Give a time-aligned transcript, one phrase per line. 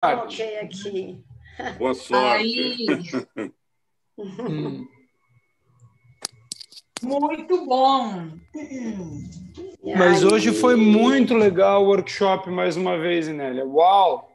[0.00, 1.24] Coloquei aqui.
[1.78, 2.88] Boa sorte.
[4.22, 4.86] Hum.
[7.02, 8.28] Muito bom.
[9.96, 13.64] Mas hoje foi muito legal o workshop mais uma vez, Inélia.
[13.64, 14.30] Uau!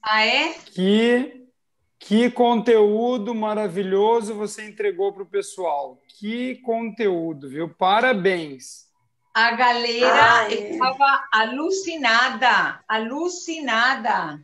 [0.00, 0.54] Ah, é?
[0.66, 1.44] Que,
[1.98, 6.00] que conteúdo maravilhoso você entregou para o pessoal.
[6.20, 7.68] Que conteúdo, viu?
[7.68, 8.88] Parabéns.
[9.34, 10.70] A galera ah, é.
[10.70, 14.40] estava alucinada, alucinada.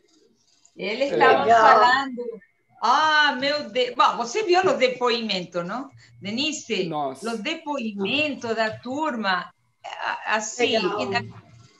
[0.77, 2.41] Eles estavam falando.
[2.83, 3.95] Ah, meu Deus.
[3.97, 5.91] Bom, você viu os depoimentos, não?
[6.21, 7.33] Denise, Nossa.
[7.33, 9.51] os depoimentos da turma,
[10.27, 10.77] assim,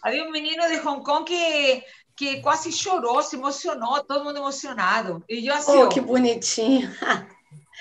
[0.03, 1.85] havia um menino de Hong Kong que,
[2.17, 5.23] que quase chorou, se emocionou, todo mundo emocionado.
[5.29, 6.91] E eu assim, oh, que bonitinho.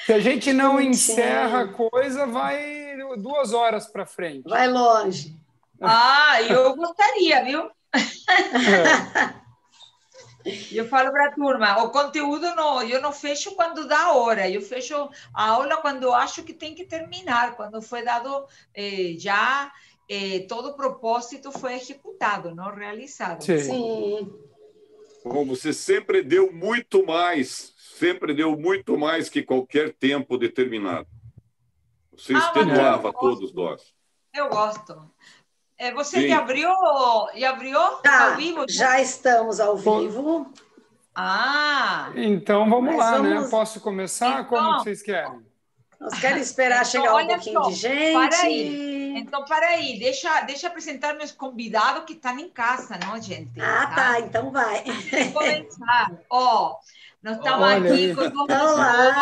[0.05, 4.47] Se a gente não encerra a coisa, vai duas horas para frente.
[4.47, 5.33] Vai longe.
[5.81, 7.71] Ah, eu gostaria, viu?
[7.93, 9.35] É.
[10.71, 14.61] Eu falo para a turma, o conteúdo não, eu não fecho quando dá hora, eu
[14.61, 19.71] fecho a aula quando acho que tem que terminar, quando foi dado eh, já
[20.07, 23.43] eh, todo o propósito foi executado, não realizado.
[23.43, 23.59] Sim.
[23.59, 24.33] Sim.
[25.23, 31.07] Bom, você sempre deu muito mais, sempre deu muito mais que qualquer tempo determinado.
[32.15, 33.95] Você ah, extenuava todos nós.
[34.31, 35.11] Eu gosto.
[35.77, 36.27] É, você Sim.
[36.29, 36.69] já abriu?
[37.35, 37.79] Já abriu?
[38.01, 38.65] Tá, ao vivo?
[38.69, 40.51] Já estamos ao vivo.
[41.13, 42.11] Ah!
[42.15, 43.29] Então vamos lá, né?
[43.29, 43.43] vamos...
[43.45, 43.49] né?
[43.49, 44.41] Posso começar?
[44.41, 45.43] Então, Como vocês querem?
[45.99, 48.13] Nós querem esperar então, chegar um pouquinho só, de gente.
[48.13, 49.17] Para aí.
[49.17, 53.59] Então, para aí, deixa, deixa apresentar meus convidados que estão em casa, não, gente?
[53.59, 54.83] Ah, tá, tá então vai.
[54.83, 56.11] Vamos começar.
[56.29, 56.79] Ó, oh,
[57.23, 58.15] nós estamos Olha aqui aí.
[58.15, 59.13] com o professor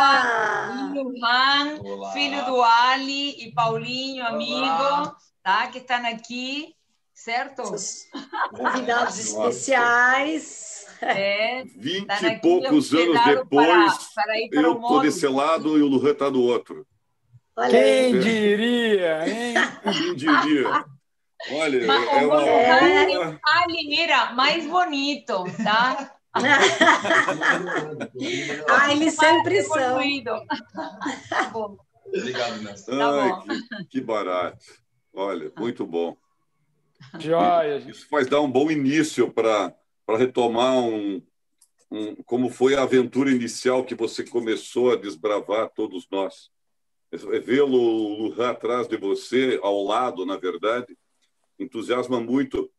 [0.95, 4.65] Ilhan, filho do Ali e Paulinho, amigo.
[4.65, 5.67] Olá tá?
[5.67, 6.73] Que estão aqui,
[7.13, 7.63] certo?
[8.55, 10.87] Convidados especiais.
[11.01, 15.87] É, Vinte tá e poucos anos depois, para, para eu estou desse lado e o
[15.87, 16.87] Luan está do outro.
[17.57, 18.19] Olha Quem aí.
[18.19, 19.53] diria, hein?
[19.83, 20.85] Quem diria?
[21.51, 22.41] Olha, Mas, é uma...
[22.45, 23.39] É...
[23.45, 26.15] A Limeira mais bonito, tá?
[28.69, 29.99] ah, eles sempre são.
[31.29, 31.51] Tá
[32.05, 32.97] Obrigado, mestre.
[32.97, 34.82] Tá que, que barato.
[35.13, 36.17] Olha, muito bom.
[37.19, 37.77] Joia.
[37.77, 39.75] Isso faz dar um bom início para
[40.17, 41.21] retomar um,
[41.91, 46.51] um, como foi a aventura inicial que você começou a desbravar todos nós.
[47.11, 50.97] É vê-lo, atrás de você, ao lado, na verdade,
[51.59, 52.71] entusiasma muito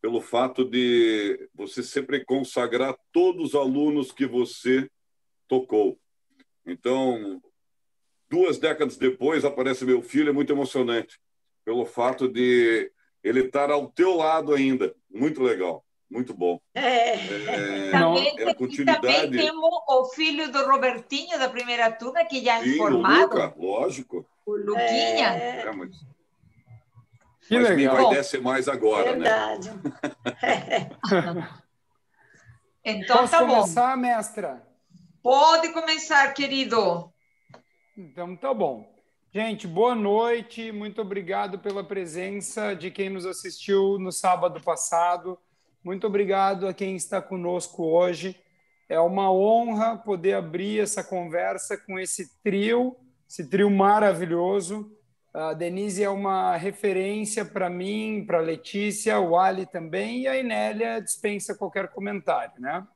[0.00, 4.88] pelo fato de você sempre consagrar todos os alunos que você
[5.46, 5.98] tocou.
[6.64, 7.42] Então,
[8.30, 11.18] duas décadas depois, aparece meu filho, é muito emocionante
[11.66, 12.92] pelo fato de
[13.24, 14.94] ele estar ao teu lado ainda.
[15.10, 16.60] Muito legal, muito bom.
[16.72, 17.14] É.
[17.14, 19.00] é também, é continuidade.
[19.00, 23.32] também temos o filho do Robertinho, da primeira turma, que já é Sim, formado.
[23.32, 24.24] O Luca, lógico.
[24.46, 25.34] O Luquinha.
[25.34, 25.90] É, é mas...
[27.48, 27.96] Que mas legal.
[27.96, 29.28] vai descer mais agora, né?
[29.28, 29.70] Verdade.
[29.70, 31.48] né?
[32.84, 33.54] então Posso tá bom.
[33.54, 34.66] começar, mestra?
[35.22, 37.12] Pode começar, querido.
[37.96, 38.95] Então tá bom.
[39.38, 40.72] Gente, boa noite.
[40.72, 45.38] Muito obrigado pela presença de quem nos assistiu no sábado passado.
[45.84, 48.34] Muito obrigado a quem está conosco hoje.
[48.88, 52.96] É uma honra poder abrir essa conversa com esse trio,
[53.28, 54.90] esse trio maravilhoso.
[55.34, 60.98] A Denise é uma referência para mim, para Letícia, o Ali também, e a Inélia
[60.98, 62.86] dispensa qualquer comentário, né?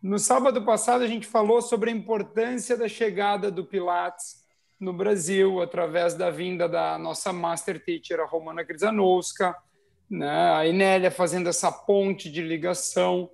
[0.00, 4.43] No sábado passado, a gente falou sobre a importância da chegada do Pilates
[4.78, 9.54] no Brasil, através da vinda da nossa master teacher, a Romana Krisanowska,
[10.10, 10.52] né?
[10.52, 13.30] a Inélia fazendo essa ponte de ligação,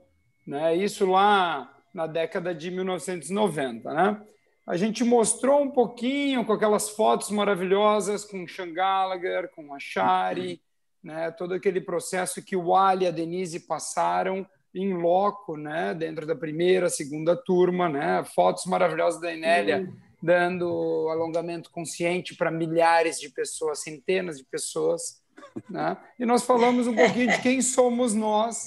[0.47, 0.77] né?
[0.77, 3.93] isso lá na década de 1990.
[3.93, 4.23] Né?
[4.67, 10.61] A gente mostrou um pouquinho com aquelas fotos maravilhosas com Sean Gallagher, com a Shari,
[11.03, 11.31] né?
[11.31, 15.95] todo aquele processo que o Ali e a Denise passaram em loco, né?
[15.95, 18.23] dentro da primeira, segunda turma, né?
[18.35, 19.79] fotos maravilhosas da Inélia.
[19.79, 25.23] Uhum dando alongamento consciente para milhares de pessoas, centenas de pessoas.
[25.69, 25.97] Né?
[26.19, 28.67] E nós falamos um pouquinho de quem somos nós,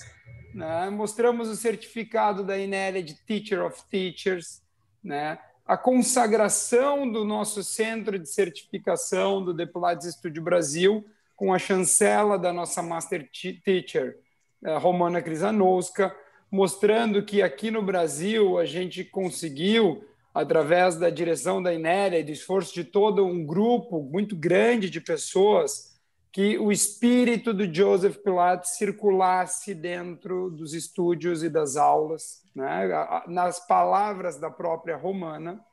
[0.54, 0.90] né?
[0.90, 4.62] mostramos o certificado da Inélia de Teacher of Teachers,
[5.04, 5.38] né?
[5.66, 11.06] a consagração do nosso centro de certificação do Depulates Estúdio Brasil,
[11.36, 13.30] com a chancela da nossa Master
[13.64, 14.18] Teacher,
[14.64, 16.16] eh, Romana Krisanowska,
[16.52, 22.32] mostrando que aqui no Brasil a gente conseguiu através da direção da Inélia e do
[22.32, 25.94] esforço de todo um grupo muito grande de pessoas,
[26.32, 32.90] que o espírito do Joseph Pilates circulasse dentro dos estúdios e das aulas, né?
[33.28, 35.64] nas palavras da própria Romana,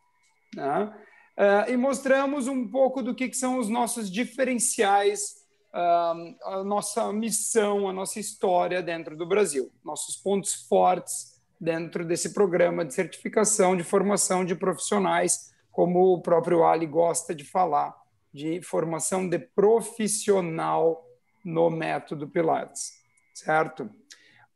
[0.54, 0.94] né?
[1.38, 5.36] Uh, e mostramos um pouco do que, que são os nossos diferenciais,
[5.72, 12.32] uh, a nossa missão, a nossa história dentro do Brasil, nossos pontos fortes dentro desse
[12.32, 17.94] programa de certificação, de formação de profissionais, como o próprio Ali gosta de falar,
[18.32, 21.04] de formação de profissional
[21.44, 22.92] no método Pilates,
[23.34, 23.90] certo?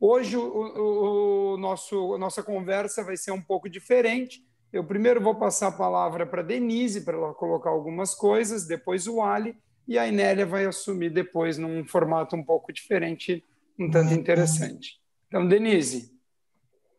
[0.01, 5.21] Hoje o, o, o nosso a nossa conversa vai ser um pouco diferente eu primeiro
[5.21, 9.57] vou passar a palavra para a Denise, para ela colocar algumas coisas, depois o Ali,
[9.87, 13.45] e a Inélia vai assumir depois num formato um pouco diferente,
[13.79, 14.19] um tanto uhum.
[14.19, 15.01] interessante.
[15.29, 16.13] Então, Denise.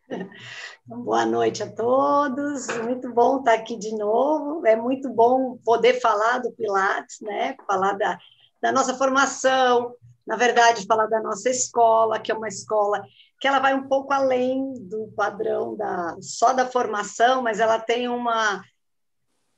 [0.07, 5.99] Então, boa noite a todos, muito bom estar aqui de novo, é muito bom poder
[5.99, 7.55] falar do Pilates, né?
[7.65, 8.17] falar da,
[8.61, 13.03] da nossa formação, na verdade, falar da nossa escola, que é uma escola
[13.39, 18.07] que ela vai um pouco além do padrão da só da formação, mas ela tem
[18.07, 18.63] uma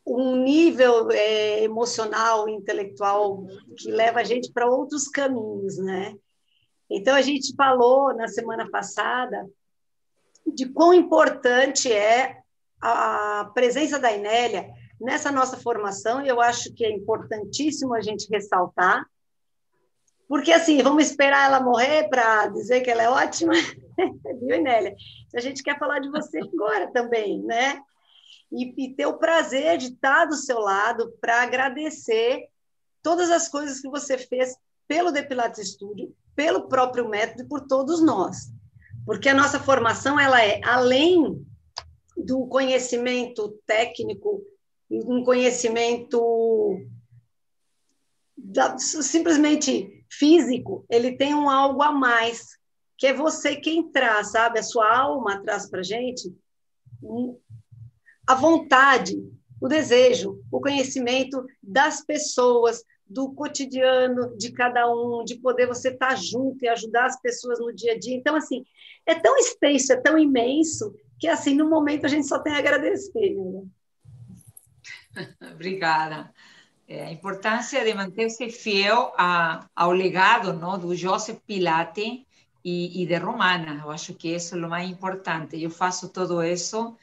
[0.05, 3.45] um nível é, emocional, intelectual
[3.77, 6.15] que leva a gente para outros caminhos, né?
[6.89, 9.45] Então a gente falou na semana passada
[10.57, 12.35] de quão importante é
[12.81, 14.67] a presença da Inélia
[14.99, 19.05] nessa nossa formação, e eu acho que é importantíssimo a gente ressaltar,
[20.27, 23.53] porque, assim, vamos esperar ela morrer para dizer que ela é ótima?
[24.41, 24.95] Viu, Nélia?
[25.35, 27.79] A gente quer falar de você agora também, né?
[28.51, 32.47] E, e ter o prazer de estar do seu lado para agradecer
[33.03, 34.57] todas as coisas que você fez
[34.87, 38.56] pelo Depilates Studio, pelo próprio método e por todos nós.
[39.07, 41.41] Porque a nossa formação, ela é, além
[42.17, 44.43] do conhecimento técnico,
[44.91, 46.77] um conhecimento
[48.37, 52.57] da, simplesmente físico, ele tem um algo a mais,
[52.97, 54.59] que é você quem traz, sabe?
[54.59, 56.29] A sua alma traz para gente
[58.27, 59.15] a vontade,
[59.61, 66.09] o desejo, o conhecimento das pessoas, do cotidiano de cada um, de poder você estar
[66.09, 68.15] tá junto e ajudar as pessoas no dia a dia.
[68.15, 68.65] Então, assim,
[69.05, 72.59] é tão extenso, é tão imenso, que, assim, no momento a gente só tem a
[72.59, 73.35] agradecer.
[73.35, 73.63] Né?
[75.53, 76.33] Obrigada.
[76.87, 82.25] É, a importância de manter-se fiel a, ao legado não, do Joseph Pilate
[82.63, 83.81] e, e, de Romana.
[83.83, 85.61] Eu acho que isso é o mais importante.
[85.61, 86.95] Eu faço tudo isso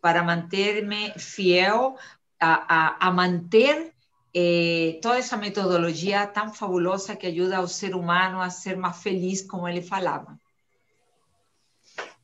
[0.00, 1.96] para manter-me fiel
[2.40, 3.92] a, a, a manter
[4.34, 9.42] eh, toda essa metodologia tão fabulosa que ajuda o ser humano a ser mais feliz,
[9.42, 10.38] como ele falava.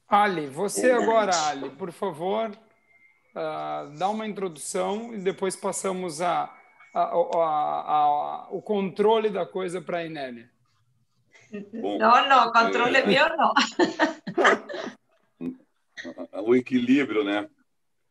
[0.09, 6.55] Ali, você agora, Ali, por favor, uh, dá uma introdução e depois passamos a
[6.95, 10.49] a, a, o controle da coisa para a Inélia.
[11.73, 13.06] Não, não, controle é...
[13.06, 13.53] meu não.
[16.47, 17.49] o equilíbrio, né?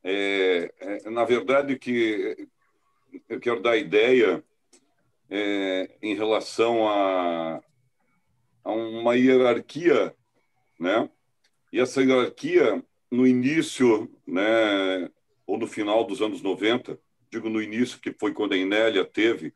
[0.04, 2.48] É, é, na verdade, que
[3.30, 4.44] eu quero dar ideia
[5.30, 7.62] é, em relação a,
[8.64, 10.16] a uma hierarquia,
[10.80, 11.10] né?
[11.72, 15.10] E essa hierarquia, no início, né,
[15.46, 17.00] ou no final dos anos 90,
[17.32, 19.54] digo no início, que foi quando a Inélia teve,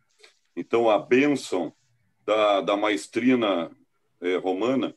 [0.55, 1.71] então a bênção
[2.25, 3.71] da, da maestrina
[4.19, 4.95] é, romana,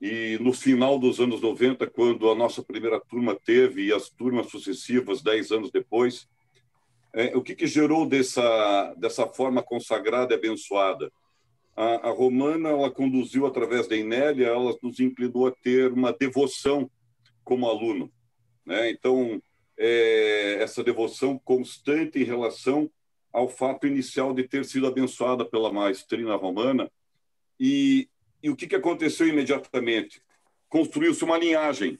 [0.00, 4.50] e no final dos anos 90, quando a nossa primeira turma teve e as turmas
[4.50, 6.28] sucessivas, dez anos depois,
[7.34, 11.10] o que, que gerou dessa, dessa forma consagrada e abençoada?
[11.74, 16.90] A, a, romana, ela conduziu através da Inélia, ela nos inclinou a ter uma devoção
[17.42, 18.12] como aluno.
[18.64, 18.90] Né?
[18.90, 19.40] Então,
[19.78, 22.90] é, essa devoção constante em relação
[23.32, 26.90] ao fato inicial de ter sido abençoada pela maestrina romana.
[27.60, 28.08] E,
[28.42, 30.22] e o que, que aconteceu imediatamente?
[30.68, 31.98] Construiu-se uma linhagem.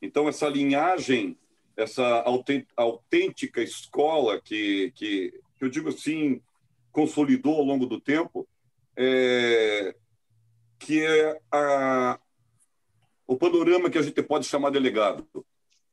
[0.00, 1.36] Então, essa linhagem,
[1.76, 2.24] essa
[2.76, 6.40] autêntica escola que, que, que eu digo assim,
[6.90, 8.48] consolidou ao longo do tempo,
[8.96, 9.94] é,
[10.78, 12.18] que é a,
[13.26, 15.28] o panorama que a gente pode chamar de legado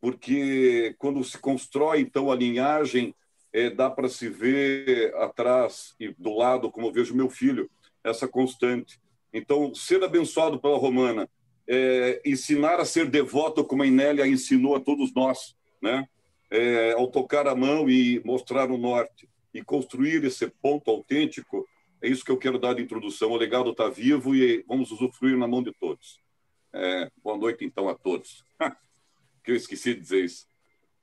[0.03, 3.15] porque quando se constrói então a linhagem,
[3.53, 7.71] é, dá para se ver atrás e do lado, como eu vejo meu filho,
[8.03, 8.99] essa constante.
[9.31, 11.29] Então, ser abençoado pela Romana,
[11.65, 16.07] é, ensinar a ser devoto, como a Inélia ensinou a todos nós, né?
[16.49, 21.67] É, ao tocar a mão e mostrar o norte e construir esse ponto autêntico,
[22.01, 23.31] é isso que eu quero dar de introdução.
[23.31, 26.19] O legado está vivo e vamos usufruir na mão de todos.
[26.73, 28.43] É, boa noite, então, a todos.
[29.43, 30.47] que eu esqueci de dizer isso.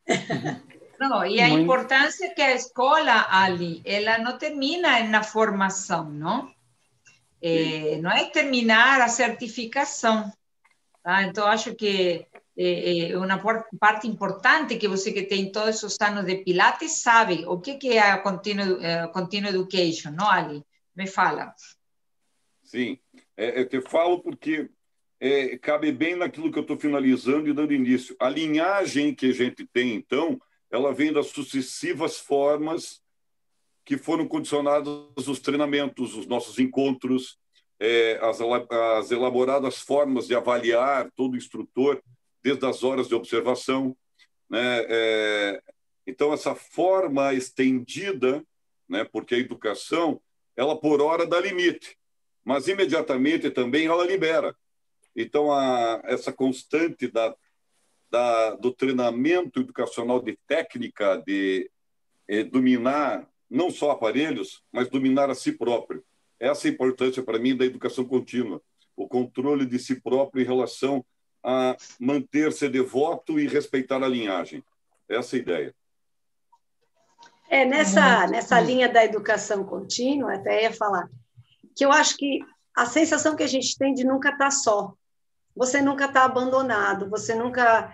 [0.98, 1.62] Não, e a Muito...
[1.62, 6.52] importância que a escola ali, ela não termina na formação, não?
[7.42, 10.30] é, não é terminar a certificação.
[11.02, 11.22] Tá?
[11.22, 12.26] Então, acho que
[12.62, 13.38] é, é uma
[13.78, 17.96] parte importante que você que tem todos esses anos de Pilates sabe o que, que
[17.96, 20.62] é a uh, continuous education, não, Ali?
[20.94, 21.54] Me fala.
[22.62, 22.98] Sim,
[23.34, 24.68] é, eu te falo porque
[25.18, 28.14] é, cabe bem naquilo que eu estou finalizando e dando início.
[28.20, 30.38] A linhagem que a gente tem, então,
[30.70, 33.00] ela vem das sucessivas formas
[33.86, 37.38] que foram condicionadas os treinamentos, os nossos encontros,
[37.78, 42.02] é, as, as elaboradas formas de avaliar todo instrutor,
[42.42, 43.96] desde as horas de observação.
[44.48, 44.84] Né?
[44.88, 45.62] É,
[46.06, 48.44] então, essa forma estendida,
[48.88, 50.20] né, porque a educação,
[50.56, 51.96] ela por hora dá limite,
[52.44, 54.56] mas imediatamente também ela libera.
[55.14, 57.34] Então, a, essa constante da,
[58.10, 61.70] da, do treinamento educacional de técnica, de
[62.26, 66.04] é, dominar não só aparelhos, mas dominar a si próprio.
[66.38, 68.62] Essa é a importância para mim da educação contínua,
[68.96, 71.04] o controle de si próprio em relação
[71.42, 74.62] a manter-se devoto e respeitar a linhagem.
[75.08, 75.74] Essa é a ideia.
[77.48, 81.08] É, nessa, nessa linha da educação contínua, até ia falar,
[81.74, 82.38] que eu acho que
[82.76, 84.94] a sensação que a gente tem de nunca estar tá só.
[85.56, 87.92] Você nunca está abandonado, você nunca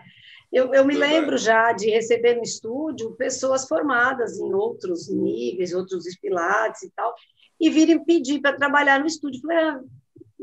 [0.53, 6.05] eu, eu me lembro já de receber no estúdio pessoas formadas em outros níveis, outros
[6.21, 7.15] pilates e tal,
[7.61, 9.41] e virem pedir para trabalhar no estúdio.
[9.41, 9.81] Falei, ah,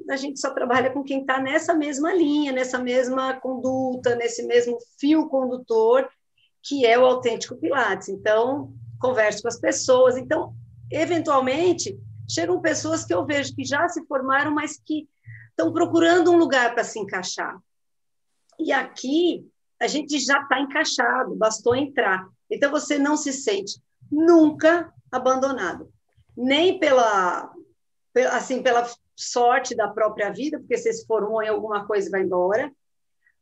[0.10, 4.78] a gente só trabalha com quem está nessa mesma linha, nessa mesma conduta, nesse mesmo
[5.00, 6.10] fio condutor,
[6.62, 8.10] que é o autêntico Pilates.
[8.10, 10.18] Então, converso com as pessoas.
[10.18, 10.54] Então,
[10.92, 11.98] eventualmente,
[12.30, 15.08] chegam pessoas que eu vejo que já se formaram, mas que
[15.50, 17.58] estão procurando um lugar para se encaixar.
[18.60, 19.48] E aqui,
[19.80, 22.28] a gente já está encaixado, bastou entrar.
[22.50, 23.82] Então você não se sente
[24.12, 25.92] nunca abandonado,
[26.38, 27.52] nem pela
[28.32, 32.22] assim pela sorte da própria vida, porque você se formou em alguma coisa e vai
[32.22, 32.72] embora,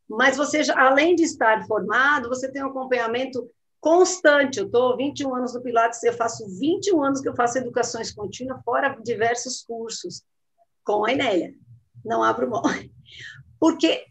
[0.10, 3.50] mas você além de estar formado, você tem um acompanhamento
[3.80, 4.60] constante.
[4.60, 8.62] Eu estou 21 anos no Pilates, eu faço 21 anos que eu faço educações contínuas,
[8.64, 10.24] fora diversos cursos
[10.84, 11.54] com a Enélia.
[12.04, 12.62] Não abro mão.
[13.60, 14.06] Porque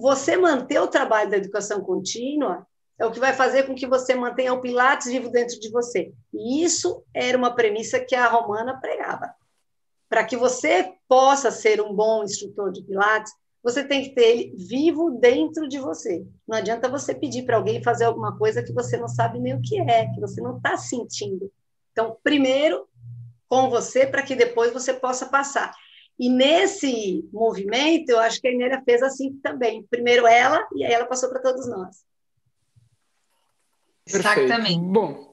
[0.00, 2.66] você manter o trabalho da educação contínua
[2.98, 6.12] é o que vai fazer com que você mantenha o Pilates vivo dentro de você.
[6.34, 9.34] E isso era uma premissa que a Romana pregava.
[10.10, 14.54] Para que você possa ser um bom instrutor de Pilates, você tem que ter ele
[14.56, 16.26] vivo dentro de você.
[16.48, 19.62] Não adianta você pedir para alguém fazer alguma coisa que você não sabe nem o
[19.62, 21.50] que é, que você não está sentindo.
[21.92, 22.88] Então, primeiro
[23.48, 25.72] com você, para que depois você possa passar.
[26.18, 29.86] E nesse movimento, eu acho que a Inélia fez assim também.
[29.90, 32.04] Primeiro ela, e aí ela passou para todos nós.
[34.06, 34.80] Exatamente.
[34.80, 35.29] Bom,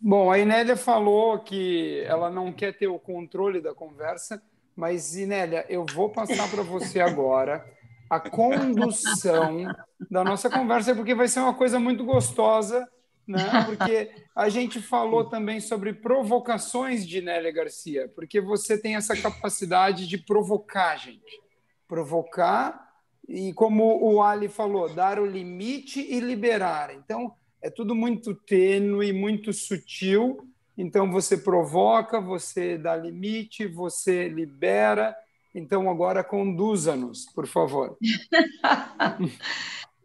[0.00, 4.42] bom, a Inélia falou que ela não quer ter o controle da conversa,
[4.74, 7.64] mas, Inélia, eu vou passar para você agora
[8.08, 9.66] a condução
[10.10, 12.86] da nossa conversa, porque vai ser uma coisa muito gostosa
[13.26, 13.64] né?
[13.64, 20.06] Porque a gente falou também sobre provocações de Nélia Garcia, porque você tem essa capacidade
[20.06, 21.42] de provocar, gente.
[21.88, 22.86] Provocar
[23.28, 26.94] e, como o Ali falou, dar o limite e liberar.
[26.94, 27.34] Então,
[27.66, 30.48] é tudo muito tênue, muito sutil.
[30.78, 35.16] Então, você provoca, você dá limite, você libera.
[35.52, 37.96] Então, agora conduza-nos, por favor.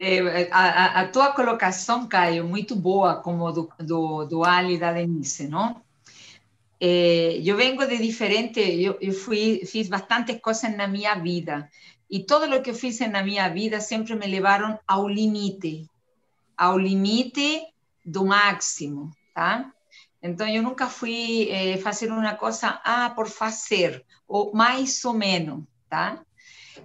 [0.03, 4.91] É, a, a, tua colocação, Caio, muito boa, como do, do, do Ali e da
[4.91, 5.79] Denise, não?
[6.79, 11.69] É, eu venho de diferente, eu, eu fui, fiz bastantes coisas na minha vida,
[12.09, 15.87] e tudo o que eu fiz na minha vida sempre me levaram ao limite,
[16.61, 17.63] ao limite
[18.05, 19.71] do máximo, tá?
[20.21, 25.63] Então, eu nunca fui é, fazer uma coisa, ah, por fazer, ou mais ou menos,
[25.89, 26.21] tá?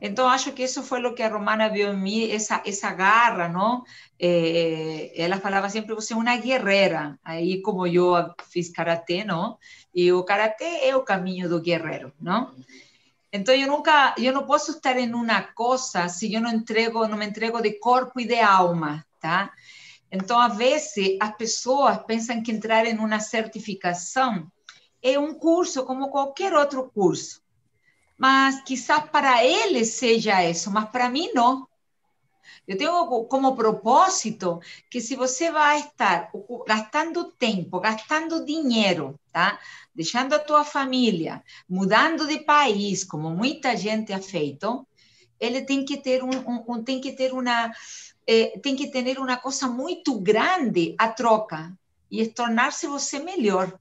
[0.01, 3.51] Então, acho que isso foi o que a Romana viu em mim, essa, essa garra,
[3.51, 3.85] não?
[4.19, 7.19] É, ela falava sempre, você é uma guerreira.
[7.23, 8.15] Aí, como eu
[8.49, 9.59] fiz karatê, não?
[9.95, 12.55] E o karatê é o caminho do guerreiro, não?
[13.31, 17.19] Então, eu nunca, eu não posso estar em uma coisa se eu não entrego, não
[17.19, 19.53] me entrego de corpo e de alma, tá?
[20.11, 24.51] Então, às vezes, as pessoas pensam que entrar em uma certificação
[25.03, 27.45] é um curso como qualquer outro curso
[28.17, 31.69] mas quizás para eles seja isso, mas para mim não.
[32.67, 34.61] Eu tenho como propósito
[34.91, 36.31] que se você vai estar
[36.67, 39.61] gastando tempo, gastando dinheiro, tá?
[39.95, 44.87] Deixando a tua família, mudando de país, como muita gente ha feito,
[45.39, 46.31] ele tem que ter um,
[46.69, 47.71] um tem que ter uma
[48.27, 51.73] eh, tem que ter uma coisa muito grande a troca
[52.11, 53.79] e tornar-se você melhor.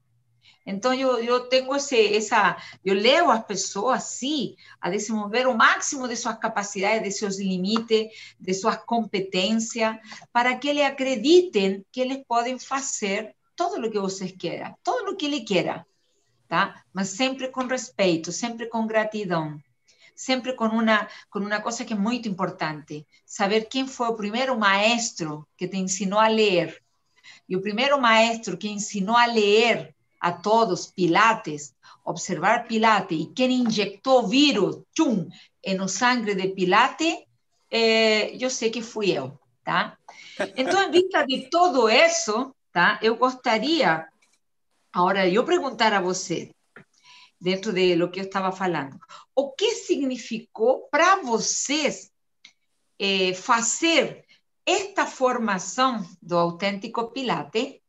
[0.66, 2.56] Então, eu, eu tenho esse, essa...
[2.84, 8.08] Eu levo as pessoas, sim, a desenvolver o máximo de suas capacidades, de seus limites,
[8.38, 9.96] de suas competências,
[10.32, 15.16] para que eles acreditem que eles podem fazer todo o que vocês queiram, todo o
[15.16, 15.86] que ele queira,
[16.48, 16.82] tá?
[16.92, 19.60] Mas sempre com respeito, sempre com gratidão,
[20.16, 24.58] sempre com uma com uma coisa que é muito importante, saber quem foi o primeiro
[24.58, 26.82] maestro que te ensinou a ler.
[27.48, 33.60] E o primeiro maestro que ensinou a ler a todos Pilates, observar Pilates, e quem
[33.60, 35.28] injetou vírus, tchum,
[35.76, 37.18] no sangue de Pilates,
[37.70, 39.96] eh, eu sei que fui eu, tá?
[40.56, 42.98] Então, em vista de tudo isso, tá?
[43.02, 44.06] Eu gostaria,
[44.92, 46.50] agora, eu perguntar a você,
[47.40, 48.98] dentro de lo que eu estava falando,
[49.34, 52.10] o que significou para vocês
[52.98, 54.24] eh, fazer
[54.64, 57.80] esta formação do autêntico Pilates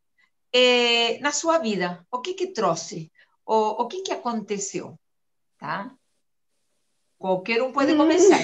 [0.54, 2.06] é, na sua vida?
[2.12, 3.12] O que que trouxe?
[3.46, 5.00] O, o que que aconteceu?
[5.58, 5.92] Tá?
[7.18, 8.39] Qualquer um pode começar.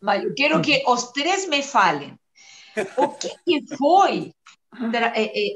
[0.00, 2.18] Mas eu quero que os três me falem.
[2.96, 4.34] O que, que foi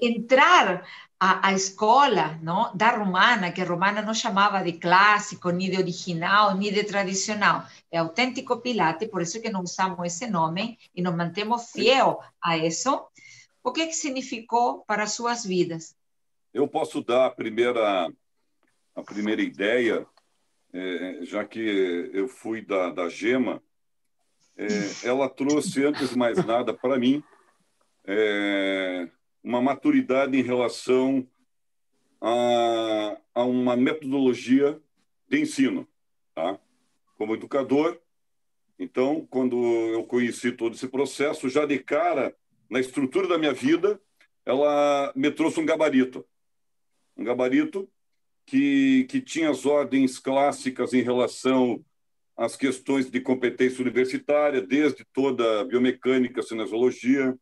[0.01, 0.87] entrar
[1.21, 5.77] a, a, escola não, da romana, que a romana não chamava de clássico, nem de
[5.77, 7.67] original, nem de tradicional.
[7.91, 12.57] É autêntico Pilates, por isso que não usamos esse nome e nos mantemos fiel a
[12.57, 13.05] isso.
[13.63, 15.97] O que, que significou para as suas vidas?
[16.55, 18.09] Eu posso dar a primeira,
[18.95, 20.07] a primeira ideia,
[20.73, 23.61] é, já que eu fui da, da Gema.
[24.57, 24.67] É,
[25.07, 27.23] ela trouxe, antes de mais nada, para mim,
[28.05, 29.09] é,
[29.49, 31.27] uma maturidade em relação
[32.21, 34.79] a, a uma metodologia
[35.27, 35.89] de ensino.
[36.35, 36.61] Tá?
[37.17, 37.99] Como educador,
[38.79, 42.37] então, quando eu conheci todo esse processo, já de cara
[42.69, 43.99] na estrutura da minha vida,
[44.45, 46.27] ela me trouxe um gabarito.
[47.17, 47.89] Um gabarito
[48.45, 51.83] que, que tinha as ordens clássicas em relação
[52.37, 57.35] às questões de competência universitária, desde toda a biomecânica, cinesiologia,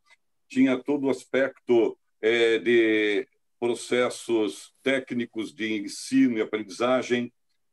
[0.48, 3.26] tinha todo o aspecto é, de
[3.58, 7.32] processos técnicos de ensino e aprendizagem,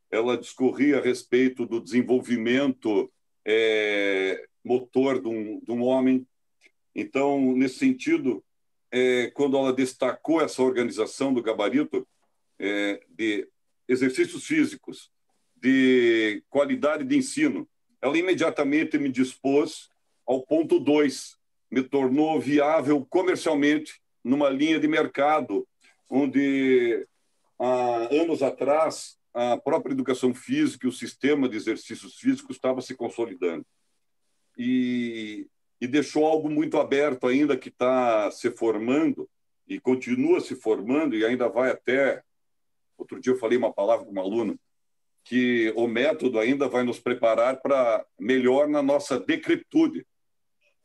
[0.09, 3.11] ela discorria a respeito do desenvolvimento
[3.45, 6.25] é, motor de um, de um homem,
[6.95, 8.43] então, nesse sentido,
[8.91, 12.07] é, quando ela destacou essa organização do gabarito
[12.59, 13.47] é, de
[13.87, 15.11] exercícios físicos,
[15.55, 17.67] de qualidade de ensino,
[18.01, 19.89] ela imediatamente me dispôs
[20.25, 21.37] ao ponto 2,
[21.73, 25.67] me tornou viável comercialmente numa linha de mercado
[26.09, 27.07] onde
[27.59, 32.95] há anos atrás a própria educação física e o sistema de exercícios físicos estava se
[32.95, 33.65] consolidando.
[34.57, 35.47] E
[35.83, 39.29] e deixou algo muito aberto ainda que está se formando
[39.67, 42.23] e continua se formando e ainda vai até.
[42.97, 44.57] Outro dia eu falei uma palavra com um aluno
[45.25, 50.07] que o método ainda vai nos preparar para melhor na nossa decrepitude.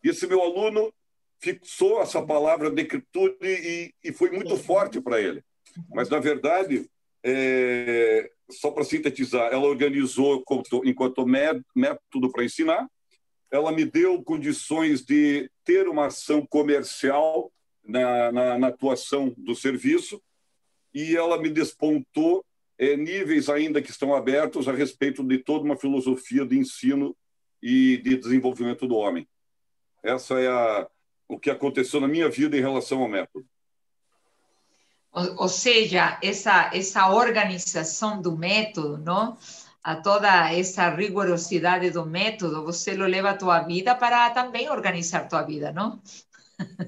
[0.03, 0.93] Esse meu aluno
[1.41, 5.43] fixou essa palavra decrepitude e, e foi muito forte para ele.
[5.91, 6.89] Mas, na verdade,
[7.23, 10.43] é, só para sintetizar, ela organizou
[10.85, 12.89] enquanto método para ensinar,
[13.51, 17.51] ela me deu condições de ter uma ação comercial
[17.85, 20.23] na, na, na atuação do serviço
[20.93, 22.45] e ela me despontou
[22.79, 27.17] é, níveis ainda que estão abertos a respeito de toda uma filosofia de ensino
[27.63, 29.27] e de desenvolvimento do homem.
[30.09, 30.89] Essa é a,
[31.29, 33.47] o que aconteceu na minha vida em relação ao método.
[35.13, 39.37] Ou, ou seja, essa essa organização do método, não?
[39.89, 45.43] a toda essa rigorosidade do método, você leva à tua vida para também organizar tua
[45.43, 46.03] vida, não?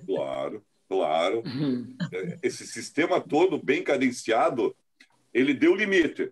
[0.06, 1.42] Claro, claro.
[1.50, 1.96] Uhum.
[2.42, 4.76] Esse sistema todo bem cadenciado,
[5.33, 6.30] ele deu limite.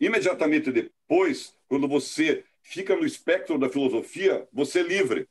[0.00, 5.28] Imediatamente depois, quando você fica no espectro da filosofia, você é livre.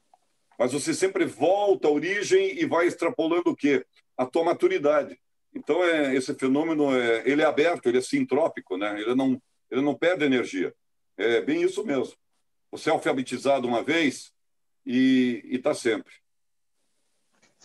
[0.57, 3.85] Mas você sempre volta à origem e vai extrapolando o quê?
[4.17, 5.19] A tua maturidade.
[5.53, 8.99] Então, é, esse fenômeno é, ele é aberto, ele é sintrópico, né?
[9.01, 10.73] ele não ele não perde energia.
[11.17, 12.13] É bem isso mesmo.
[12.71, 14.31] Você é alfabetizado uma vez
[14.85, 16.13] e está sempre.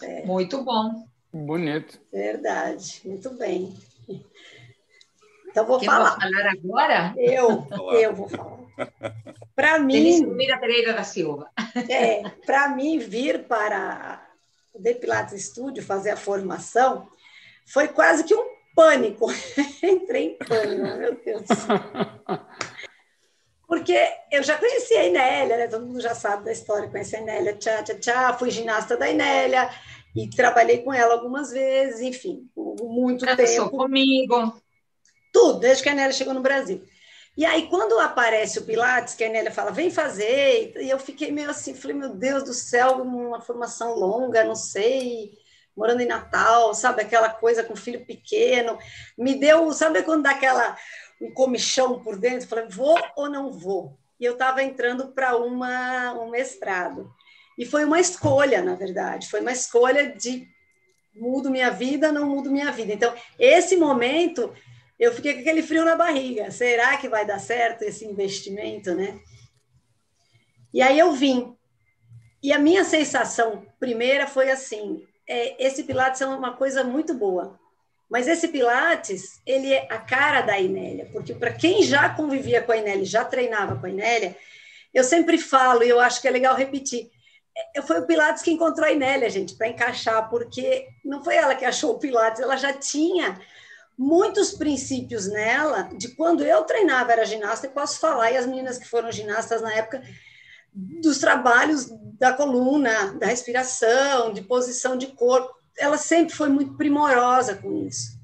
[0.02, 0.24] É.
[0.24, 1.06] Muito bom.
[1.32, 2.00] Bonito.
[2.12, 3.74] Verdade, muito bem.
[5.48, 6.18] Então vou Quem falar.
[6.18, 7.14] falar agora?
[7.16, 8.61] Eu, eu vou falar.
[9.54, 10.24] Para mim.
[10.26, 11.50] Mira Pereira da Silva.
[11.88, 14.26] É, para mim vir para
[14.72, 17.08] o Depilates Studio fazer a formação
[17.66, 19.26] foi quase que um pânico.
[19.82, 21.46] Entrei em pânico, meu Deus.
[23.66, 23.96] Porque
[24.30, 25.66] eu já conhecia a Inélia, né?
[25.66, 29.08] todo mundo já sabe da história, conheci a Inélia, tchá, tchá, tchá, fui ginasta da
[29.10, 29.70] Inélia,
[30.14, 33.70] E trabalhei com ela algumas vezes, enfim, muito Dançou tempo.
[33.70, 34.60] comigo.
[35.32, 36.84] Tudo, desde que a Nélia chegou no Brasil.
[37.34, 41.32] E aí, quando aparece o Pilates, que a Nélia fala, vem fazer, e eu fiquei
[41.32, 45.32] meio assim, falei, meu Deus do céu, uma formação longa, não sei,
[45.74, 48.78] morando em Natal, sabe, aquela coisa com filho pequeno,
[49.16, 50.76] me deu, sabe quando dá aquela,
[51.22, 53.98] um comichão por dentro, falei, vou ou não vou?
[54.20, 57.10] E eu estava entrando para uma um mestrado.
[57.58, 60.46] E foi uma escolha, na verdade, foi uma escolha de
[61.14, 62.92] mudo minha vida, não mudo minha vida.
[62.92, 64.52] Então, esse momento
[65.02, 66.50] eu fiquei com aquele frio na barriga.
[66.52, 69.18] Será que vai dar certo esse investimento, né?
[70.72, 71.56] E aí eu vim.
[72.40, 77.58] E a minha sensação primeira foi assim: é, esse Pilates é uma coisa muito boa.
[78.08, 82.70] Mas esse Pilates, ele é a cara da Inélia, porque para quem já convivia com
[82.70, 84.36] a Inélia, já treinava com a Inélia,
[84.92, 87.10] eu sempre falo, e eu acho que é legal repetir,
[87.74, 91.54] é, foi o Pilates que encontrou a Inélia, gente, para encaixar, porque não foi ela
[91.54, 93.40] que achou o Pilates, ela já tinha
[93.96, 98.78] muitos princípios nela, de quando eu treinava, era ginasta, e posso falar, e as meninas
[98.78, 100.02] que foram ginastas na época,
[100.74, 107.54] dos trabalhos da coluna, da respiração, de posição de corpo, ela sempre foi muito primorosa
[107.54, 108.20] com isso.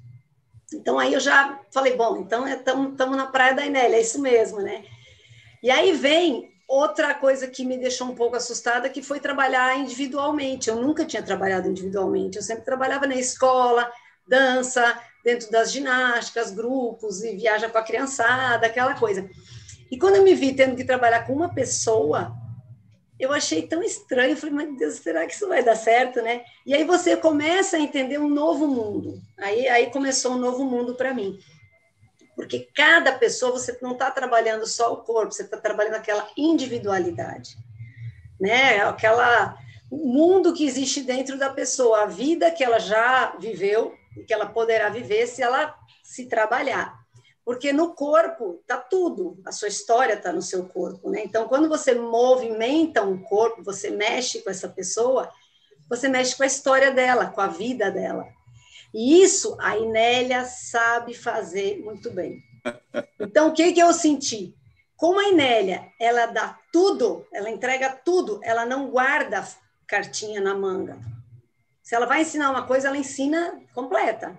[0.73, 4.21] Então aí eu já falei, bom, então estamos é, na praia da Inélia, é isso
[4.21, 4.85] mesmo, né?
[5.63, 10.69] E aí vem outra coisa que me deixou um pouco assustada, que foi trabalhar individualmente.
[10.69, 13.91] Eu nunca tinha trabalhado individualmente, eu sempre trabalhava na escola,
[14.27, 19.29] dança, dentro das ginásticas, grupos, e viaja com a criançada, aquela coisa.
[19.91, 22.35] E quando eu me vi tendo que trabalhar com uma pessoa,
[23.21, 26.45] eu achei tão estranho, eu falei, meu Deus, será que isso vai dar certo, né?
[26.65, 29.21] E aí você começa a entender um novo mundo.
[29.37, 31.39] Aí, aí começou um novo mundo para mim.
[32.35, 37.59] Porque cada pessoa, você não está trabalhando só o corpo, você está trabalhando aquela individualidade,
[38.41, 38.81] né?
[38.81, 39.59] Aquela
[39.91, 44.47] o mundo que existe dentro da pessoa, a vida que ela já viveu, que ela
[44.47, 46.99] poderá viver se ela se trabalhar.
[47.45, 51.23] Porque no corpo está tudo, a sua história está no seu corpo, né?
[51.25, 55.31] Então, quando você movimenta um corpo, você mexe com essa pessoa,
[55.89, 58.27] você mexe com a história dela, com a vida dela.
[58.93, 62.43] E isso a Inélia sabe fazer muito bem.
[63.19, 64.55] Então, o que, que eu senti?
[64.97, 69.47] Como a Inélia, ela dá tudo, ela entrega tudo, ela não guarda
[69.87, 70.99] cartinha na manga.
[71.89, 74.39] Se ela vai ensinar uma coisa, ela ensina completa.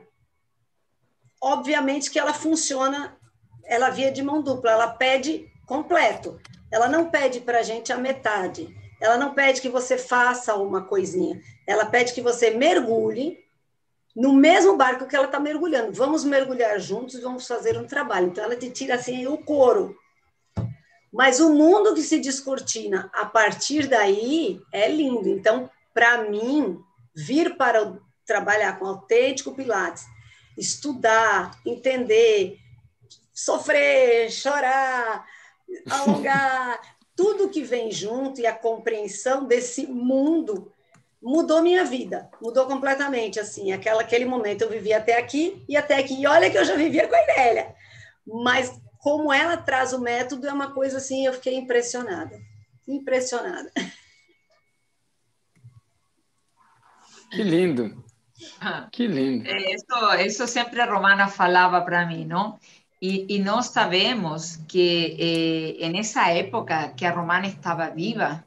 [1.42, 3.18] Obviamente que ela funciona,
[3.66, 6.40] ela via de mão dupla, ela pede completo.
[6.72, 8.70] Ela não pede para a gente a metade.
[9.02, 11.42] Ela não pede que você faça uma coisinha.
[11.66, 13.44] Ela pede que você mergulhe
[14.16, 15.92] no mesmo barco que ela está mergulhando.
[15.92, 18.28] Vamos mergulhar juntos e vamos fazer um trabalho.
[18.28, 19.98] Então, ela te tira assim o couro.
[21.12, 25.28] Mas o mundo que se descortina a partir daí é lindo.
[25.28, 26.80] Então, para mim,
[27.26, 30.06] vir para trabalhar com autêntico Pilates,
[30.58, 32.58] estudar, entender,
[33.34, 35.26] sofrer, chorar,
[35.90, 36.80] alongar,
[37.16, 40.72] tudo que vem junto e a compreensão desse mundo
[41.22, 45.98] mudou minha vida, mudou completamente, assim, aquela, aquele momento eu vivi até aqui e até
[45.98, 47.76] aqui, e olha que eu já vivia com a Inélia,
[48.26, 52.40] mas como ela traz o método é uma coisa assim, eu fiquei impressionada,
[52.88, 53.70] impressionada.
[57.32, 58.04] Que lindo.
[58.92, 59.48] Que lindo.
[59.50, 62.58] Isso, isso sempre a Romana falava para mim, não?
[63.02, 68.44] E, e, nós sabemos que eh, nessa época que a Romana estava viva,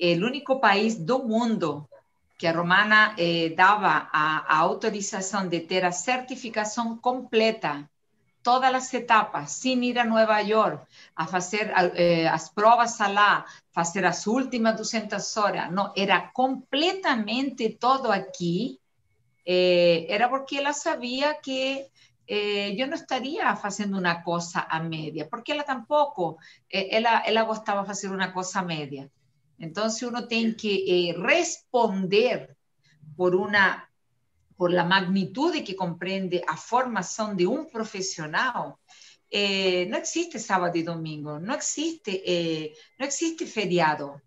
[0.00, 1.88] o único país do mundo
[2.38, 7.88] que a Romana eh, dava a, a autorização de ter a certificação completa
[8.42, 14.04] todas as etapas, sem ir a Nova York, a fazer eh, as provas lá, fazer
[14.04, 15.70] as últimas 200 horas.
[15.72, 18.78] Não, era completamente todo aqui.
[19.46, 21.86] Eh, era porque ela sabia que
[22.30, 26.38] eh, eu não estaria fazendo uma coisa a média, porque ela tampouco,
[26.72, 29.10] eh, ela, ela gostava de fazer uma coisa a média.
[29.58, 32.56] Então, uno tem que eh, responder
[33.16, 33.82] por uma
[34.60, 38.76] por la magnitud que comprende a formación de un profesional,
[39.30, 44.20] eh, no existe sábado y domingo, no existe, eh, no existe feriado,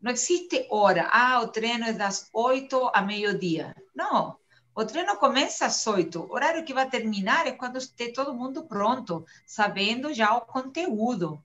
[0.00, 1.08] no existe hora.
[1.12, 3.76] Ah, o treino es das 8 a mediodía.
[3.94, 4.40] No,
[4.74, 6.20] o treino começa às 8.
[6.20, 11.40] O horário que vai terminar é quando esteja todo mundo pronto, sabendo já o conteúdo,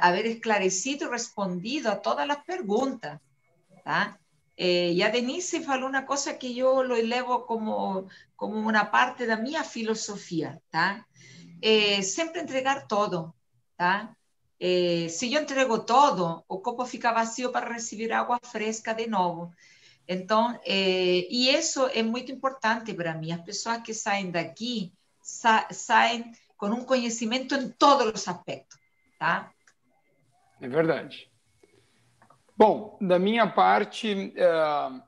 [0.00, 3.20] haver esclarecido e respondido a todas as perguntas.
[3.84, 4.18] Tá?
[4.64, 9.56] Eh, a Denise falou una cosa que lo elevo como, como una parte de mi
[9.64, 11.04] filosofía, ¿tá?
[11.60, 13.34] Eh, siempre entregar todo,
[13.76, 14.16] ¿tá?
[14.60, 19.52] Eh, si yo entrego todo, o copo fica vacío para recibir agua fresca de nuevo.
[20.06, 23.32] Então, é, e isso é muito importante para mim.
[23.32, 28.78] As pessoas que saem daqui sa saem com um conhecimento em todos os aspectos,
[29.18, 29.52] tá?
[30.60, 31.31] É verdade.
[32.64, 35.02] Bom, da minha parte, uh,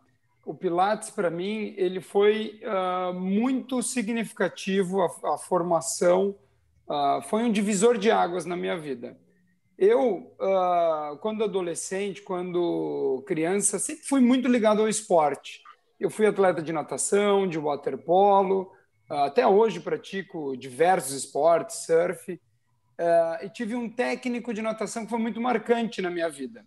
[0.44, 6.34] o Pilates para mim ele foi uh, muito significativo a, a formação,
[6.88, 9.16] uh, foi um divisor de águas na minha vida.
[9.78, 10.34] Eu,
[11.20, 15.62] quando adolescente, quando criança, sempre fui muito ligado ao esporte.
[15.98, 18.72] Eu fui atleta de natação, de waterpolo,
[19.08, 22.40] até hoje pratico diversos esportes, surf,
[23.42, 26.64] e tive um técnico de natação que foi muito marcante na minha vida.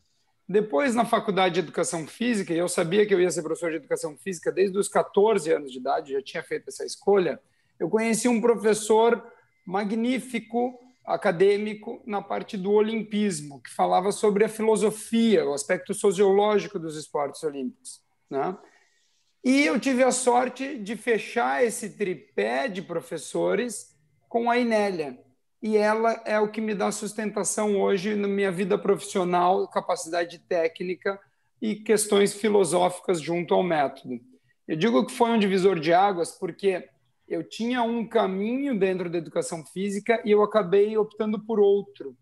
[0.48, 4.16] Depois, na faculdade de educação física, eu sabia que eu ia ser professor de educação
[4.18, 7.40] física desde os 14 anos de idade, já tinha feito essa escolha,
[7.78, 9.22] eu conheci um professor
[9.66, 16.98] magnífico acadêmico na parte do olimpismo, que falava sobre a filosofia, o aspecto sociológico dos
[16.98, 18.02] esportes olímpicos.
[18.30, 18.58] Né?
[19.44, 23.96] E eu tive a sorte de fechar esse tripé de professores
[24.28, 25.18] com a Inélia.
[25.62, 31.20] E ela é o que me dá sustentação hoje na minha vida profissional, capacidade técnica
[31.62, 34.20] e questões filosóficas junto ao método.
[34.68, 36.88] Eu digo que foi um divisor de águas porque
[37.28, 42.16] eu tinha um caminho dentro da educação física e eu acabei optando por outro.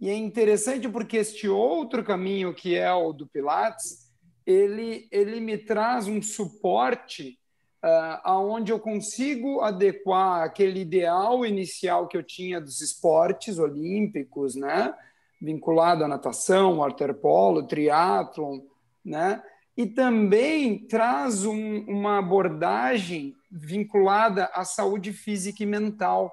[0.00, 4.10] E é interessante porque este outro caminho, que é o do Pilates,
[4.44, 7.38] ele, ele me traz um suporte
[7.82, 14.94] uh, aonde eu consigo adequar aquele ideal inicial que eu tinha dos esportes olímpicos, né?
[15.40, 18.60] vinculado à natação, waterpolo, triatlon,
[19.04, 19.42] né?
[19.76, 26.32] e também traz um, uma abordagem vinculada à saúde física e mental,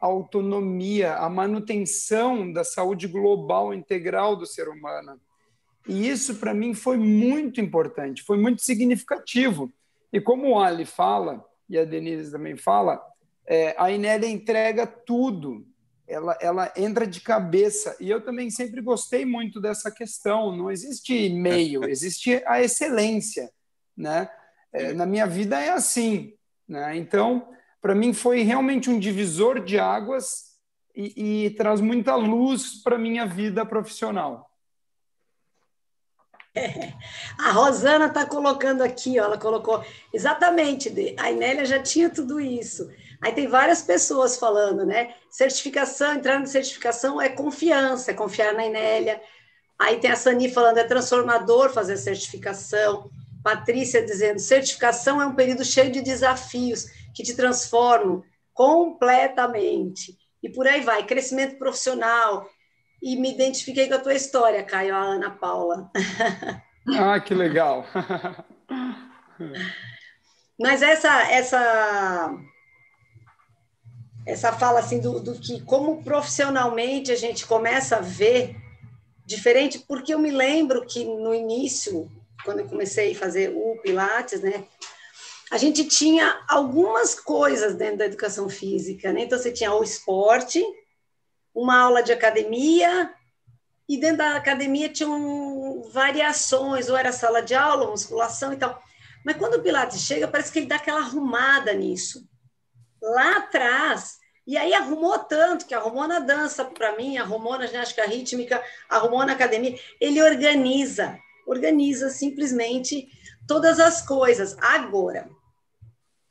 [0.00, 5.18] à autonomia, à manutenção da saúde global integral do ser humano.
[5.88, 9.72] E isso, para mim, foi muito importante, foi muito significativo.
[10.12, 13.00] E como o Ali fala, e a Denise também fala,
[13.46, 15.66] é, a Inélia entrega tudo,
[16.06, 17.96] ela, ela entra de cabeça.
[18.00, 20.54] E eu também sempre gostei muito dessa questão.
[20.56, 23.50] Não existe meio, existe a excelência.
[23.96, 24.28] Né?
[24.72, 26.34] É, na minha vida é assim.
[26.68, 26.96] Né?
[26.96, 27.48] Então,
[27.80, 30.56] para mim, foi realmente um divisor de águas
[30.94, 34.49] e, e traz muita luz para a minha vida profissional.
[37.38, 42.88] A Rosana está colocando aqui, ó, ela colocou exatamente, a Inélia já tinha tudo isso.
[43.20, 45.14] Aí tem várias pessoas falando, né?
[45.30, 49.20] Certificação, entrar na certificação é confiança, é confiar na Inélia.
[49.78, 53.10] Aí tem a Sani falando, é transformador fazer certificação.
[53.42, 58.22] Patrícia dizendo: certificação é um período cheio de desafios que te transformam
[58.54, 60.16] completamente.
[60.42, 62.46] E por aí vai, crescimento profissional.
[63.02, 65.90] E me identifiquei com a tua história, Caio, a Ana Paula.
[66.98, 67.84] Ah, que legal.
[70.58, 72.34] Mas essa essa
[74.26, 78.56] essa fala assim do, do que como profissionalmente a gente começa a ver
[79.26, 82.10] diferente, porque eu me lembro que no início
[82.44, 84.64] quando eu comecei a fazer o Pilates, né?
[85.50, 89.22] A gente tinha algumas coisas dentro da educação física, né?
[89.22, 90.64] Então você tinha o esporte,
[91.54, 93.12] uma aula de academia,
[93.88, 98.80] e dentro da academia tinham variações, ou era sala de aula, musculação e tal.
[99.24, 102.26] Mas quando o Pilates chega, parece que ele dá aquela arrumada nisso.
[103.02, 108.06] Lá atrás, e aí arrumou tanto, que arrumou na dança para mim, arrumou na ginástica
[108.06, 109.78] rítmica, arrumou na academia.
[110.00, 111.18] Ele organiza
[111.50, 113.08] organiza simplesmente
[113.46, 114.56] todas as coisas.
[114.60, 115.28] Agora,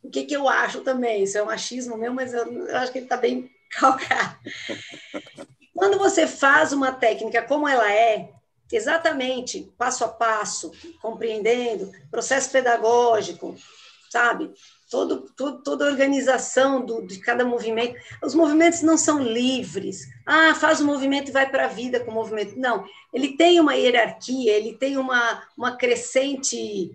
[0.02, 2.92] o que, que eu acho também, isso é um achismo meu, mas eu, eu acho
[2.92, 4.38] que ele está bem calcado.
[5.74, 8.32] Quando você faz uma técnica como ela é,
[8.72, 13.56] exatamente, passo a passo, compreendendo, processo pedagógico,
[14.10, 14.54] sabe?
[14.90, 17.96] todo, todo, toda a organização do, de cada movimento.
[18.24, 20.08] Os movimentos não são livres.
[20.26, 22.60] Ah, faz o movimento e vai para a vida com o movimento.
[22.60, 26.92] Não, ele tem uma hierarquia, ele tem uma, uma crescente.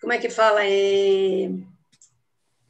[0.00, 0.60] Como é que fala?
[0.64, 1.50] É...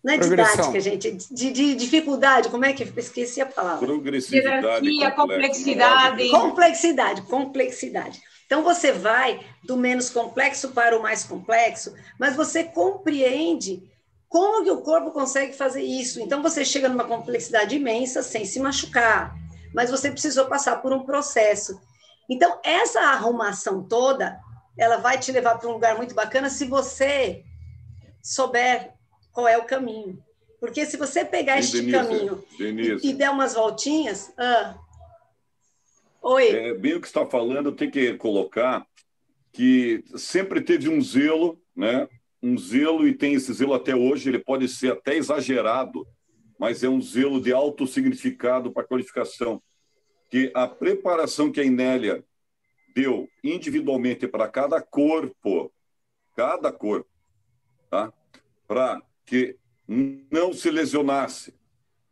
[0.05, 3.87] Não é didática, gente, de, de, dificuldade, como é que esqueci a palavra?
[3.87, 4.87] Progressividade.
[4.87, 6.31] Hierarquia, complexidade.
[6.31, 8.23] Complexidade, complexidade.
[8.45, 13.83] Então você vai do menos complexo para o mais complexo, mas você compreende
[14.29, 16.21] como que o corpo consegue fazer isso?
[16.21, 19.35] Então você chega numa complexidade imensa sem se machucar,
[19.75, 21.81] mas você precisou passar por um processo.
[22.29, 24.39] Então essa arrumação toda,
[24.79, 27.43] ela vai te levar para um lugar muito bacana se você
[28.23, 28.93] souber
[29.35, 30.19] qual é o caminho.
[30.59, 33.07] Porque se você pegar este Denise, caminho Denise.
[33.07, 34.75] E, e, der umas voltinhas, ah,
[36.23, 36.49] oi.
[36.49, 38.87] É, bem o que está falando, tem que colocar
[39.53, 42.09] que sempre teve um zelo né?
[42.43, 46.07] um zelo, e tem esse zelo até hoje, ele pode ser até exagerado,
[46.59, 49.63] mas é um zelo de alto significado para a qualificação.
[50.31, 52.23] Que a preparação que a Inélia
[52.95, 55.73] deu individualmente para cada corpo,
[56.37, 57.09] cada corpo,
[57.91, 58.13] tá?
[58.69, 59.57] para que
[60.31, 61.55] não se lesionasse,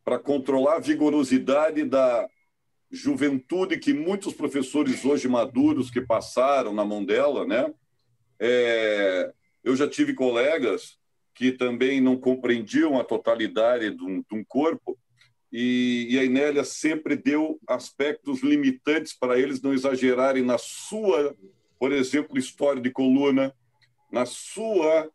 [0.05, 2.29] para controlar a vigorosidade da
[2.90, 7.72] juventude que muitos professores hoje maduros que passaram na mão dela, né?
[8.38, 10.98] É, eu já tive colegas
[11.35, 14.98] que também não compreendiam a totalidade de um, de um corpo
[15.51, 21.37] e, e, a Inélia sempre deu aspectos limitantes para eles não exagerarem na sua,
[21.79, 23.55] por exemplo, história de coluna,
[24.11, 25.11] na sua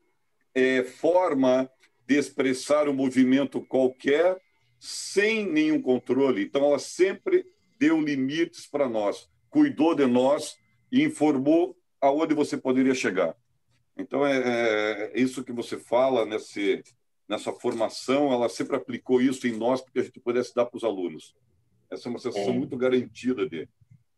[0.54, 1.68] é, forma
[2.08, 4.40] de expressar um movimento qualquer
[4.80, 6.44] sem nenhum controle.
[6.44, 7.46] Então, ela sempre
[7.78, 10.58] deu limites para nós, cuidou de nós
[10.92, 13.36] e informou aonde você poderia chegar.
[13.98, 16.84] Então, é, é, isso que você fala nesse,
[17.28, 20.78] nessa formação, ela sempre aplicou isso em nós para que a gente pudesse dar para
[20.78, 21.36] os alunos.
[21.92, 22.58] Essa é uma sensação é.
[22.58, 23.68] muito garantida de.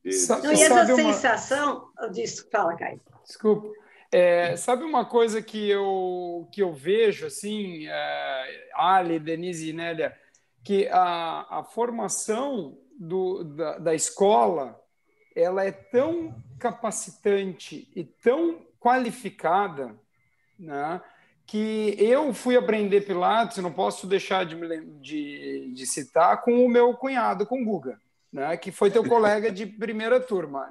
[0.04, 0.28] de...
[0.28, 1.90] Não, e essa sensação.
[1.98, 2.10] Uma...
[2.10, 3.00] Disso, fala, Caio.
[3.26, 3.70] Desculpa.
[4.12, 10.18] É, sabe uma coisa que eu, que eu vejo, assim, é, Ali, Denise e Nélia,
[10.64, 14.80] que a, a formação do, da, da escola
[15.36, 19.96] ela é tão capacitante e tão qualificada,
[20.58, 21.02] né,
[21.46, 24.56] que eu fui aprender Pilates, não posso deixar de,
[25.00, 28.00] de, de citar, com o meu cunhado, com o Guga,
[28.32, 30.70] né, que foi teu colega de primeira turma.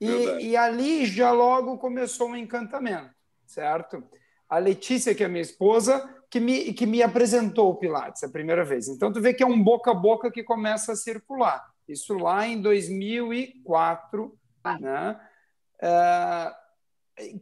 [0.00, 3.14] E, e, ali já logo começou um encantamento,
[3.46, 4.02] certo?
[4.48, 8.64] A Letícia, que é minha esposa, que me, que me apresentou o Pilates a primeira
[8.64, 8.88] vez.
[8.88, 11.64] Então, tu vê que é um boca a boca que começa a circular.
[11.88, 14.78] Isso lá em 2004, ah.
[14.78, 15.20] né?
[15.80, 16.64] Uh,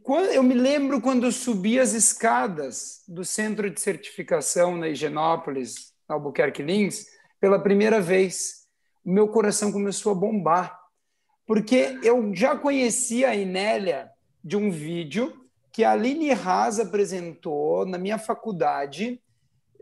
[0.03, 5.93] quando, eu me lembro quando eu subi as escadas do centro de certificação na Higienópolis,
[6.07, 7.07] na Albuquerque Lins,
[7.39, 8.67] pela primeira vez,
[9.03, 10.82] o meu coração começou a bombar
[11.45, 14.09] porque eu já conhecia a Inélia
[14.43, 15.33] de um vídeo
[15.71, 19.21] que a Aline Haas apresentou na minha faculdade.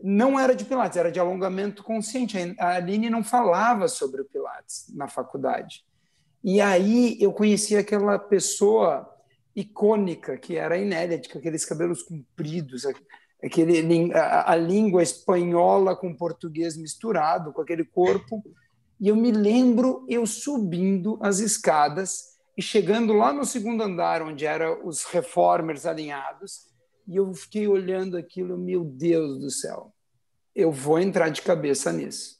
[0.01, 2.37] Não era de Pilates, era de alongamento consciente.
[2.57, 5.85] A Aline não falava sobre o Pilates na faculdade.
[6.43, 9.07] E aí eu conheci aquela pessoa
[9.55, 12.83] icônica que era a Inélia, com aqueles cabelos compridos,
[13.43, 18.41] aquele, a, a língua espanhola com português misturado, com aquele corpo
[19.01, 24.45] e eu me lembro eu subindo as escadas e chegando lá no segundo andar, onde
[24.45, 26.67] eram os reformers alinhados,
[27.07, 29.91] e eu fiquei olhando aquilo, meu Deus do céu,
[30.55, 32.39] eu vou entrar de cabeça nisso.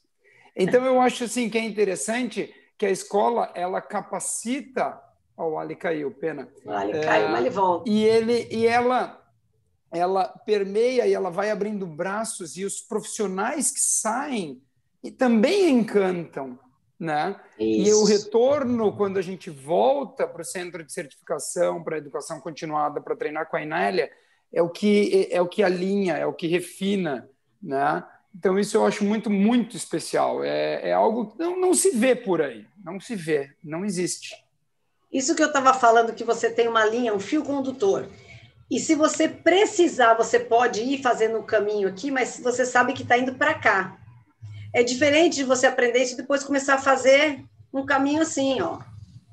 [0.56, 5.00] Então eu acho assim que é interessante que a escola ela capacita
[5.36, 6.48] oh, o Ali caiu, pena.
[6.64, 7.90] O Ali caiu, mas ele volta.
[7.90, 9.20] E ele e ela
[9.90, 14.62] ela permeia e ela vai abrindo braços e os profissionais que saem
[15.02, 16.58] e também encantam.
[16.98, 17.34] Né?
[17.58, 22.40] E o retorno, quando a gente volta para o centro de certificação, para a educação
[22.40, 24.08] continuada, para treinar com a Inélia,
[24.52, 27.28] é o que é o que alinha, é o que refina,
[27.60, 28.04] né?
[28.32, 30.44] Então isso eu acho muito muito especial.
[30.44, 34.36] É, é algo que não, não se vê por aí, não se vê, não existe.
[35.12, 38.08] Isso que eu estava falando, que você tem uma linha, um fio condutor.
[38.70, 43.02] E se você precisar, você pode ir fazendo o caminho aqui, mas você sabe que
[43.02, 43.98] está indo para cá.
[44.74, 48.80] É diferente de você aprender isso e depois começar a fazer um caminho assim, ó.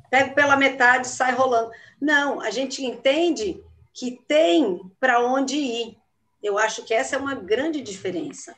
[0.09, 1.71] Pego pela metade, sai rolando.
[2.01, 5.97] Não, a gente entende que tem para onde ir.
[6.43, 8.55] Eu acho que essa é uma grande diferença.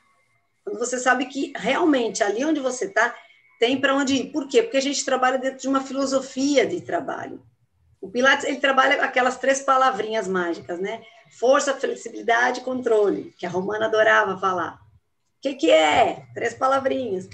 [0.63, 3.15] Quando você sabe que realmente ali onde você está
[3.60, 4.32] tem para onde ir.
[4.32, 4.63] Por quê?
[4.63, 7.44] Porque a gente trabalha dentro de uma filosofia de trabalho.
[8.00, 11.04] O Pilates ele trabalha aquelas três palavrinhas mágicas, né?
[11.39, 14.81] Força, flexibilidade, controle, que a Romana adorava falar
[15.41, 16.25] que, que é?
[16.34, 17.27] Três palavrinhas.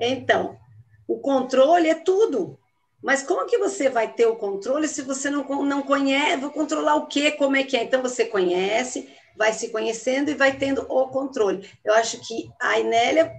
[0.00, 0.58] Então,
[1.06, 2.58] o controle é tudo.
[3.02, 6.40] Mas como que você vai ter o controle se você não, não conhece?
[6.40, 7.32] Vou controlar o quê?
[7.32, 7.84] Como é que é?
[7.84, 11.68] Então, você conhece, vai se conhecendo e vai tendo o controle.
[11.84, 13.32] Eu acho que a Inélia,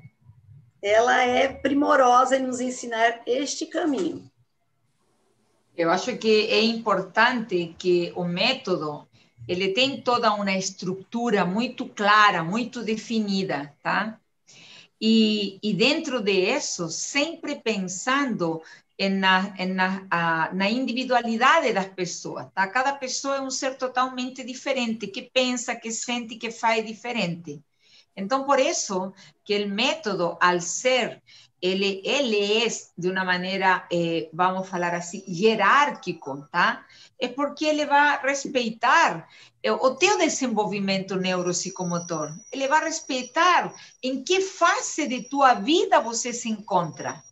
[0.81, 4.29] ela é primorosa em nos ensinar este caminho.
[5.75, 9.07] Eu acho que é importante que o método
[9.47, 14.19] ele tem toda uma estrutura muito clara, muito definida, tá?
[14.99, 18.61] E, e dentro de isso, sempre pensando
[18.99, 22.67] na, na, a, na individualidade das pessoas, tá?
[22.67, 27.61] Cada pessoa é um ser totalmente diferente, que pensa, que sente, que faz diferente.
[28.15, 29.11] Então, por isso
[29.43, 31.21] que o método, ao ser
[31.63, 36.85] ele, ele é, de uma maneira, eh, vamos falar assim, hierárquico, tá?
[37.17, 39.25] É porque ele vai respeitar
[39.63, 42.33] eh, o teu desenvolvimento neuropsicomotor.
[42.51, 47.23] Ele vai respeitar em que fase de tua vida você se encontra,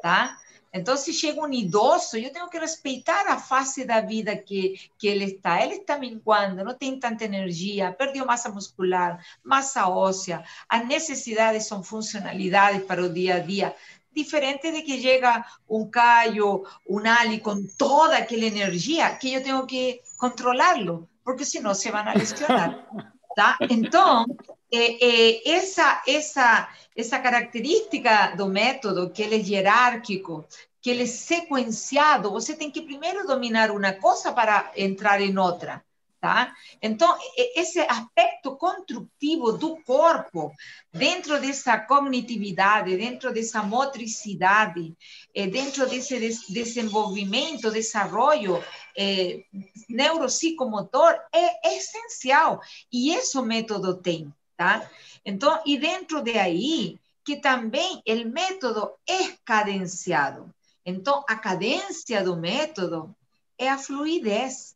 [0.00, 0.34] tá?
[0.76, 5.06] Então, se chega um idoso, eu tenho que respeitar a fase da vida que, que
[5.06, 5.62] ele está.
[5.62, 10.42] Ele está minguando, não tem tanta energia, perdeu massa muscular, massa óssea.
[10.68, 13.72] As necessidades são funcionalidades para o dia a dia.
[14.12, 19.64] Diferente de que chega um Caio, um Ali com toda aquela energia, que eu tenho
[19.66, 22.84] que controlá-lo, porque senão se vão lesionar.
[23.34, 23.58] Tá?
[23.68, 24.24] Então,
[24.72, 30.44] eh, eh, essa, essa, essa característica do método, que ele é hierárquico,
[30.80, 35.82] que ele é sequenciado, você tem que primeiro dominar uma coisa para entrar em outra.
[36.24, 36.54] Tá?
[36.80, 37.18] Então,
[37.54, 40.54] esse aspecto construtivo do corpo,
[40.90, 44.96] dentro dessa cognitividade, dentro dessa motricidade,
[45.34, 46.18] eh, dentro desse
[46.50, 48.64] desenvolvimento, desenvolvimento
[48.96, 49.44] eh,
[49.86, 52.58] neuropsicomotor, é essencial.
[52.90, 54.32] E esse o método tem.
[54.56, 54.90] Tá?
[55.26, 60.50] Então, e dentro de aí, que também o método é cadenciado.
[60.86, 63.14] Então, a cadência do método
[63.58, 64.73] é a fluidez.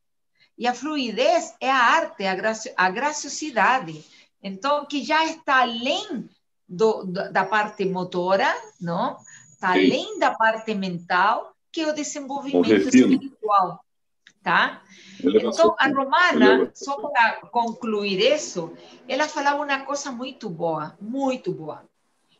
[0.58, 4.04] E a fluidez é a arte, a, graci a graciosidade.
[4.42, 6.28] Então, que já está além
[6.68, 9.16] do, da parte motora, não?
[9.48, 13.84] Está além da parte mental, que é o desenvolvimento espiritual.
[14.42, 14.82] Tá?
[15.22, 18.72] Então, a Romana, só para concluir isso,
[19.06, 21.84] ela falava uma coisa muito boa, muito boa.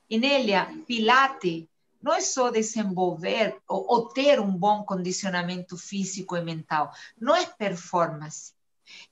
[0.09, 1.67] E Nélia, Pilates
[2.01, 7.47] não é só desenvolver ou, ou, ter um bom condicionamento físico e mental, não é
[7.47, 8.53] performance,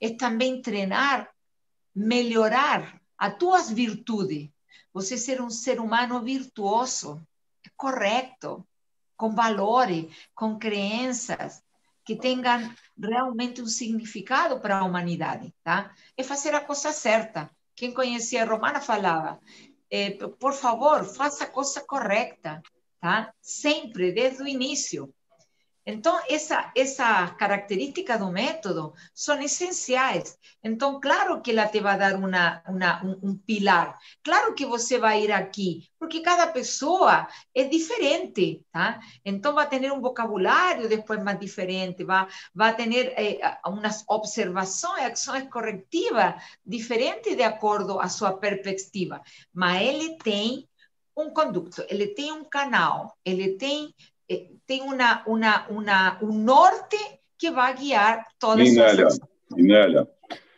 [0.01, 1.29] é também treinar,
[1.93, 4.49] melhorar as tuas virtudes,
[4.93, 7.21] você ser um ser humano virtuoso,
[7.75, 8.65] correto,
[9.15, 11.61] com valores, com crenças,
[12.05, 15.93] que tenham realmente um significado para a humanidade, tá?
[16.15, 17.49] É fazer a coisa certa.
[17.75, 19.39] Quem conhecia a Romana falava,
[19.91, 22.61] eh, por favor, faça a coisa correta
[22.99, 23.33] tá?
[23.41, 25.13] Sempre, desde o início.
[25.89, 30.37] Então, essa, essa característica do método são essenciais.
[30.61, 33.97] Então, claro que ela te vai dar uma, uma, um, um, pilar.
[34.21, 37.25] Claro que você vai ir aqui, porque cada pessoa
[37.55, 38.99] é diferente, tá?
[39.23, 45.49] Então, vai ter um vocabulário depois mais diferente, vai, vai ter eh, umas observações, ações
[45.49, 46.35] corretivas
[46.65, 49.21] diferentes de acordo à sua perspectiva.
[49.53, 50.66] Mas ele tem
[51.17, 53.93] um conduto, ele tem um canal, ele tem,
[54.29, 56.97] eh, tem uma, uma, uma, um norte
[57.37, 59.19] que vai guiar todas Inélia, as
[59.57, 60.07] Inélia,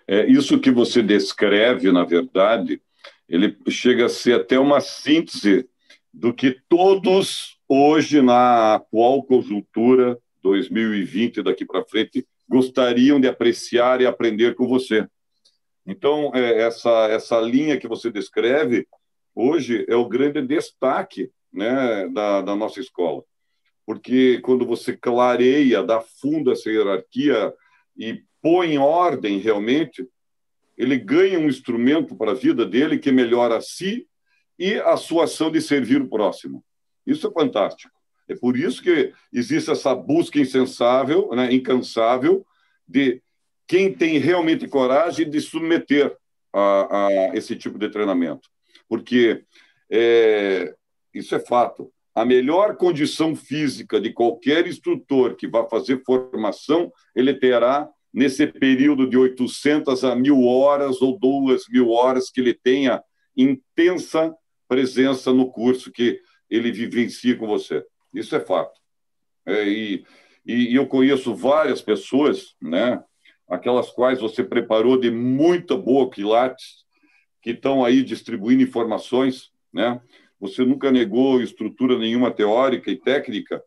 [0.08, 2.82] é, isso que você descreve, na verdade,
[3.28, 5.70] ele chega a ser até uma síntese
[6.12, 14.08] do que todos hoje, na atual conjuntura 2020 daqui para frente, gostariam de apreciar e
[14.08, 15.08] aprender com você.
[15.86, 18.88] Então, é, essa, essa linha que você descreve
[19.40, 23.24] hoje é o grande destaque né, da, da nossa escola.
[23.86, 27.54] Porque quando você clareia, dá fundo essa hierarquia
[27.98, 30.06] e põe em ordem realmente,
[30.78, 34.08] ele ganha um instrumento para a vida dele que melhora a si
[34.58, 36.64] e a sua ação de servir o próximo.
[37.08, 37.94] Isso é fantástico.
[38.28, 42.46] É por isso que existe essa busca insensável, né, incansável,
[42.88, 43.22] de
[43.66, 46.16] quem tem realmente coragem de submeter
[46.54, 48.50] a, a esse tipo de treinamento
[48.90, 49.44] porque
[49.90, 50.74] é,
[51.14, 51.92] isso é fato.
[52.14, 59.08] A melhor condição física de qualquer instrutor que vá fazer formação, ele terá nesse período
[59.08, 63.02] de 800 a mil horas ou duas mil horas que ele tenha
[63.38, 64.36] intensa
[64.68, 66.20] presença no curso que
[66.50, 67.84] ele vivencia com você.
[68.14, 68.80] Isso é fato.
[69.46, 70.06] É, e,
[70.46, 73.02] e, eu conheço várias pessoas, né,
[73.48, 76.86] aquelas quais você preparou de muita boa quilates,
[77.42, 80.02] que estão aí distribuindo informações, né?
[80.40, 83.62] Você nunca negou estrutura nenhuma teórica e técnica,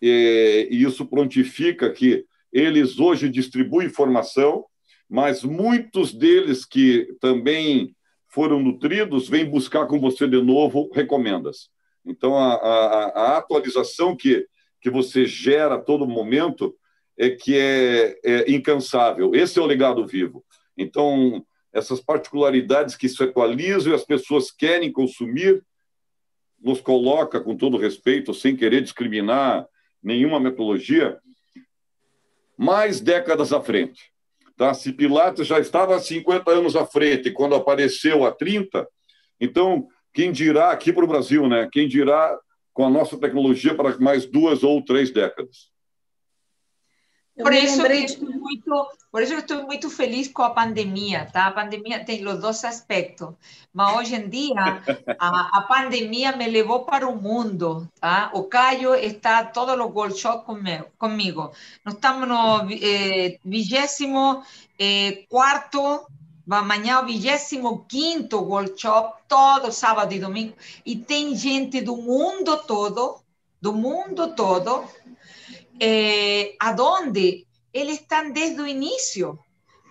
[0.00, 4.64] e isso prontifica que eles hoje distribuem informação,
[5.08, 7.94] mas muitos deles que também
[8.28, 11.70] foram nutridos vêm buscar com você de novo recomendas.
[12.04, 14.46] Então, a, a, a atualização que,
[14.80, 16.74] que você gera a todo momento
[17.16, 19.34] é que é, é incansável.
[19.34, 20.44] Esse é o legado vivo.
[20.76, 25.64] Então, essas particularidades que se atualizam e as pessoas querem consumir,
[26.60, 29.66] nos coloca, com todo respeito, sem querer discriminar
[30.02, 31.18] nenhuma metodologia,
[32.56, 34.12] mais décadas à frente.
[34.56, 34.74] Tá?
[34.74, 38.86] Se Pilates já estava há 50 anos à frente, quando apareceu há 30,
[39.40, 41.68] então, quem dirá aqui para o Brasil, né?
[41.72, 42.38] quem dirá
[42.72, 45.71] com a nossa tecnologia para mais duas ou três décadas.
[47.42, 48.24] Por isso, de...
[48.24, 51.46] muito, por isso estou muito feliz com a pandemia, tá?
[51.46, 53.30] A pandemia tem os dois aspectos,
[53.72, 54.82] mas hoje em dia
[55.18, 58.30] a, a pandemia me levou para o mundo, tá?
[58.34, 60.44] O Caio está todos os workshops
[60.98, 61.52] comigo.
[61.84, 64.42] Nós estamos no eh, vigésimo
[64.78, 66.06] eh, quarto
[66.50, 73.20] amanhã o 25 workshop, todo sábado e domingo, e tem gente do mundo todo,
[73.60, 74.84] do mundo todo,
[75.80, 79.38] é, aonde eles estão desde o início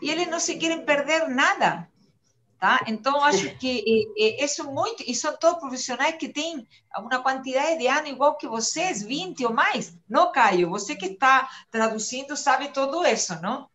[0.02, 1.88] e eles não se querem perder nada.
[2.60, 2.80] Tá?
[2.88, 7.80] Então, acho que é, é, isso muito, e são todos profissionais que têm uma quantidade
[7.80, 9.98] de anos igual que vocês, 20 ou mais.
[10.08, 10.70] Não, Caio?
[10.70, 13.68] Você que está traduzindo sabe tudo isso, não?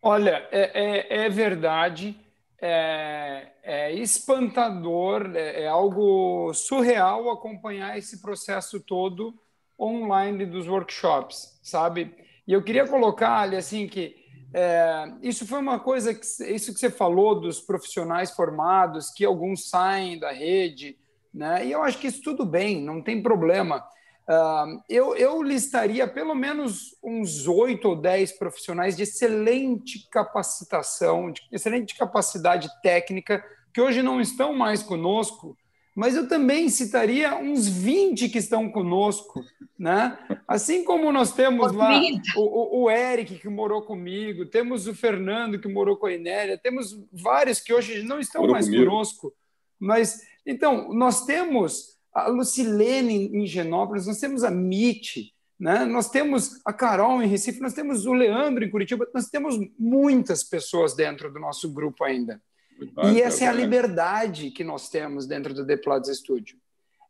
[0.00, 2.16] Olha, é, é, é verdade,
[2.60, 9.34] é, é espantador, é, é, algo surreal acompanhar esse processo todo
[9.78, 12.14] online dos workshops, sabe?
[12.46, 14.16] E eu queria colocar ali assim que
[14.52, 19.68] é, isso foi uma coisa que isso que você falou dos profissionais formados, que alguns
[19.68, 20.96] saem da rede,
[21.32, 21.66] né?
[21.66, 23.84] E eu acho que isso tudo bem, não tem problema.
[24.28, 31.40] Uh, eu, eu listaria pelo menos uns oito ou dez profissionais de excelente capacitação, de
[31.50, 35.56] excelente capacidade técnica, que hoje não estão mais conosco,
[35.98, 39.44] mas eu também citaria uns 20 que estão conosco,
[39.76, 40.16] né?
[40.46, 42.00] Assim como nós temos lá
[42.36, 46.96] o, o, Eric, que morou comigo, temos o Fernando, que morou com a Inélia, temos
[47.12, 48.84] vários que hoje não estão morou mais comigo.
[48.84, 49.34] conosco,
[49.76, 55.84] mas então nós temos a Lucilene em Genópolis, nós temos a Mite, né?
[55.84, 60.44] nós temos a Carol em Recife, nós temos o Leandro em Curitiba, nós temos muitas
[60.44, 62.40] pessoas dentro do nosso grupo ainda.
[63.12, 66.56] E essa é a liberdade que nós temos dentro do The Plots Studio.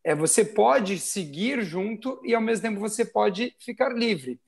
[0.04, 4.40] É, você pode seguir junto e, ao mesmo tempo, você pode ficar livre.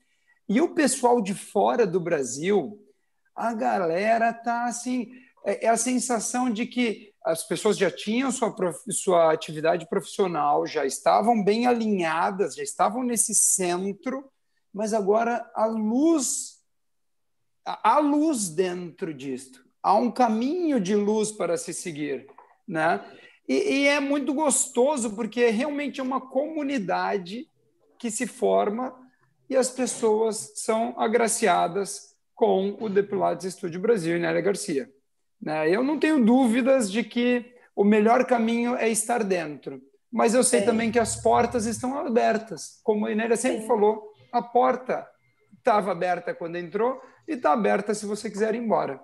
[0.49, 2.83] E o pessoal de fora do Brasil,
[3.35, 5.11] a galera tá assim,
[5.45, 8.55] é, é a sensação de que as pessoas já tinham sua,
[8.89, 14.29] sua atividade profissional, já estavam bem alinhadas, já estavam nesse centro,
[14.73, 16.59] mas agora a luz,
[17.63, 22.27] há luz dentro disto, há um caminho de luz para se seguir,
[22.67, 23.03] né?
[23.47, 27.49] E, e é muito gostoso porque realmente é uma comunidade
[27.97, 28.95] que se forma
[29.49, 34.89] e as pessoas são agraciadas com o Depilates Estúdio Brasil e Nélia Garcia.
[35.41, 35.69] Né?
[35.69, 40.61] Eu não tenho dúvidas de que o melhor caminho é estar dentro, mas eu sei
[40.61, 42.79] também que as portas estão abertas.
[42.83, 45.07] Como a Inélia sempre falou, a porta
[45.57, 49.01] estava aberta quando entrou e está aberta se você quiser ir embora.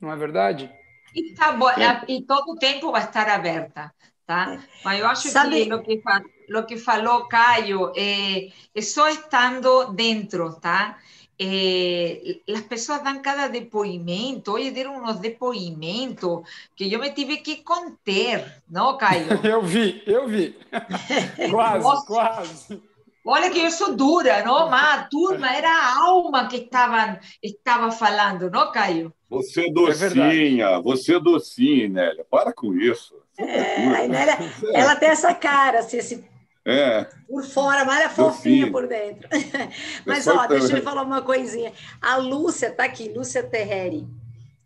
[0.00, 0.70] Não é verdade?
[1.14, 1.66] E, tá bo...
[2.08, 3.92] e todo o tempo vai estar aberta.
[4.26, 4.54] Tá?
[4.54, 4.60] É.
[4.84, 5.66] Mas eu acho Sabe...
[5.66, 6.02] que o que,
[6.48, 10.98] lo que falou Caio é, é só estando dentro, tá?
[11.42, 16.44] eh, las personas dan cada depoimento, hoje deram unos depoimentos
[16.76, 19.24] que eu me tive que conter, não, Caio?
[19.42, 20.54] eu vi, eu vi.
[21.50, 22.06] quase, Nossa.
[22.06, 22.82] quase.
[23.24, 24.70] Olha que eu sou dura, não?
[24.70, 29.12] Mas a turma era a alma que estava, estava falando, não, Caio?
[29.28, 32.24] Você é docinha, é você é docinha, Nélia.
[32.28, 33.14] Para com isso.
[33.38, 34.38] É, a Nélia,
[34.72, 36.30] ela tem essa cara, assim, esse
[36.64, 37.06] é.
[37.26, 39.28] Por fora, mas é fofinha por dentro.
[40.04, 41.72] mas, ó, deixa eu falar uma coisinha.
[42.00, 44.06] A Lúcia está aqui, Lúcia Terreri.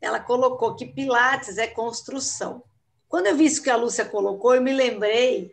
[0.00, 2.62] Ela colocou que Pilates é construção.
[3.08, 5.52] Quando eu vi isso que a Lúcia colocou, eu me lembrei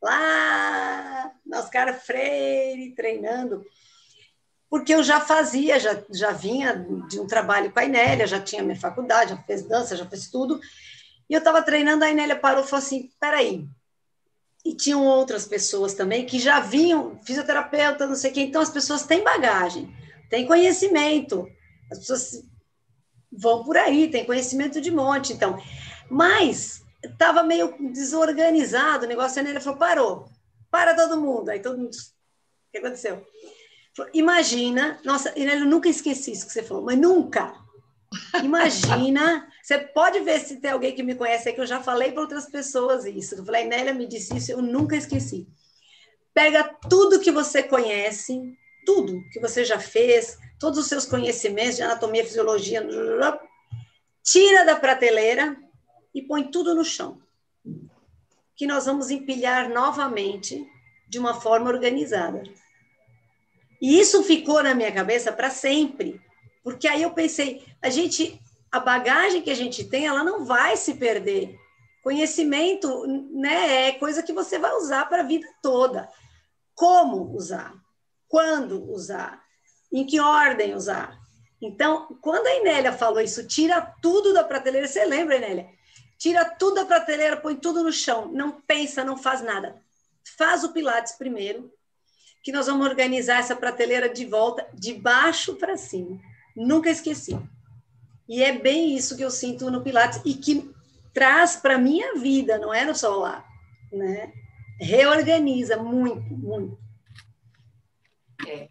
[0.00, 1.17] lá
[1.52, 3.64] Oscar Freire, treinando,
[4.70, 6.74] porque eu já fazia, já, já vinha
[7.08, 10.28] de um trabalho com a Inélia, já tinha minha faculdade, já fez dança, já fez
[10.28, 10.60] tudo,
[11.28, 13.66] e eu estava treinando, a Inélia parou e falou assim, peraí,
[14.64, 18.40] e tinham outras pessoas também que já vinham, fisioterapeuta, não sei o quê.
[18.42, 19.90] Então, as pessoas têm bagagem,
[20.28, 21.48] têm conhecimento,
[21.90, 22.44] as pessoas
[23.32, 25.32] vão por aí, têm conhecimento de monte.
[25.32, 25.58] Então,
[26.10, 29.42] mas estava meio desorganizado o negócio.
[29.42, 30.28] E ele falou: parou,
[30.70, 31.48] para todo mundo.
[31.48, 33.26] Aí todo mundo, o que aconteceu?
[34.12, 37.54] Imagina, nossa, eu nunca esqueci isso que você falou, mas nunca.
[38.42, 42.12] Imagina você pode ver se tem alguém que me conhece aí, que eu já falei
[42.12, 43.34] para outras pessoas isso.
[43.34, 45.48] Eu falei, Nélia me disse isso, eu nunca esqueci.
[46.32, 48.40] Pega tudo que você conhece,
[48.86, 52.86] tudo que você já fez, todos os seus conhecimentos de anatomia, fisiologia,
[54.24, 55.56] tira da prateleira
[56.14, 57.20] e põe tudo no chão.
[58.58, 60.70] Que nós vamos empilhar novamente
[61.08, 62.42] de uma forma organizada.
[63.80, 66.20] E isso ficou na minha cabeça para sempre,
[66.62, 68.38] porque aí eu pensei, a gente
[68.70, 71.58] a bagagem que a gente tem, ela não vai se perder.
[72.02, 76.08] Conhecimento, né, é coisa que você vai usar para a vida toda.
[76.74, 77.74] como usar,
[78.28, 79.42] quando usar,
[79.92, 81.18] em que ordem usar.
[81.60, 85.68] Então, quando a Inélia falou isso, tira tudo da prateleira, você lembra, Inélia?
[86.18, 89.80] Tira tudo da prateleira, põe tudo no chão, não pensa, não faz nada.
[90.36, 91.72] Faz o Pilates primeiro,
[92.42, 96.20] que nós vamos organizar essa prateleira de volta, de baixo para cima.
[96.56, 97.38] Nunca esqueci.
[98.28, 100.68] E é bem isso que eu sinto no Pilates e que
[101.14, 103.46] traz para minha vida, não é no solar,
[103.92, 104.32] né?
[104.80, 106.78] Reorganiza muito, muito.
[108.46, 108.68] É.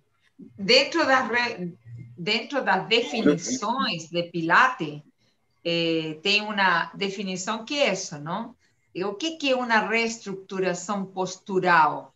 [0.58, 1.30] Dentro, das,
[2.18, 5.02] dentro das definições de Pilates,
[5.64, 8.56] eh, tem uma definição que é isso, não?
[8.94, 12.14] E o que, que é uma reestruturação postural?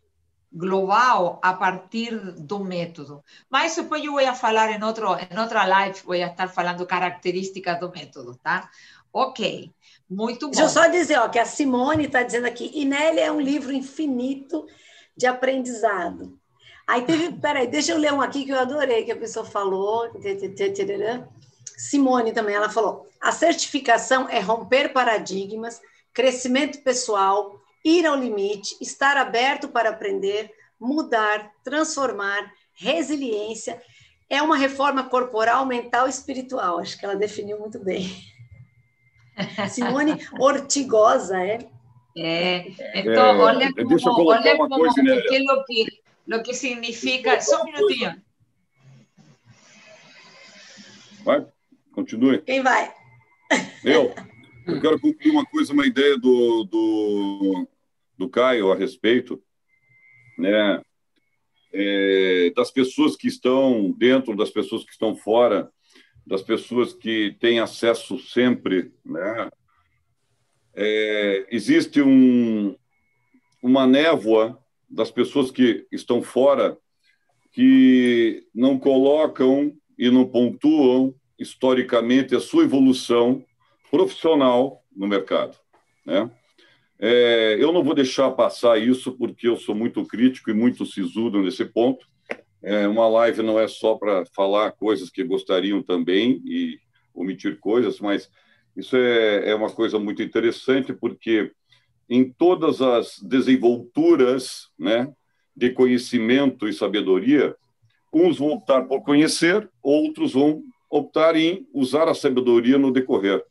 [0.54, 3.24] global a partir do método.
[3.50, 7.90] Mas depois eu vou falar em, outro, em outra live, vou estar falando características do
[7.90, 8.70] método, tá?
[9.14, 9.72] Ok,
[10.10, 10.52] muito bom.
[10.52, 13.72] Deixa eu só dizer ó, que a Simone está dizendo aqui, Inélia é um livro
[13.72, 14.66] infinito
[15.16, 16.38] de aprendizado.
[16.86, 20.12] Aí teve, peraí, deixa eu ler um aqui que eu adorei, que a pessoa falou.
[21.82, 25.82] Simone também, ela falou: a certificação é romper paradigmas,
[26.14, 33.82] crescimento pessoal, ir ao limite, estar aberto para aprender, mudar, transformar, resiliência.
[34.30, 36.78] É uma reforma corporal, mental e espiritual.
[36.78, 38.10] Acho que ela definiu muito bem.
[39.70, 41.68] Simone Ortigosa, é?
[42.16, 45.22] É, então, é, olha como, olha como coisa, né?
[45.22, 45.86] que, lo que,
[46.28, 47.40] lo que significa...
[47.42, 48.22] Só um minutinho.
[51.24, 51.46] Vai,
[51.92, 52.42] continue.
[52.42, 52.92] Quem vai?
[53.84, 54.14] Eu.
[54.66, 57.68] Eu quero concluir uma coisa, uma ideia do, do,
[58.16, 59.42] do Caio a respeito,
[60.38, 60.82] né?
[61.74, 65.72] É, das pessoas que estão dentro, das pessoas que estão fora,
[66.28, 69.50] das pessoas que têm acesso sempre, né?
[70.76, 72.76] É, existe um,
[73.64, 76.78] uma névoa das pessoas que estão fora
[77.52, 83.44] que não colocam e não pontuam historicamente a sua evolução
[83.90, 85.58] profissional no mercado.
[86.06, 86.30] Né?
[87.00, 91.42] É, eu não vou deixar passar isso, porque eu sou muito crítico e muito sisudo
[91.42, 92.06] nesse ponto.
[92.62, 96.80] É, uma live não é só para falar coisas que gostariam também e
[97.14, 98.30] omitir coisas, mas
[98.78, 101.52] isso é, é uma coisa muito interessante, porque
[102.08, 105.12] em todas as desenvolturas né,
[105.56, 107.56] de conhecimento e sabedoria,
[108.14, 110.62] uns vão optar por conhecer, outros vão
[110.92, 113.42] optar em usar a sabedoria no decorrer.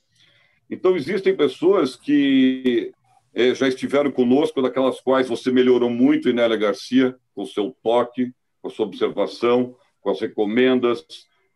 [0.71, 2.93] Então, existem pessoas que
[3.35, 8.69] é, já estiveram conosco, daquelas quais você melhorou muito, Inélia Garcia, com seu toque, com
[8.69, 11.05] a sua observação, com as recomendas,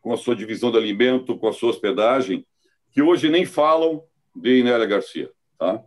[0.01, 2.47] com a sua divisão de alimento, com a sua hospedagem,
[2.91, 4.03] que hoje nem falam
[4.35, 5.31] de Inélia Garcia.
[5.59, 5.83] Tá?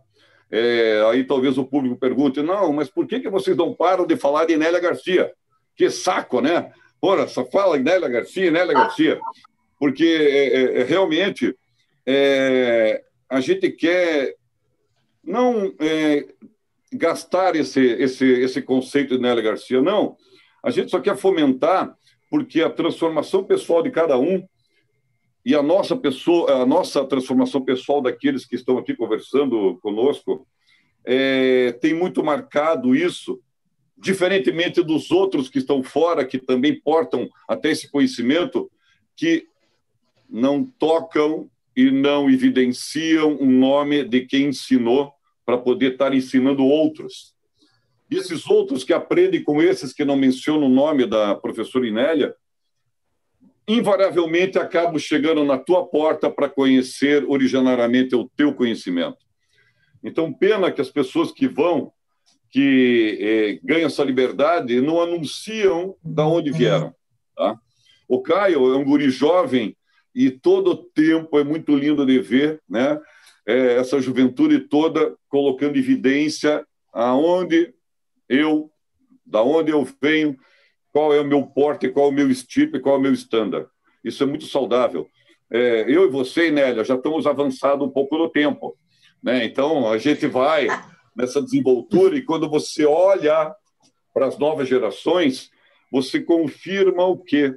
[0.50, 4.16] É, aí talvez o público pergunte, não, mas por que, que vocês não param de
[4.16, 5.32] falar de Inélia Garcia?
[5.76, 6.72] Que saco, né?
[7.00, 9.20] Ora, só fala Inélia Garcia, Inélia Garcia.
[9.78, 11.56] Porque é, é, é realmente
[12.06, 14.34] é, a gente quer
[15.22, 16.26] não é,
[16.92, 20.16] gastar esse, esse, esse conceito de Nélia Garcia, não.
[20.62, 21.94] A gente só quer fomentar
[22.30, 24.46] porque a transformação pessoal de cada um
[25.44, 30.46] e a nossa pessoa, a nossa transformação pessoal daqueles que estão aqui conversando conosco
[31.04, 33.40] é, tem muito marcado isso,
[33.96, 38.70] diferentemente dos outros que estão fora, que também portam até esse conhecimento,
[39.16, 39.46] que
[40.28, 45.12] não tocam e não evidenciam o nome de quem ensinou
[45.46, 47.34] para poder estar ensinando outros.
[48.10, 52.34] E esses outros que aprendem com esses que não mencionam o nome da professora Inélia,
[53.66, 59.18] invariavelmente acabam chegando na tua porta para conhecer originariamente o teu conhecimento.
[60.02, 61.92] Então, pena que as pessoas que vão,
[62.50, 66.94] que eh, ganham essa liberdade, não anunciam da onde vieram.
[67.36, 67.56] Tá?
[68.08, 69.76] O Caio é um guri jovem
[70.18, 73.00] e todo o tempo é muito lindo de ver, né?
[73.46, 77.72] É, essa juventude toda colocando evidência aonde
[78.28, 78.68] eu,
[79.24, 80.36] da onde eu venho,
[80.92, 83.68] qual é o meu porte, qual é o meu estipe, qual é o meu estándar.
[84.02, 85.06] Isso é muito saudável.
[85.52, 88.76] É, eu e você, Nélia, já estamos avançados um pouco no tempo.
[89.22, 89.44] Né?
[89.44, 90.66] Então, a gente vai
[91.14, 93.54] nessa desenvoltura e quando você olha
[94.12, 95.48] para as novas gerações,
[95.92, 97.56] você confirma o quê?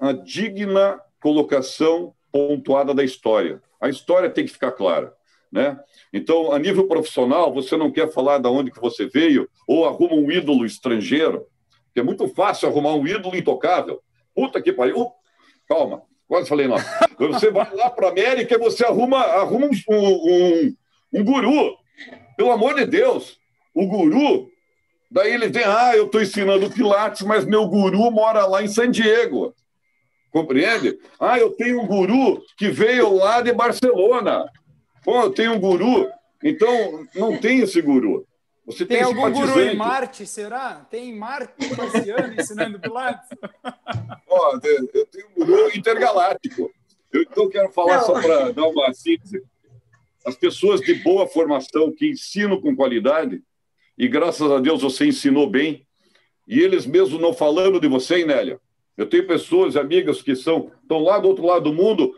[0.00, 3.62] A digna colocação pontuada da história.
[3.80, 5.12] A história tem que ficar clara.
[5.50, 5.78] Né?
[6.12, 10.14] Então, a nível profissional, você não quer falar de onde que você veio ou arruma
[10.14, 11.46] um ídolo estrangeiro,
[11.94, 14.00] que é muito fácil arrumar um ídolo intocável.
[14.34, 15.10] Puta que pariu.
[15.66, 16.76] Calma, quase falei não.
[17.18, 20.74] Você vai lá para a América e você arruma, arruma um, um,
[21.14, 21.76] um guru.
[22.36, 23.38] Pelo amor de Deus,
[23.74, 24.48] o guru
[25.10, 28.90] Daí ele vem, ah, eu estou ensinando Pilates, mas meu guru mora lá em San
[28.90, 29.54] Diego.
[30.30, 30.98] Compreende?
[31.18, 34.50] Ah, eu tenho um guru que veio lá de Barcelona.
[35.04, 36.08] Pô, eu tenho um guru.
[36.42, 38.26] Então, não tem esse guru.
[38.66, 40.86] Você tem, tem algum guru em Marte, será?
[40.90, 43.30] Tem Marte marciano ensinando Pilates?
[44.28, 44.60] Ó,
[44.92, 46.70] eu tenho um guru intergaláctico.
[47.10, 48.04] Eu então quero falar não.
[48.04, 49.42] só para dar uma síntese.
[50.24, 53.42] As pessoas de boa formação que ensinam com qualidade,
[53.96, 55.86] e graças a Deus você ensinou bem,
[56.46, 58.60] e eles mesmo não falando de você, Nélia.
[58.98, 62.12] Eu tenho pessoas, amigas que são estão lá do outro lado do mundo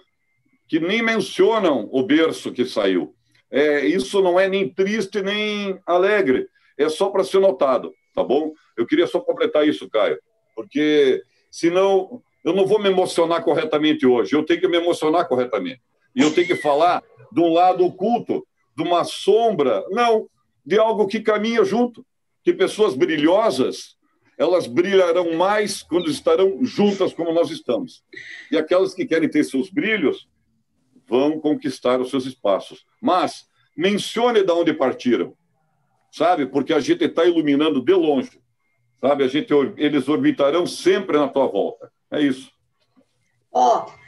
[0.67, 3.15] que nem mencionam o berço que saiu.
[3.51, 8.53] É, isso não é nem triste nem alegre, é só para ser notado, tá bom?
[8.77, 10.19] Eu queria só completar isso, Caio,
[10.57, 15.83] porque senão eu não vou me emocionar corretamente hoje, eu tenho que me emocionar corretamente.
[16.15, 20.29] E eu tenho que falar de um lado oculto, de uma sombra, não,
[20.65, 22.05] de algo que caminha junto.
[22.43, 23.97] Que pessoas brilhosas,
[24.41, 28.03] elas brilharão mais quando estarão juntas como nós estamos.
[28.51, 30.27] E aquelas que querem ter seus brilhos
[31.07, 32.87] vão conquistar os seus espaços.
[33.03, 35.37] Mas mencione de onde partiram,
[36.11, 36.47] sabe?
[36.47, 38.41] Porque a gente está iluminando de longe,
[38.99, 39.25] sabe?
[39.25, 41.93] A gente, eles orbitarão sempre na tua volta.
[42.11, 42.51] É isso.
[43.53, 44.00] Ó, oh,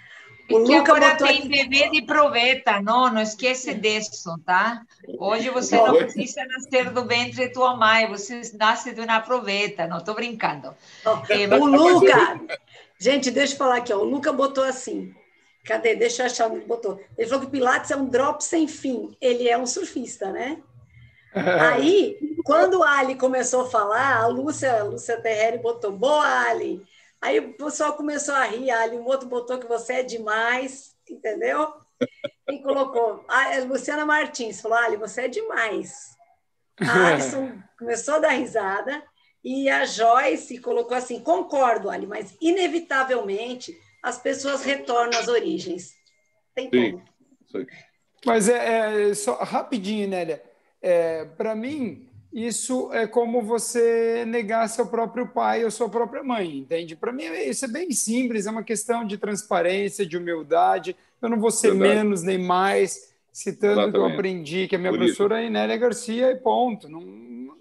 [0.55, 4.82] o que agora tem bebê de proveta, não, não esquece disso, tá?
[5.18, 9.86] Hoje você não precisa nascer do ventre de tua mãe, você nasce de uma proveta,
[9.86, 10.74] não estou brincando.
[11.28, 12.40] É, o Luca,
[12.98, 15.14] gente, deixa eu falar aqui, ó, o Luca botou assim,
[15.64, 15.94] cadê?
[15.94, 17.00] Deixa eu achar onde ele botou.
[17.16, 20.59] Ele falou que Pilates é um drop sem fim, ele é um surfista, né?
[21.72, 26.82] Aí, quando o Ali começou a falar, a Lúcia, a Lúcia Terreri botou, boa, Ali,
[27.22, 31.72] Aí o pessoal começou a rir, ali um outro botou que você é demais, entendeu?
[32.50, 36.16] E colocou, a Luciana Martins falou, Ali, você é demais.
[36.80, 39.00] A Alisson começou a dar risada
[39.44, 45.92] e a Joyce colocou assim, concordo, Ali, mas inevitavelmente as pessoas retornam às origens.
[46.56, 47.04] Tem como.
[47.52, 47.66] Sim.
[48.26, 50.42] Mas é, é, só rapidinho, Nélia.
[50.80, 56.58] É, Para mim, isso é como você negar seu próprio pai ou sua própria mãe,
[56.58, 56.96] entende?
[56.96, 60.96] Para mim, isso é bem simples, é uma questão de transparência, de humildade.
[61.20, 61.94] Eu não vou ser Verdade.
[61.94, 63.92] menos nem mais, citando Exatamente.
[63.92, 66.88] que eu aprendi, que a minha Por professora é Inélia Garcia, e ponto.
[66.88, 67.54] Não...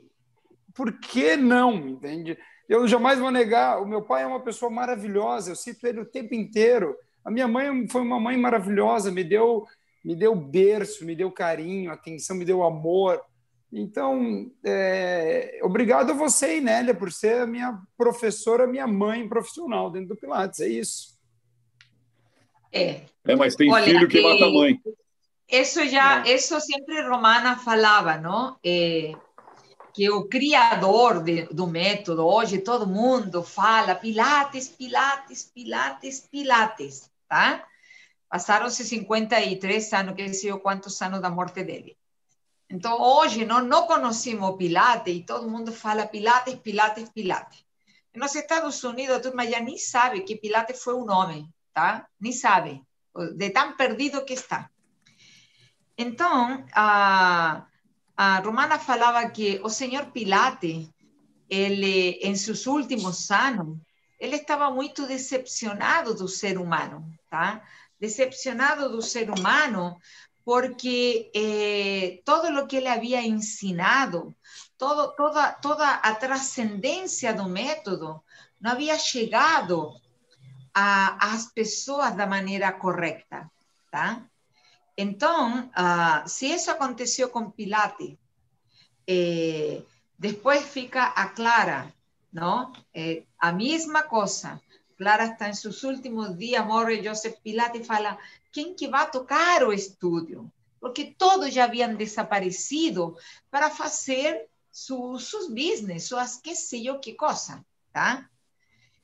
[0.74, 2.38] Por que não, entende?
[2.70, 6.06] Eu jamais vou negar, o meu pai é uma pessoa maravilhosa, eu cito ele o
[6.06, 6.96] tempo inteiro.
[7.26, 9.66] A minha mãe foi uma mãe maravilhosa, me deu,
[10.02, 13.22] me deu berço, me deu carinho, atenção, me deu amor
[13.72, 20.10] então, é, obrigado a você, Inélia, por ser a minha professora, minha mãe profissional dentro
[20.10, 20.60] do Pilates.
[20.60, 21.18] É isso.
[22.72, 23.02] É.
[23.26, 24.80] É, mas tem Olha, filho que mata a mãe.
[25.50, 26.36] Isso já, é.
[26.36, 28.58] isso sempre Romana falava, não?
[28.64, 29.14] É,
[29.94, 37.66] que o criador de, do método, hoje todo mundo fala Pilates, Pilates, Pilates, Pilates, tá?
[38.30, 41.98] Passaram-se 53 anos, que sei eu quantos anos da morte dele.
[42.72, 47.66] Então, hoje, nós não conhecemos Pilates e todo mundo fala Pilates, Pilates, Pilates.
[48.16, 52.08] Nos Estados Unidos, a turma já nem sabe que Pilates foi um nome, tá?
[52.18, 52.82] Nem sabe,
[53.36, 54.70] de tão perdido que está.
[55.98, 57.66] Então, a,
[58.16, 60.90] a Romana falava que o senhor Pilates,
[61.50, 63.78] ele, em seus últimos anos,
[64.18, 67.62] ele estava muito decepcionado do ser humano, tá?
[68.00, 70.00] Decepcionado do ser humano
[70.44, 74.36] porque eh, todo lo que él había ensinado,
[74.78, 78.24] todo, toda, toda a trascendência do método,
[78.60, 79.94] não havia chegado
[80.74, 83.52] às pessoas da maneira correta,
[83.92, 84.26] tá?
[84.98, 88.16] Então, uh, se isso aconteceu com Pilates,
[89.08, 89.82] eh,
[90.18, 91.92] depois fica a Clara,
[92.32, 92.72] não?
[92.94, 94.62] Eh, a mesma coisa.
[94.98, 98.18] Clara está em seus últimos dias, morre Joseph Pilates e fala,
[98.52, 100.52] quem que vai tocar o estúdio?
[100.80, 103.16] Porque todos já haviam desaparecido
[103.50, 108.28] para fazer seus business, suas que sei eu que coisa, tá?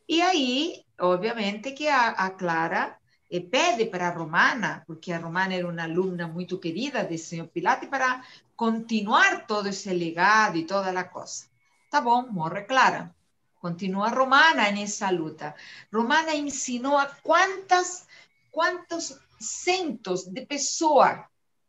[0.08, 2.98] E aí, obviamente, que a, a Clara
[3.30, 7.48] eh, pede para a Romana, porque a Romana era uma aluna muito querida do senhor
[7.48, 8.24] Pilates, para
[8.56, 11.46] continuar todo esse legado e toda a coisa.
[11.92, 13.14] Tá bom, morre Clara.
[13.60, 15.54] Continua Romana nessa luta.
[15.92, 18.08] Romana ensinou a quantas,
[18.52, 21.20] quantos centos de pessoas.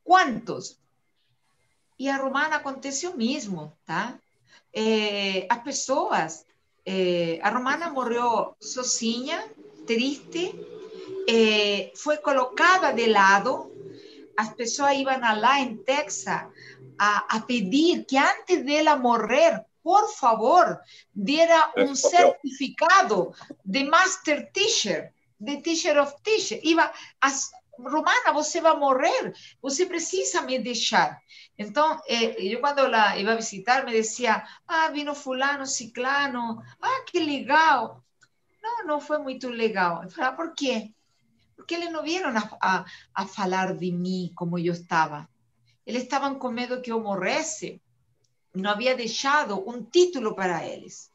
[0.05, 0.79] Quantos?
[1.99, 4.19] E a romana aconteceu mesmo, tá?
[4.73, 6.47] É, as pessoas,
[6.87, 9.51] é, a romana morreu sozinha,
[9.87, 10.55] triste,
[11.29, 13.73] é, foi colocada de lado,
[14.37, 16.47] as pessoas iam lá em Texas
[16.99, 20.79] a, a pedir que antes dela morrer, por favor,
[21.15, 26.61] diera um certificado de Master Teacher, de Teacher of Teacher.
[26.63, 31.21] Iba, as, Romana, você vai morrer, você precisa me deixar.
[31.57, 37.21] Então, eh, eu quando ela ia visitar, me dizia, ah, vino fulano, ciclano, ah, que
[37.21, 38.03] legal.
[38.63, 40.03] Não, não foi muito legal.
[40.03, 40.93] Eu falei, por quê?
[41.57, 45.29] Porque eles não vieram a, a, a falar de mim como eu estava.
[45.87, 47.81] Eles estavam com medo que eu morresse.
[48.55, 51.11] Não havia deixado um título para eles.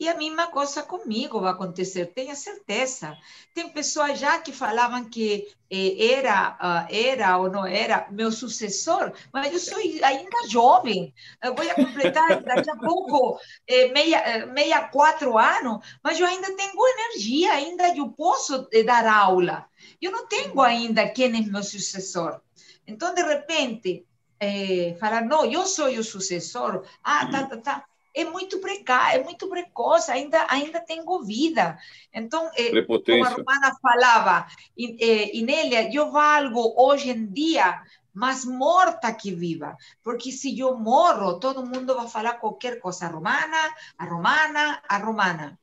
[0.00, 3.14] E a mesma coisa comigo vai acontecer, tenha certeza.
[3.52, 9.12] Tem pessoas já que falavam que eh, era, uh, era ou não era meu sucessor,
[9.30, 11.12] mas eu sou ainda jovem.
[11.44, 16.88] Eu vou completar daqui a pouco eh, meia, meia quatro anos, mas eu ainda tenho
[16.88, 19.66] energia, ainda eu posso eh, dar aula.
[20.00, 22.40] Eu não tenho ainda quem é meu sucessor.
[22.86, 24.06] Então, de repente,
[24.40, 29.24] eh, falar, não, eu sou o sucessor, ah, tá, tá, tá é muito precário, é
[29.24, 31.78] muito precoce, ainda, ainda tenho vida.
[32.12, 34.46] Então, é, como a Romana falava,
[34.76, 37.82] Inélia, eu valgo hoje em dia
[38.12, 43.08] mais morta que viva, porque se eu morro, todo mundo vai falar qualquer coisa, a
[43.08, 45.58] Romana, a Romana, a Romana.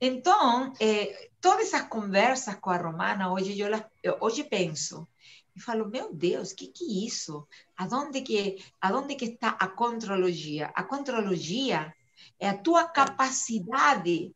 [0.00, 5.06] Então, é, todas essas conversas com a Romana, hoje eu hoje penso,
[5.54, 7.46] e falo, meu Deus, o que, que é isso?
[7.76, 10.72] Aonde que, aonde que está a contrologia?
[10.74, 11.94] A contrologia
[12.38, 14.34] é a tua capacidade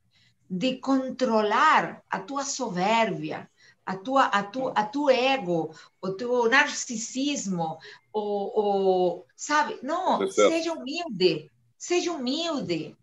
[0.49, 3.51] de controlar a tua soberbia,
[3.85, 7.79] a tua, a tu, a tu ego, o teu narcisismo,
[8.13, 9.79] o, o sabe?
[9.83, 12.97] Não, é seja humilde, seja humilde.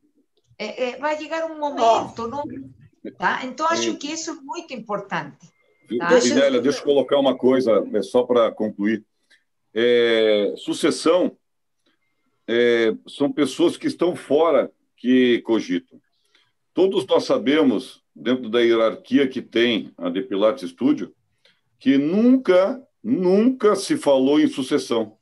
[0.57, 2.28] É, é, vai chegar um momento, oh.
[2.28, 2.43] não,
[3.18, 3.43] tá?
[3.43, 5.53] Então acho que isso é muito importante.
[5.97, 6.09] Tá?
[6.09, 6.61] Deixa...
[6.61, 9.03] deixa eu colocar uma coisa, é só para concluir.
[9.73, 11.36] É, sucessão
[12.47, 15.99] é, são pessoas que estão fora que cogitam.
[16.73, 21.13] Todos nós sabemos, dentro da hierarquia que tem a de Pilates Studio,
[21.79, 25.17] que nunca, nunca se falou em sucessão.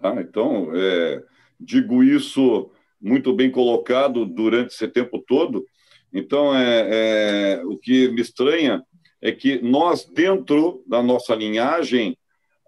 [0.00, 0.20] Tá?
[0.20, 1.22] Então, é,
[1.58, 2.70] digo isso
[3.00, 5.64] muito bem colocado durante esse tempo todo.
[6.12, 8.82] Então, é, é o que me estranha
[9.26, 12.16] é que nós, dentro da nossa linhagem,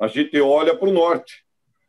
[0.00, 1.44] a gente olha para o norte.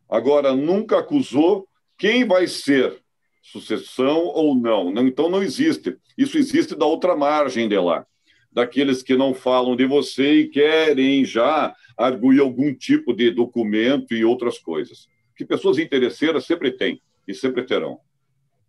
[0.07, 1.67] Agora, nunca acusou
[1.97, 3.01] quem vai ser
[3.41, 4.95] sucessão ou não.
[4.99, 5.97] Então, não existe.
[6.15, 8.05] Isso existe da outra margem de lá.
[8.51, 14.23] Daqueles que não falam de você e querem já arguir algum tipo de documento e
[14.23, 15.07] outras coisas.
[15.35, 17.99] Que pessoas interesseiras sempre têm e sempre terão.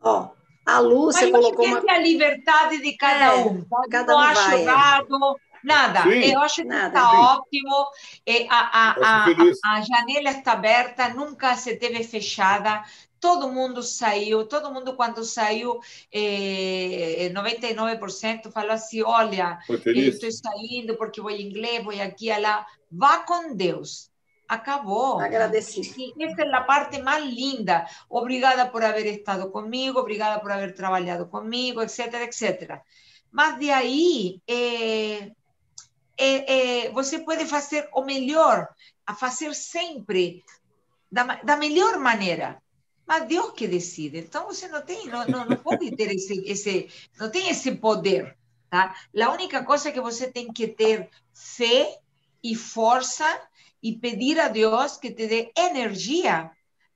[0.01, 1.93] Ó, oh, a Lúcia Mas colocou uma...
[1.93, 3.67] a liberdade de cada é, um.
[3.91, 5.50] Cada um não acho vai, errado, é.
[5.63, 6.33] Nada, Sim.
[6.33, 7.87] eu acho que está ótimo.
[8.49, 12.83] A, a, a, a, janela está aberta, nunca se teve fechada.
[13.19, 15.79] Todo mundo saiu, todo mundo, quando saiu,
[16.11, 22.67] eh, 99% falou assim: olha, estou saindo porque vou inglês, vou aqui, lá.
[22.91, 24.11] Vá com Deus.
[24.49, 25.21] Acabou.
[25.21, 25.95] Agradecido.
[26.19, 27.87] Essa é a parte mais linda.
[28.09, 32.81] Obrigada por haber estado comigo, obrigada por haber trabalhado comigo, etc, etc.
[33.31, 35.31] Mas de aí, eh,
[36.21, 38.69] é, é, você pode fazer o melhor,
[39.07, 40.45] a fazer sempre
[41.11, 42.63] da, da melhor maneira.
[43.07, 44.19] Mas Deus que decide.
[44.19, 48.37] Então você não tem, não, não, não pode ter esse, esse, não tem esse poder,
[48.69, 48.95] tá?
[49.21, 51.99] A única coisa que você tem que ter fé
[52.43, 53.25] e força
[53.83, 56.51] e pedir a Deus que te dê energia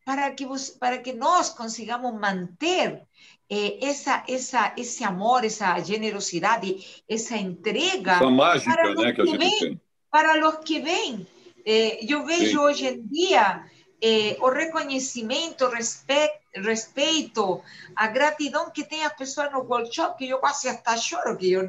[0.05, 3.03] para que, você, para que nós consigamos manter
[3.51, 9.22] eh, essa, essa, esse amor, essa generosidade, essa entrega essa mágica, para os né, que,
[9.22, 9.80] que vem, tem.
[10.11, 11.26] para os que vêm.
[11.66, 12.59] Eh, eu vejo Sim.
[12.59, 13.64] hoje em dia
[14.03, 17.62] eh, o reconhecimento, respeito, respeito,
[17.97, 21.68] a gratidão que tem as pessoas no workshop, que eu quase até choro, que eu,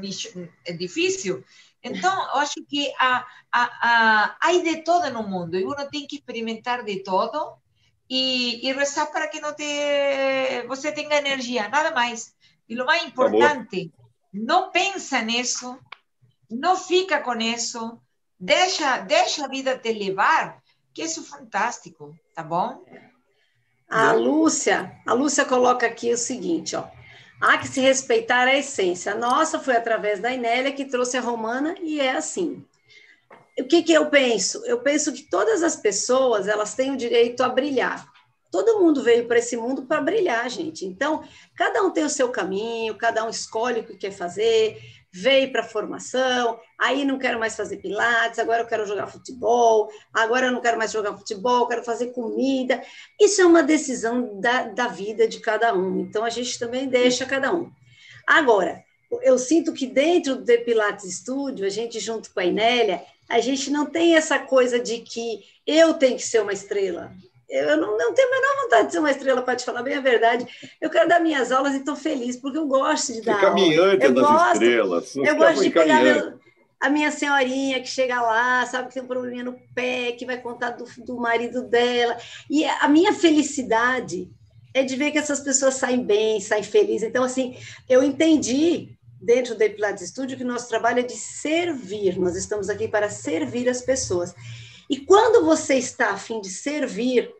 [0.66, 1.44] é difícil.
[1.84, 6.08] Então, eu acho que há, há, há, há de todo no mundo, e uno tem
[6.08, 7.58] que experimentar de todo,
[8.08, 12.36] y, y rezar para que no te, você tenga energía, nada más.
[12.68, 13.92] Y lo más importante,
[14.32, 15.80] no pensa en eso,
[16.50, 18.02] no fica con eso,
[18.38, 20.62] deixa, deixa a vida te levar,
[20.94, 22.84] que isso é fantástico, tá bom?
[23.90, 26.88] A Lúcia, a Lúcia coloca aqui o seguinte, ó.
[27.42, 29.14] Há que se respeitar a essência.
[29.14, 32.66] Nossa, foi através da Inélia que trouxe a romana e é assim
[33.60, 34.64] o que, que eu penso?
[34.66, 38.06] Eu penso que todas as pessoas elas têm o direito a brilhar.
[38.52, 40.86] Todo mundo veio para esse mundo para brilhar, gente.
[40.86, 41.24] Então,
[41.56, 44.78] cada um tem o seu caminho, cada um escolhe o que quer fazer,
[45.12, 49.90] veio para a formação, aí não quero mais fazer pilates, agora eu quero jogar futebol,
[50.14, 52.82] agora eu não quero mais jogar futebol, quero fazer comida.
[53.20, 57.26] Isso é uma decisão da, da vida de cada um, então a gente também deixa
[57.26, 57.72] cada um.
[58.28, 58.84] Agora,
[59.22, 63.40] eu sinto que dentro do The Pilates Studio, a gente junto com a Inélia, a
[63.40, 67.12] gente não tem essa coisa de que eu tenho que ser uma estrela.
[67.50, 69.96] Eu não, não tenho a menor vontade de ser uma estrela, para te falar bem
[69.96, 70.46] a verdade.
[70.82, 74.14] Eu quero dar minhas aulas e estou feliz, porque eu gosto de dar caminhante eu
[74.14, 75.16] das gosto, estrelas.
[75.16, 76.40] Eu gosto de pegar meu,
[76.80, 80.40] a minha senhorinha que chega lá, sabe, que tem um probleminha no pé, que vai
[80.40, 82.18] contar do, do marido dela.
[82.50, 84.30] E a minha felicidade
[84.74, 87.08] é de ver que essas pessoas saem bem, saem felizes.
[87.08, 87.58] Então, assim,
[87.88, 88.90] eu entendi
[89.26, 92.18] dentro do Pilates Studio que nosso trabalho é de servir.
[92.20, 94.34] Nós estamos aqui para servir as pessoas.
[94.90, 97.34] E quando você está a fim de servir,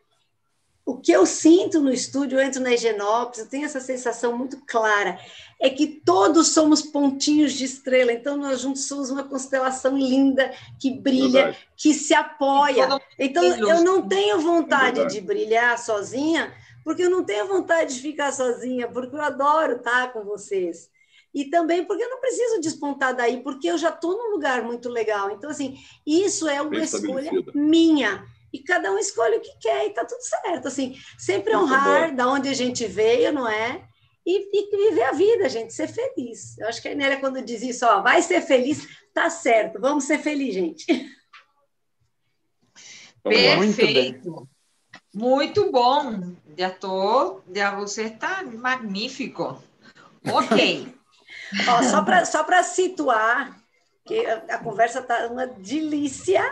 [0.84, 4.58] o que eu sinto no estúdio, eu entro na Higienópolis, eu tenho essa sensação muito
[4.66, 5.18] clara,
[5.60, 10.90] é que todos somos pontinhos de estrela, então nós juntos somos uma constelação linda, que
[10.90, 11.68] brilha, Verdade.
[11.76, 12.88] que se apoia.
[13.18, 15.14] Então eu não tenho vontade Verdade.
[15.14, 16.52] de brilhar sozinha,
[16.84, 20.88] porque eu não tenho vontade de ficar sozinha, porque eu adoro estar com vocês
[21.36, 24.88] e também porque eu não preciso despontar daí, porque eu já estou num lugar muito
[24.88, 25.30] legal.
[25.30, 25.76] Então, assim,
[26.06, 28.24] isso é uma escolha minha.
[28.50, 30.66] E cada um escolhe o que quer e está tudo certo.
[30.66, 32.16] Assim, sempre muito honrar bom.
[32.16, 33.86] da onde a gente veio, não é?
[34.24, 36.56] E, e, viver a vida, gente, ser feliz.
[36.56, 40.04] Eu acho que a Nélia, quando diz isso, ó, vai ser feliz, tá certo, vamos
[40.04, 40.86] ser felizes, gente.
[43.22, 44.48] Perfeito.
[45.14, 46.34] Muito bom.
[46.56, 49.62] Já tô, já você está magnífico.
[50.24, 50.95] Ok.
[51.68, 53.56] Ó, só para só situar,
[54.04, 56.42] que a, a conversa está uma delícia.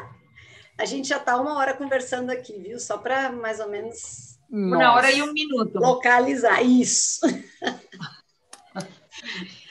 [0.79, 2.79] A gente já está uma hora conversando aqui, viu?
[2.79, 4.39] Só para mais ou menos.
[4.51, 4.77] Nossa.
[4.77, 5.79] Uma hora e um minuto.
[5.79, 7.21] Localizar, isso.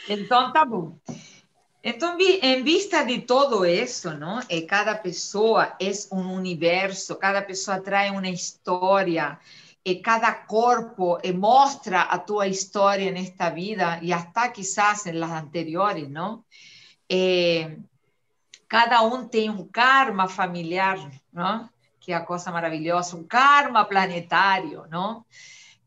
[0.09, 0.97] então, tá bom.
[1.83, 4.39] Então, em vista de todo isso, não?
[4.49, 9.37] E cada pessoa é um universo, cada pessoa traz uma história,
[10.01, 16.09] cada corpo e mostra a tua história nesta vida e até quizás em las anteriores,
[16.09, 16.43] não?
[17.09, 17.77] Eh,
[18.67, 20.97] cada um tem um karma familiar,
[21.33, 21.69] não?
[21.99, 25.25] Que é a coisa maravilhosa, um karma planetário, não?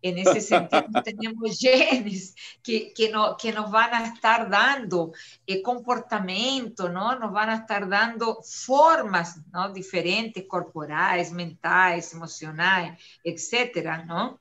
[0.03, 5.12] En ese sentido, tenemos genes que, que, no, que nos van a estar dando
[5.47, 7.18] eh, comportamiento, ¿no?
[7.18, 9.72] Nos van a estar dando formas, ¿no?
[9.72, 14.38] Diferentes, corporales, mentales, emocionales, etcétera, ¿no?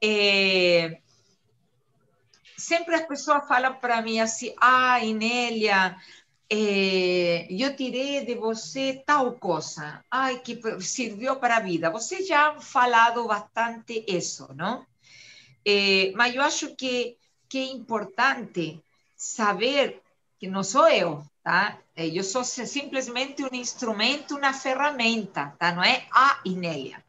[0.00, 1.02] Eh,
[2.60, 5.96] sempre as pessoas falam para mim assim, ah, Inélia,
[6.50, 11.90] eu tirei de você tal coisa, ai, que serviu para a vida.
[11.90, 14.84] Você já falado bastante isso, não?
[15.64, 17.16] É, mas eu acho que,
[17.48, 18.82] que é importante
[19.16, 20.02] saber
[20.40, 21.78] que não sou eu, tá?
[21.94, 25.70] Eu sou simplesmente um instrumento, uma ferramenta, tá?
[25.70, 27.04] Não é a Inélia.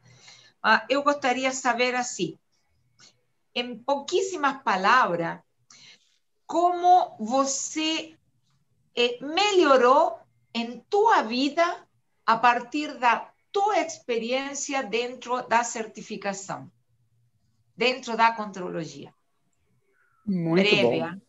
[0.87, 2.37] Eu gostaria de saber assim,
[3.55, 5.39] em pouquíssimas palavras,
[6.45, 8.15] como você
[8.95, 10.19] eh, melhorou
[10.53, 11.63] em tua vida
[12.25, 16.71] a partir da tua experiência dentro da certificação,
[17.75, 19.13] dentro da contrologia?
[20.25, 21.19] Muito Breve, bom.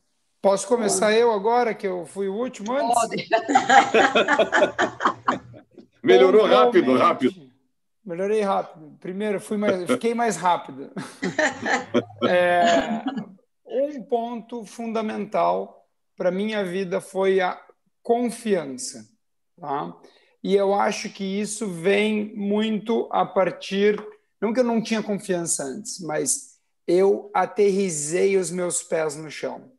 [0.40, 1.18] Posso começar Pode.
[1.18, 2.94] eu agora, que eu fui o último antes?
[2.94, 3.28] Pode.
[6.02, 7.52] Melhorou rápido, rápido.
[8.04, 8.96] Melhorei rápido.
[8.98, 10.90] Primeiro, fui mais, fiquei mais rápido.
[12.28, 13.02] É,
[13.66, 15.81] um ponto fundamental
[16.22, 17.60] para minha vida foi a
[18.00, 19.08] confiança,
[19.60, 19.92] tá?
[20.40, 24.00] E eu acho que isso vem muito a partir,
[24.40, 29.72] não que eu não tinha confiança antes, mas eu aterrizei os meus pés no chão.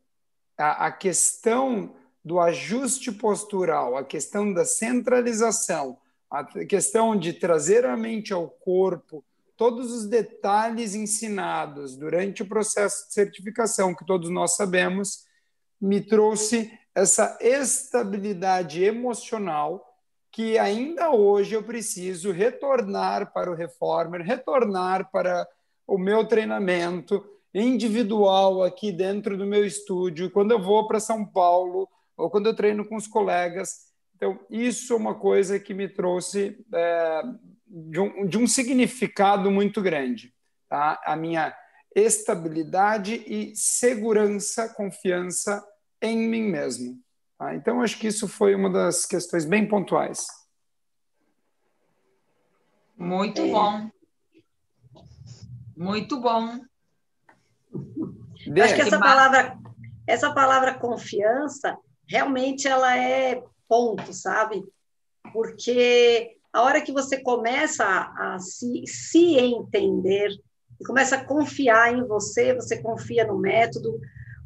[0.58, 5.96] A, a questão do ajuste postural, a questão da centralização,
[6.30, 9.24] a questão de trazer a mente ao corpo,
[9.56, 15.24] todos os detalhes ensinados durante o processo de certificação, que todos nós sabemos,
[15.84, 19.84] me trouxe essa estabilidade emocional
[20.32, 25.46] que ainda hoje eu preciso retornar para o Reformer, retornar para
[25.86, 31.88] o meu treinamento individual aqui dentro do meu estúdio, quando eu vou para São Paulo
[32.16, 33.92] ou quando eu treino com os colegas.
[34.16, 37.22] Então, isso é uma coisa que me trouxe é,
[37.66, 40.32] de, um, de um significado muito grande.
[40.68, 41.00] Tá?
[41.04, 41.54] A minha
[41.94, 45.62] estabilidade e segurança, confiança
[46.12, 46.98] em mim mesmo.
[47.38, 47.54] Tá?
[47.54, 50.26] Então, acho que isso foi uma das questões bem pontuais.
[52.96, 53.50] Muito é.
[53.50, 53.90] bom.
[55.76, 56.60] Muito bom.
[58.62, 59.58] Acho que essa palavra,
[60.06, 61.76] essa palavra confiança,
[62.08, 64.62] realmente ela é ponto, sabe?
[65.32, 70.30] Porque a hora que você começa a, a se, se entender
[70.80, 74.00] e começa a confiar em você, você confia no método,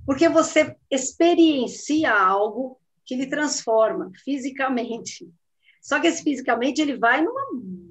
[0.09, 5.30] porque você experiencia algo que lhe transforma fisicamente.
[5.82, 7.42] Só que esse fisicamente ele vai numa,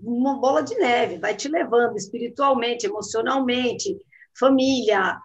[0.02, 3.96] numa bola de neve, vai te levando espiritualmente, emocionalmente,
[4.36, 5.16] família,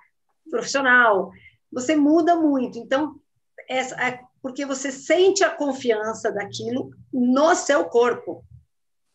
[0.51, 1.31] profissional.
[1.73, 2.79] Você muda muito.
[2.79, 3.19] Então,
[3.67, 8.45] essa, é porque você sente a confiança daquilo no seu corpo.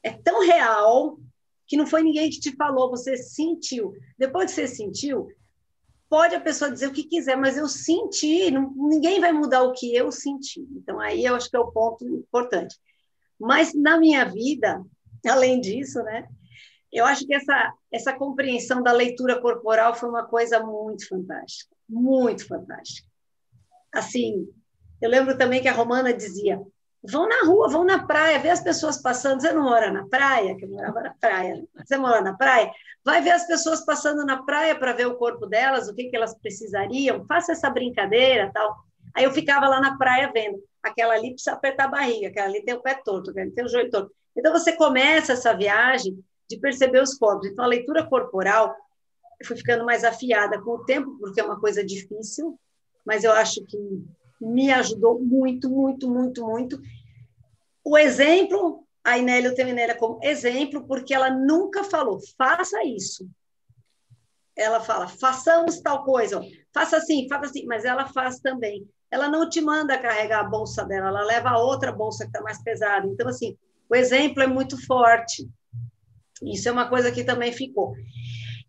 [0.02, 1.20] É tão real
[1.68, 3.94] que não foi ninguém que te falou, você sentiu.
[4.18, 5.28] Depois que você sentiu,
[6.10, 9.74] pode a pessoa dizer o que quiser, mas eu senti, não, ninguém vai mudar o
[9.74, 10.62] que eu senti.
[10.72, 12.76] Então, aí eu acho que é o ponto importante.
[13.40, 14.84] Mas na minha vida,
[15.28, 16.28] além disso, né,
[16.92, 22.48] eu acho que essa, essa compreensão da leitura corporal foi uma coisa muito fantástica, muito
[22.48, 23.08] fantástica.
[23.94, 24.48] Assim,
[25.02, 26.62] eu lembro também que a Romana dizia:
[27.10, 29.42] vão na rua, vão na praia, ver as pessoas passando.
[29.42, 30.56] Você não mora na praia?
[30.56, 31.64] Que eu morava na praia.
[31.76, 32.72] Você mora na praia?
[33.04, 36.16] Vai ver as pessoas passando na praia para ver o corpo delas, o que, que
[36.16, 37.26] elas precisariam.
[37.26, 38.76] Faça essa brincadeira, tal.
[39.16, 40.62] Aí eu ficava lá na praia vendo.
[40.84, 43.66] Aquela ali precisa apertar a barriga, aquela ali tem o pé torto, aquela ali tem
[43.66, 44.12] o joelho torto.
[44.36, 46.18] Então você começa essa viagem
[46.50, 47.48] de perceber os corpos.
[47.48, 48.76] Então a leitura corporal
[49.40, 52.60] eu fui ficando mais afiada com o tempo, porque é uma coisa difícil,
[53.06, 53.78] mas eu acho que
[54.40, 56.80] me ajudou muito, muito, muito, muito.
[57.90, 63.26] O exemplo, a Inélia, eu tenho como exemplo, porque ela nunca falou, faça isso.
[64.58, 66.42] Ela fala, façamos tal coisa,
[66.74, 68.86] faça assim, faça assim, mas ela faz também.
[69.10, 72.42] Ela não te manda carregar a bolsa dela, ela leva a outra bolsa que está
[72.42, 73.08] mais pesada.
[73.08, 73.58] Então, assim,
[73.90, 75.50] o exemplo é muito forte.
[76.44, 77.94] Isso é uma coisa que também ficou.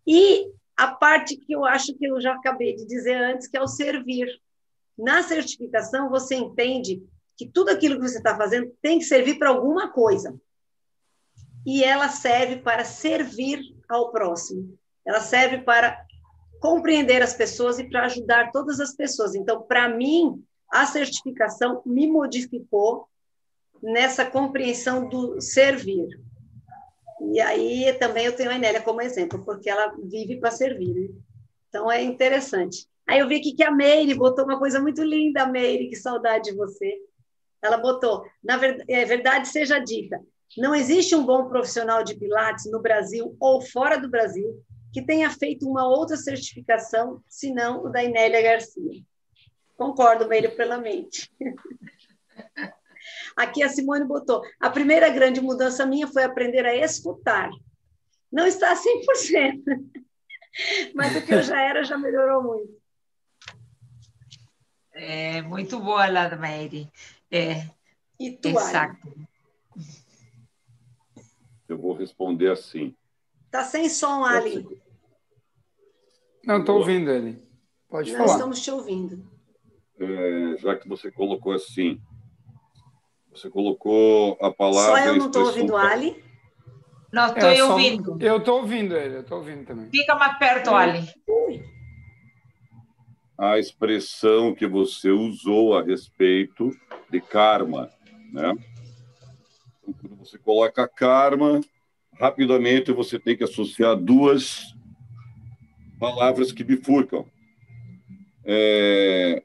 [0.07, 3.61] E a parte que eu acho que eu já acabei de dizer antes, que é
[3.61, 4.29] o servir.
[4.97, 7.03] Na certificação, você entende
[7.39, 10.37] que tudo aquilo que você está fazendo tem que servir para alguma coisa.
[11.65, 14.77] E ela serve para servir ao próximo.
[15.07, 16.05] Ela serve para
[16.59, 19.35] compreender as pessoas e para ajudar todas as pessoas.
[19.35, 23.07] Então, para mim, a certificação me modificou
[23.81, 26.19] nessa compreensão do servir.
[27.31, 30.93] E aí também eu tenho a Enélia como exemplo, porque ela vive para servir.
[30.93, 31.09] Né?
[31.69, 32.85] Então é interessante.
[33.07, 36.51] Aí eu vi aqui que a Meire botou uma coisa muito linda, Meire, que saudade
[36.51, 37.08] de você.
[37.61, 40.19] Ela botou, na verdade, é verdade seja dita,
[40.57, 45.29] não existe um bom profissional de Pilates no Brasil ou fora do Brasil que tenha
[45.29, 49.03] feito uma outra certificação, senão o da Inélia Garcia.
[49.77, 51.31] Concordo, Meire, plenamente.
[53.37, 57.49] Aqui a Simone botou, a primeira grande mudança minha foi aprender a escutar.
[58.31, 59.63] Não está 100%,
[60.93, 62.79] mas o que eu já era já melhorou muito.
[64.91, 66.91] É muito boa lá, Mary.
[67.31, 67.67] É.
[68.19, 68.97] E tu, Exato.
[71.67, 72.95] Eu vou responder assim.
[73.51, 74.67] Tá sem som, Ali.
[76.43, 77.41] Não, estou ouvindo ele.
[77.87, 78.27] Pode Nós falar.
[78.27, 79.23] Nós estamos te ouvindo.
[79.99, 82.01] É, já que você colocou assim,
[83.31, 85.01] você colocou a palavra.
[85.01, 86.23] Só eu não estou ouvindo, Ali?
[87.11, 88.17] Não, estou é, ouvindo.
[88.19, 89.89] Eu estou ouvindo ele, eu estou ouvindo também.
[89.89, 91.07] Fica mais perto, Ali
[93.39, 96.71] a expressão que você usou a respeito
[97.09, 97.89] de karma,
[98.33, 98.53] né?
[99.81, 101.61] Então, quando você coloca karma,
[102.19, 104.75] rapidamente você tem que associar duas
[105.97, 107.25] palavras que bifurcam.
[108.43, 109.41] É...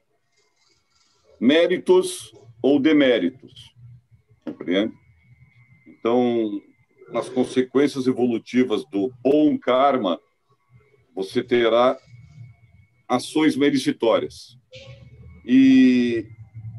[1.39, 3.73] Méritos ou deméritos.
[4.45, 4.93] Compreende?
[5.87, 6.61] Então,
[7.11, 10.19] nas consequências evolutivas do bom karma,
[11.15, 11.97] você terá
[13.09, 14.59] ações meritórias.
[15.45, 16.27] E,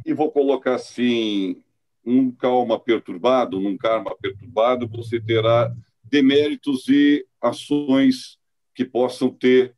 [0.06, 1.62] e vou colocar assim,
[2.06, 5.74] num calma perturbado, num karma perturbado, você terá
[6.04, 8.38] deméritos e ações
[8.74, 9.76] que possam ter,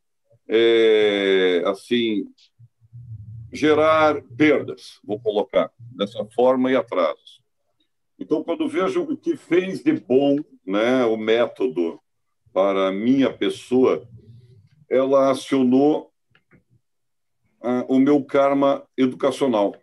[0.48, 2.26] é, assim,
[3.52, 7.40] gerar perdas, vou colocar dessa forma, e atrasos.
[8.18, 12.00] Então, quando vejo o que fez de bom né, o método
[12.52, 14.06] para a minha pessoa,
[14.90, 16.07] ela acionou
[17.62, 19.76] uh, o meu karma educacional.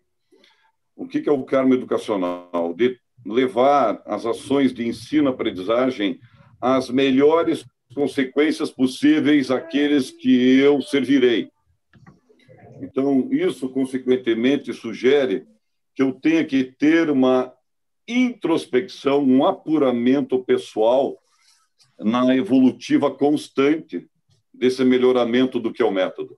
[0.95, 2.73] O que, que é o karma educacional?
[2.75, 6.19] De levar as ações de ensino-aprendizagem
[6.61, 11.49] às melhores consequências possíveis àqueles que eu servirei.
[12.81, 15.45] Então, isso, consequentemente, sugere
[15.93, 17.53] que eu tenha que ter uma
[18.07, 21.17] introspecção, um apuramento pessoal
[21.97, 24.07] na evolutiva constante
[24.53, 26.37] desse melhoramento do que é o método.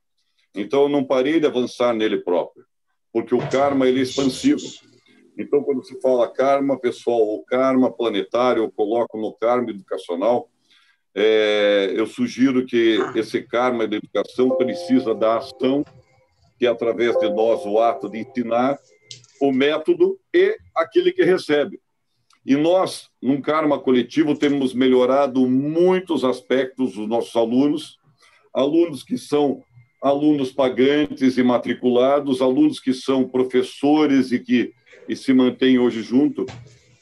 [0.57, 2.65] Então, eu não parei de avançar nele próprio,
[3.13, 4.61] porque o karma ele é expansivo.
[5.37, 10.49] Então, quando se fala karma, pessoal, o karma planetário, eu coloco no karma educacional,
[11.15, 15.83] é, eu sugiro que esse karma da educação precisa da ação,
[16.57, 18.77] que é através de nós o ato de ensinar,
[19.39, 21.79] o método e aquele que recebe.
[22.45, 27.97] E nós, num karma coletivo, temos melhorado muitos aspectos dos nossos alunos,
[28.53, 29.61] alunos que são
[30.01, 34.73] alunos pagantes e matriculados, alunos que são professores e que
[35.07, 36.45] e se mantêm hoje junto.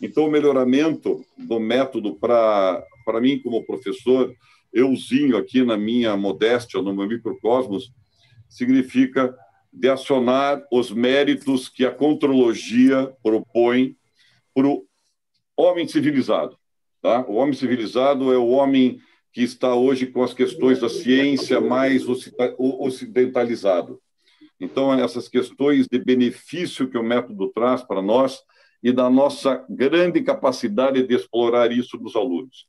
[0.02, 2.86] Então, o melhoramento do método para
[3.20, 4.34] mim como professor,
[4.72, 7.92] euzinho aqui na minha modéstia, no meu microcosmos,
[8.50, 9.36] significa
[9.74, 13.96] de acionar os méritos que a contrologia propõe
[14.54, 14.86] para o
[15.58, 16.58] homem civilizado.
[17.02, 17.26] Tá?
[17.28, 19.00] O homem civilizado é o homem
[19.36, 22.06] que está hoje com as questões da ciência mais
[22.58, 24.02] ocidentalizado.
[24.58, 28.40] Então, essas questões de benefício que o método traz para nós
[28.82, 32.66] e da nossa grande capacidade de explorar isso dos alunos.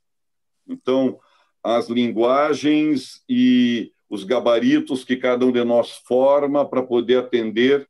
[0.67, 1.17] Então,
[1.63, 7.87] as linguagens e os gabaritos que cada um de nós forma para poder atender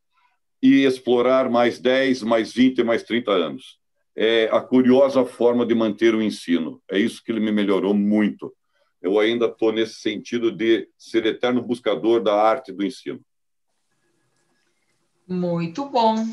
[0.61, 3.79] e explorar mais 10, mais 20, mais 30 anos.
[4.15, 6.79] É a curiosa forma de manter o ensino.
[6.87, 8.53] É isso que ele me melhorou muito.
[9.01, 13.23] Eu ainda estou nesse sentido de ser eterno buscador da arte do ensino.
[15.27, 16.25] Muito bom.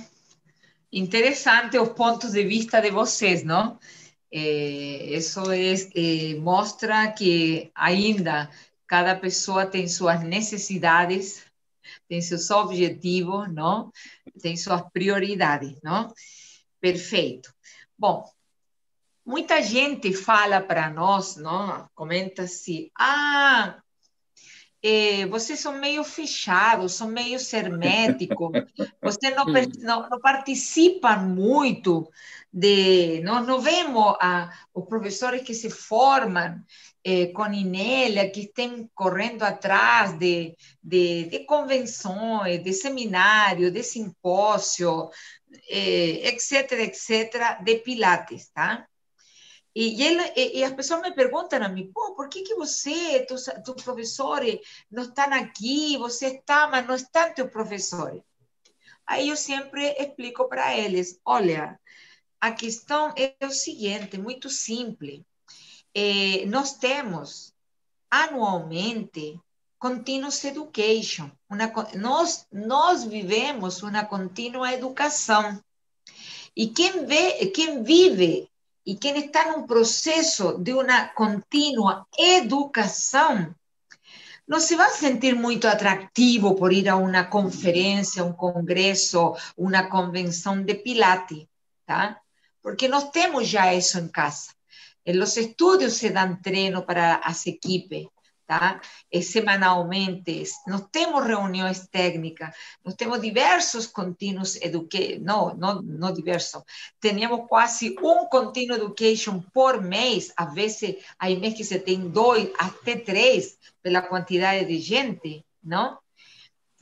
[0.93, 3.79] Interessante os pontos de vista de vocês, não?
[4.31, 8.49] Eh, eso es, eh, mostra que ainda
[8.87, 11.45] cada pessoa tem suas necessidades,
[12.09, 13.93] tem seus objetivos, não?
[14.41, 16.13] Tem suas prioridades, não?
[16.81, 17.53] Perfeito.
[17.99, 18.25] Bom,
[19.25, 21.89] muita gente fala para nós, não?
[21.95, 23.77] Comenta assim: ah,
[24.83, 28.53] eh, vocês são meio fechados, são meio herméticos,
[29.03, 29.47] vocês não,
[29.79, 32.07] não, não participam muito
[32.53, 36.63] de nós não vemos a, os professores que se formam
[37.03, 45.11] eh, com Inélia, que estão correndo atrás de, de, de convenções, de seminários, de simpósio,
[45.69, 48.87] eh, etc, etc, de Pilates, tá?
[49.75, 53.27] E, ele, e, e, as pessoas me perguntam a mim, Pô, por que, que você,
[53.27, 54.61] tus, tus professores
[54.91, 58.23] não estão aqui, você está, mas não estão teus professores?
[59.07, 61.79] Aí eu sempre explico para eles, olha,
[62.41, 65.23] a questão é o seguinte, muito simples.
[65.93, 67.53] É, nós temos
[68.11, 69.41] anualmente
[69.79, 71.31] continuous education.
[71.51, 75.61] Uma, nós, nós vivemos uma contínua educação.
[76.57, 78.49] E quem, vê, quem vive
[78.87, 83.55] e quem está num processo de uma contínua educação,
[84.47, 90.63] não se vai sentir muito atrativo por ir a uma conferência, um congresso, uma convenção
[90.63, 91.47] de Pilates,
[91.87, 92.21] tá?
[92.63, 94.53] porque nós temos já isso em casa.
[95.07, 98.07] Em los estudios se dan treino para as equipes,
[98.47, 98.81] tá?
[99.11, 102.55] E semanalmente, nós temos reuniões técnicas,
[102.85, 106.63] nós temos diversos contínuos education, não, não, não diversos,
[107.01, 112.51] teníamos quase um contínuo education por mês, às vezes, aí mês que você tem dois,
[112.59, 115.99] até três, pela quantidade de gente, não?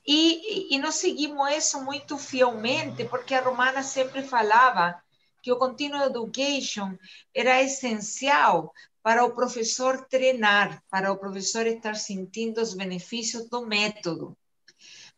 [0.05, 5.01] E, e, nós seguimos isso muito fielmente, porque a Romana sempre falava
[5.40, 6.97] que o Continuous Education
[7.32, 8.72] era essencial
[9.03, 14.37] para o professor treinar, para o professor estar sentindo os benefícios do método,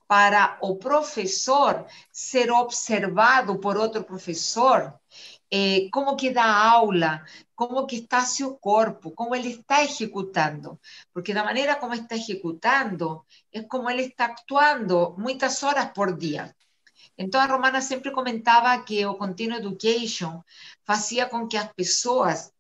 [0.07, 4.95] para o professor ser observado por outro professor,
[5.51, 7.25] eh, como que dá aula,
[7.55, 10.81] como que está seu corpo, como ele está executando,
[11.13, 16.55] porque da maneira como está executando é como ele está actuando muitas horas por dia.
[17.17, 20.43] Então, a Romana sempre comentava que o Continuous Education
[20.85, 22.53] fazia com que as pessoas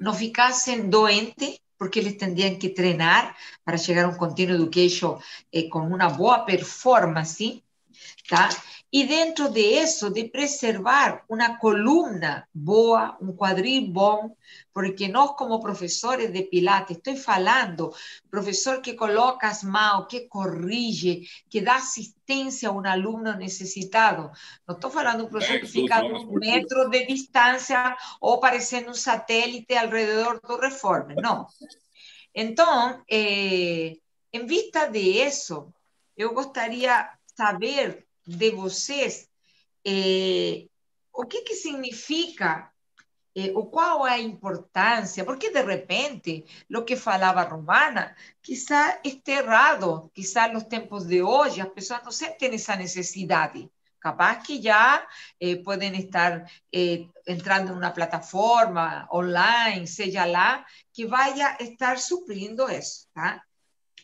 [0.00, 5.18] não ficassem doentes, porque eles tinham que treinar para chegar a um Continuous Education
[5.52, 7.62] eh, com uma boa performance,
[8.28, 8.48] tá?
[8.92, 14.34] E dentro de isso, de preservar uma coluna boa, um quadril bom,
[14.74, 17.94] porque nós, como professores de Pilates, estou falando,
[18.28, 24.32] professor que coloca as mãos, que corrige, que dá assistência a um aluno necessitado.
[24.66, 28.94] Não estou falando um professor que fica a um metro de distância ou parecendo um
[28.94, 31.14] satélite ao redor do reforme.
[31.14, 31.46] Não.
[32.34, 33.96] Então, eh,
[34.32, 35.72] em vista de isso,
[36.16, 39.28] eu gostaria saber de vocês
[39.84, 40.66] eh,
[41.12, 42.70] o que, que significa
[43.34, 46.44] eh, o qual é a importância, porque de repente,
[46.74, 52.12] o que falava Romana, quizá esté errado, quizá nos tempos de hoje as pessoas não
[52.12, 53.70] sentem essa necessidade.
[54.00, 55.06] Capaz que já
[55.40, 62.70] eh, podem estar eh, entrando em uma plataforma online, seja lá, que vaya estar suprindo
[62.70, 63.42] isso, tá?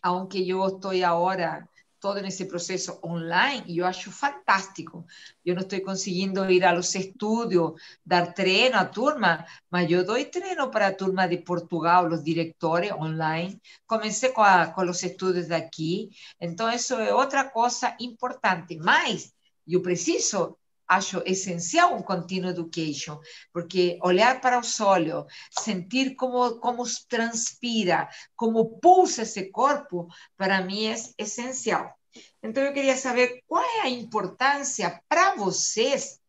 [0.03, 1.66] Aunque eu estou agora
[2.06, 5.06] todo ese proceso online y yo acho fantástico.
[5.44, 7.72] Yo no estoy consiguiendo ir a los estudios,
[8.04, 13.60] dar treino a turma, mas yo doy treino para turma de Portugal, los directores online.
[13.86, 18.78] Comencé con, con los estudios de aquí, entonces eso es otra cosa importante.
[18.78, 19.34] Mas
[19.64, 23.18] yo preciso acho essencial um continuo education,
[23.52, 30.86] porque olhar para os olhos, sentir como, como transpira, como pulsa esse corpo, para mim
[30.86, 31.94] é essencial.
[32.42, 36.20] Então, eu queria saber qual é a importância para vocês,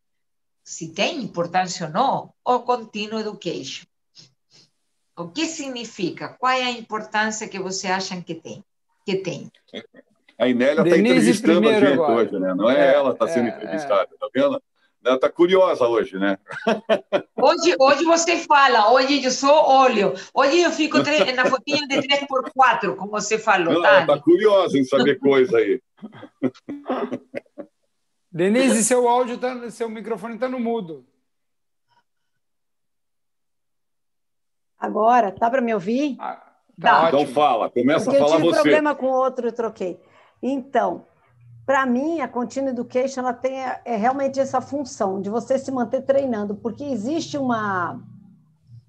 [0.63, 3.85] se tem importância ou não, o continuo education.
[5.15, 6.29] O que significa?
[6.29, 8.63] Qual é a importância que você acham que tem?
[9.05, 9.51] Que tem?
[10.37, 12.13] A Inélia está entrevistando a gente agora.
[12.13, 12.53] hoje, né?
[12.53, 14.17] Não é, é ela que está sendo é, entrevistada, é.
[14.17, 14.61] tá vendo?
[15.03, 16.37] Ela está curiosa hoje, né?
[17.39, 20.13] Hoje, hoje você fala, hoje eu sou olho.
[20.33, 23.73] Hoje eu fico na fotinha de 3x4, como você falou.
[23.75, 24.01] Ela tá?
[24.01, 25.79] está curiosa em saber coisa aí.
[28.29, 31.05] Denise, seu áudio, tá, seu microfone está no mudo.
[34.77, 36.17] Agora, tá para me ouvir?
[36.19, 36.43] Ah,
[36.81, 38.45] tá então fala, começa Porque a falar você.
[38.45, 39.99] Eu tive problema com o outro, eu troquei.
[40.41, 41.05] Então,
[41.65, 46.01] para mim, a Continue Education ela tem é, realmente essa função de você se manter
[46.03, 47.99] treinando, porque existe uma,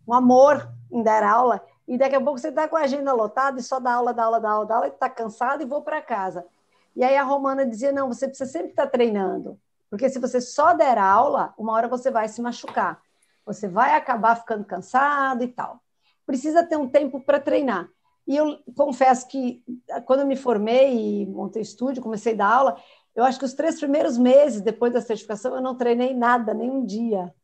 [0.06, 3.58] um amor em dar aula e daqui a pouco você está com a agenda lotada
[3.58, 5.82] e só dá aula, dá aula, dá aula, dá aula, e está cansado e vou
[5.82, 6.46] para casa.
[6.94, 9.58] E aí a Romana dizia, não, você precisa sempre estar tá treinando,
[9.90, 13.00] porque se você só der aula, uma hora você vai se machucar,
[13.44, 15.80] você vai acabar ficando cansado e tal.
[16.26, 17.88] Precisa ter um tempo para treinar.
[18.28, 19.64] E eu confesso que
[20.04, 22.76] quando eu me formei e montei estúdio, comecei a dar aula,
[23.16, 26.70] eu acho que os três primeiros meses depois da certificação eu não treinei nada, nem
[26.70, 27.34] um dia.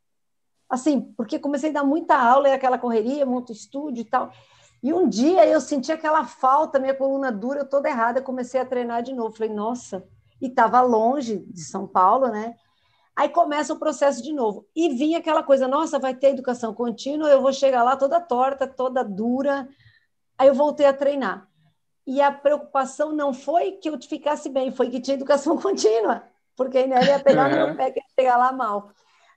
[0.68, 4.30] Assim, porque comecei a dar muita aula e aquela correria, monto estúdio e tal.
[4.82, 9.02] E um dia eu senti aquela falta, minha coluna dura toda errada, comecei a treinar
[9.02, 9.34] de novo.
[9.34, 10.06] Falei, nossa,
[10.38, 12.56] e estava longe de São Paulo, né?
[13.16, 14.66] Aí começa o processo de novo.
[14.76, 18.66] E vinha aquela coisa, nossa, vai ter educação contínua, eu vou chegar lá toda torta,
[18.66, 19.66] toda dura,
[20.38, 21.48] Aí eu voltei a treinar.
[22.06, 26.22] E a preocupação não foi que eu ficasse bem, foi que tinha educação contínua,
[26.54, 28.90] porque ainda ia pegar no meu pé que ia chegar lá mal.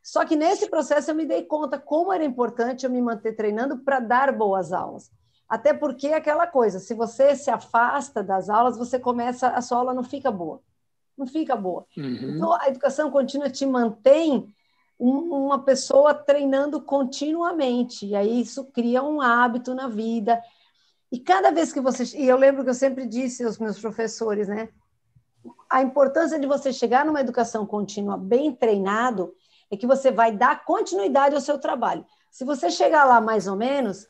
[0.03, 3.79] Só que nesse processo eu me dei conta como era importante eu me manter treinando
[3.79, 5.11] para dar boas aulas.
[5.47, 9.77] Até porque é aquela coisa, se você se afasta das aulas, você começa, a sua
[9.77, 10.61] aula não fica boa.
[11.17, 11.85] Não fica boa.
[11.97, 12.35] Uhum.
[12.35, 14.53] Então, a educação contínua te mantém
[14.99, 18.05] uma pessoa treinando continuamente.
[18.05, 20.41] E aí isso cria um hábito na vida,
[21.11, 22.03] e cada vez que você.
[22.17, 24.69] E eu lembro que eu sempre disse aos meus professores, né?
[25.69, 29.33] A importância de você chegar numa educação contínua bem treinado
[29.71, 32.05] é que você vai dar continuidade ao seu trabalho.
[32.31, 34.07] Se você chegar lá mais ou menos,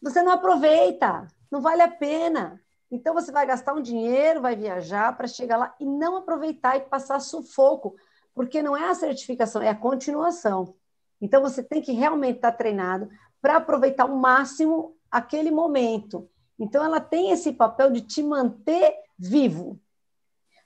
[0.00, 2.60] você não aproveita, não vale a pena.
[2.90, 6.80] Então você vai gastar um dinheiro, vai viajar para chegar lá e não aproveitar e
[6.80, 7.94] passar sufoco,
[8.34, 10.74] porque não é a certificação, é a continuação.
[11.20, 13.08] Então você tem que realmente estar treinado
[13.40, 16.28] para aproveitar o máximo aquele momento.
[16.58, 19.80] Então, ela tem esse papel de te manter vivo.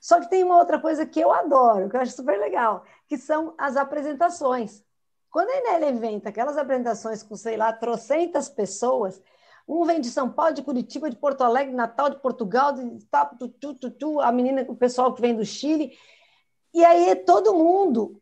[0.01, 3.17] Só que tem uma outra coisa que eu adoro, que eu acho super legal, que
[3.17, 4.85] são as apresentações.
[5.31, 9.21] Quando a Inélia inventa aquelas apresentações com, sei lá, trocentas pessoas,
[9.67, 12.99] um vem de São Paulo, de Curitiba, de Porto Alegre, Natal, de Portugal, de
[13.39, 15.97] tu, tu, tu, tu, a menina, o pessoal que vem do Chile.
[16.73, 18.21] E aí todo mundo,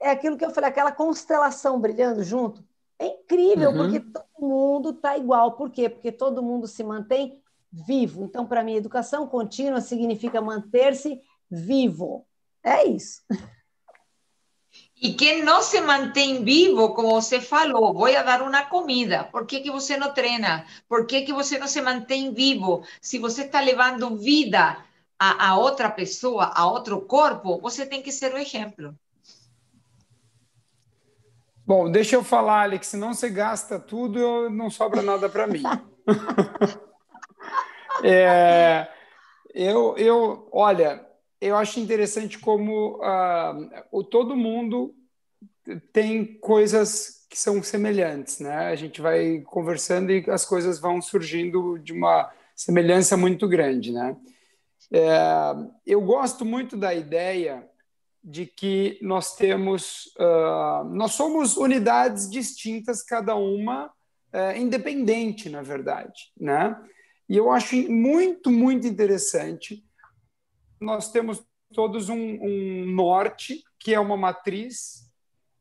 [0.00, 2.64] é aquilo que eu falei, aquela constelação brilhando junto.
[3.00, 3.76] É incrível, uhum.
[3.78, 5.52] porque todo mundo está igual.
[5.52, 5.88] Por quê?
[5.88, 7.40] Porque todo mundo se mantém
[7.72, 8.24] vivo.
[8.24, 11.18] Então, para mim, educação contínua significa manter-se
[11.50, 12.26] vivo.
[12.62, 13.22] É isso.
[15.00, 19.24] E quem não se mantém vivo, como você falou, vou a dar uma comida.
[19.24, 20.66] Por que, que você não treina?
[20.86, 22.84] Por que, que você não se mantém vivo?
[23.00, 24.76] Se você está levando vida
[25.18, 28.94] a, a outra pessoa, a outro corpo, você tem que ser o exemplo.
[31.70, 35.62] Bom, deixa eu falar, Alex, senão você gasta tudo, não sobra nada para mim.
[38.02, 38.88] é,
[39.54, 41.06] eu, eu, olha,
[41.40, 44.92] eu acho interessante como uh, o, todo mundo
[45.92, 48.66] tem coisas que são semelhantes, né?
[48.66, 54.16] A gente vai conversando e as coisas vão surgindo de uma semelhança muito grande, né?
[54.92, 55.54] É,
[55.86, 57.69] eu gosto muito da ideia
[58.22, 66.32] de que nós temos, uh, nós somos unidades distintas, cada uma uh, independente, na verdade,
[66.38, 66.76] né?
[67.28, 69.84] E eu acho muito, muito interessante.
[70.80, 71.42] Nós temos
[71.72, 75.08] todos um, um norte, que é uma matriz,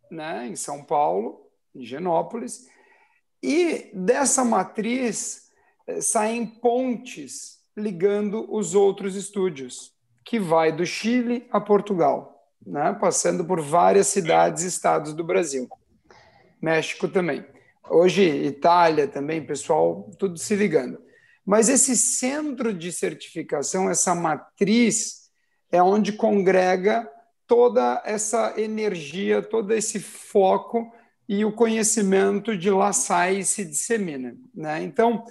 [0.10, 2.68] né, em São Paulo, em Genópolis,
[3.42, 5.50] e dessa matriz
[5.88, 9.94] eh, saem pontes ligando os outros estúdios,
[10.26, 15.68] que vai do Chile a Portugal, né, passando por várias cidades e estados do Brasil.
[16.62, 17.46] México também.
[17.90, 21.02] Hoje, Itália também, pessoal, tudo se ligando.
[21.46, 25.30] Mas esse centro de certificação, essa matriz,
[25.72, 27.10] é onde congrega
[27.48, 30.94] toda essa energia, todo esse foco
[31.28, 34.36] e o conhecimento de lá sai e se dissemina.
[34.54, 34.84] Né?
[34.84, 35.26] Então,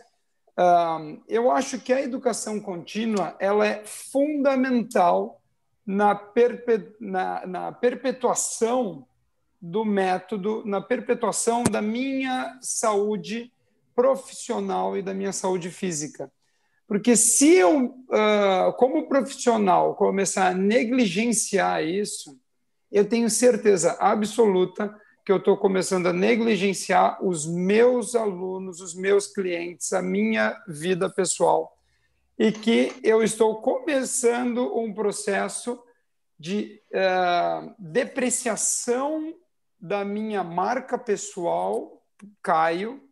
[1.29, 5.38] eu acho que a educação contínua ela é fundamental
[5.89, 9.07] na, perpe na, na perpetuação
[9.59, 13.51] do método, na perpetuação da minha saúde
[13.97, 16.31] profissional e da minha saúde física.
[16.87, 17.95] Porque se eu,
[18.77, 22.39] como profissional, começar a negligenciar isso,
[22.93, 24.95] eu tenho certeza absoluta
[25.25, 31.09] que eu estou começando a negligenciar os meus alunos, os meus clientes, a minha vida
[31.09, 31.78] pessoal.
[32.39, 35.83] E que eu estou começando um processo
[36.39, 39.35] de uh, depreciação
[39.81, 42.03] da minha marca pessoal,
[42.43, 43.03] Caio,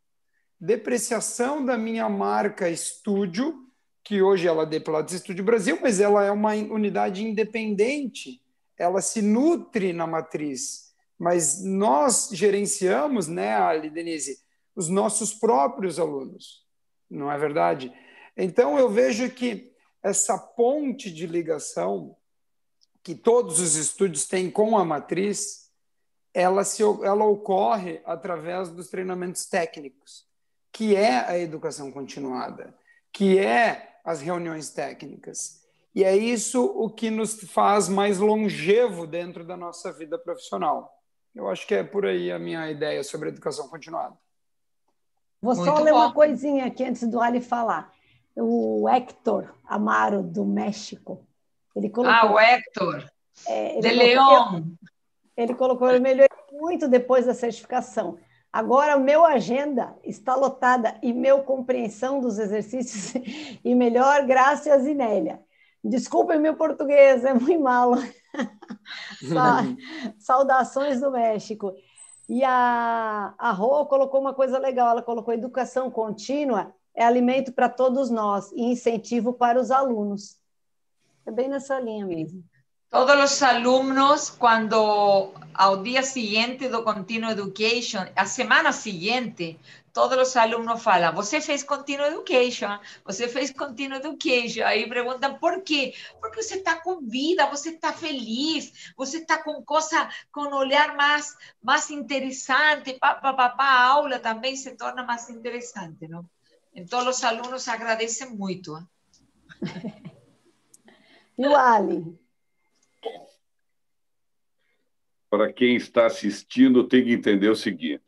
[0.61, 3.55] depreciação da minha marca estúdio,
[4.05, 8.41] que hoje ela é de Estúdio Brasil, mas ela é uma unidade independente,
[8.79, 10.87] ela se nutre na matriz
[11.19, 14.39] mas nós gerenciamos, né, Ali Denise,
[14.75, 16.65] os nossos próprios alunos,
[17.11, 17.93] não é verdade?
[18.37, 19.73] Então eu vejo que
[20.03, 22.17] essa ponte de ligação
[23.03, 25.71] que todos os estúdios têm com a matriz,
[26.35, 30.27] ela, se, ela ocorre através dos treinamentos técnicos,
[30.73, 32.75] que é a educação continuada,
[33.13, 35.65] que é as reuniões técnicas.
[35.95, 40.93] E é isso o que nos faz mais longevo dentro da nossa vida profissional.
[41.35, 44.17] Eu acho que é por aí a minha ideia sobre educação continuada.
[45.41, 45.99] Vou Muito só ler bom.
[45.99, 47.95] uma coisinha aqui antes do Ali falar.
[48.37, 51.27] O Héctor Amaro, do México,
[51.75, 52.15] ele colocou...
[52.15, 53.11] Ah, o Héctor,
[53.47, 54.65] é, de León.
[55.37, 58.19] Ele colocou, ele melhorou muito depois da certificação.
[58.53, 63.23] Agora, meu agenda está lotada e meu compreensão dos exercícios
[63.63, 65.41] e melhor, graças a Zinélia.
[65.85, 67.97] Desculpem meu português, é muito malo.
[70.19, 71.75] Saudações do México.
[72.29, 77.69] E a, a Rô colocou uma coisa legal, ela colocou educação contínua é alimento para
[77.69, 80.39] todos nós e incentivo para os alunos.
[81.27, 82.43] É bem nessa linha mesmo.
[82.89, 89.59] Todos os alunos, quando ao dia seguinte do Continuo Education, a semana seguinte,
[89.93, 94.65] todos os alunos falam, você fez Continuo Education, você fez Continuo Education.
[94.65, 95.95] Aí perguntam por quê?
[96.21, 100.97] Porque você está com vida, você está feliz, você está com coisa, com um olhar
[100.97, 106.25] mais, mais interessante, pá, pá, pá, pá, a aula também se torna mais interessante, não?
[106.77, 108.77] Então, os alunos agradecem muito.
[111.37, 112.17] e o Ali?
[115.29, 118.07] Para quem está assistindo, tem que entender o seguinte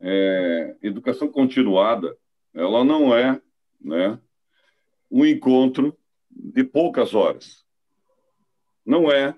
[0.00, 2.16] é, educação continuada,
[2.54, 3.40] ela não é
[3.80, 4.18] né,
[5.10, 5.96] um encontro
[6.30, 7.64] de poucas horas.
[8.84, 9.34] Não é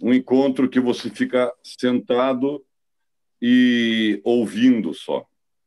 [0.00, 2.64] um encontro que você fica sentado
[3.40, 5.26] e ouvindo só.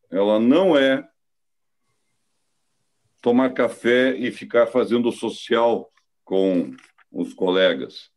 [0.09, 1.07] Ela não é
[3.21, 5.91] tomar café e ficar fazendo social
[6.23, 6.75] com
[7.11, 8.09] os colegas.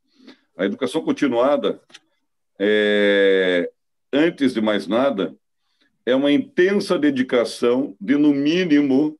[0.56, 1.80] A educação continuada
[2.58, 3.70] é,
[4.12, 5.34] antes de mais nada,
[6.04, 9.18] é uma intensa dedicação de, no mínimo,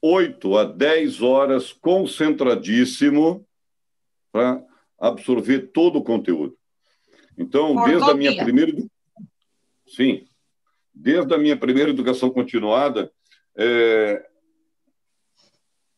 [0.00, 3.46] 8 a 10 horas concentradíssimo
[4.32, 4.64] para
[4.98, 6.56] absorver todo o conteúdo.
[7.36, 8.72] Então, Por desde a minha primeira.
[9.86, 10.26] Sim,
[10.94, 13.10] desde a minha primeira educação continuada,
[13.56, 14.24] é,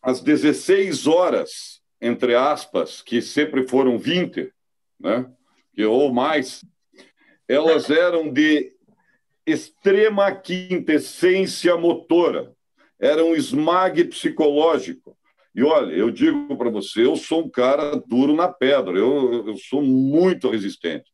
[0.03, 4.53] às 16 horas, entre aspas, que sempre foram 20,
[4.99, 5.31] né?
[5.89, 6.65] ou mais,
[7.49, 8.73] elas eram de
[9.47, 12.53] extrema quintessência motora,
[13.01, 15.17] era um esmague psicológico.
[15.55, 19.57] E olha, eu digo para você, eu sou um cara duro na pedra, eu, eu
[19.57, 21.11] sou muito resistente.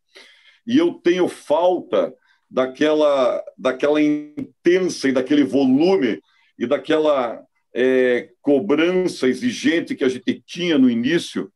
[0.66, 2.14] E eu tenho falta
[2.50, 6.20] daquela, daquela intensa e daquele volume
[6.58, 7.42] e daquela
[7.74, 11.52] é, cobrança exigente que a gente tinha no início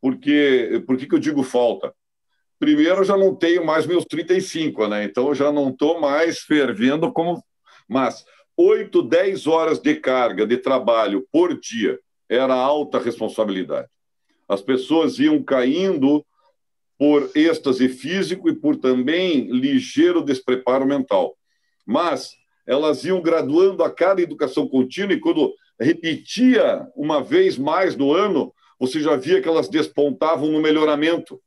[0.00, 1.92] porque por que eu digo falta?
[2.60, 5.02] Primeiro, eu já não tenho mais meus 35, né?
[5.02, 7.42] Então, eu já não estou mais fervendo como.
[7.88, 8.24] Mas
[8.56, 11.98] 8, 10 horas de carga de trabalho por dia
[12.28, 13.88] era alta responsabilidade.
[14.48, 16.24] As pessoas iam caindo
[16.98, 21.36] por êxtase físico e por também ligeiro despreparo mental.
[21.84, 22.30] Mas
[22.66, 28.52] elas iam graduando a cada educação contínua e quando repetia uma vez mais no ano,
[28.78, 31.40] você já via que elas despontavam no melhoramento.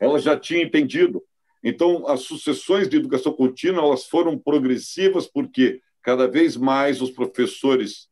[0.00, 1.22] Elas já tinham entendido.
[1.64, 8.08] Então, as sucessões de educação contínua elas foram progressivas porque cada vez mais os professores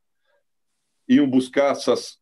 [1.09, 2.20] iam buscar essas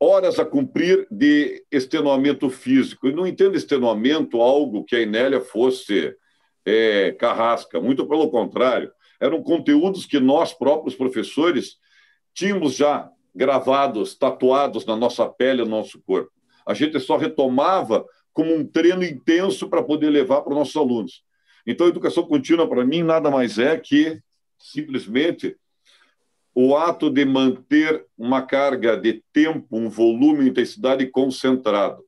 [0.00, 3.06] horas a cumprir de extenuamento físico.
[3.06, 6.16] E não entendo extenuamento algo que a Inélia fosse
[6.64, 8.90] é, carrasca, muito pelo contrário.
[9.20, 11.76] Eram conteúdos que nós próprios professores
[12.32, 16.32] tínhamos já gravados, tatuados na nossa pele, no nosso corpo.
[16.66, 21.22] A gente só retomava como um treino intenso para poder levar para os nossos alunos.
[21.66, 24.18] Então, a educação contínua, para mim, nada mais é que
[24.58, 25.56] simplesmente
[26.62, 32.04] o ato de manter uma carga de tempo, um volume, intensidade concentrado.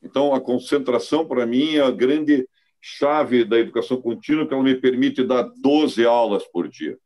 [0.00, 2.48] Então, a concentração, para mim, é a grande
[2.80, 6.96] chave da educação contínua, que ela me permite dar 12 aulas por dia.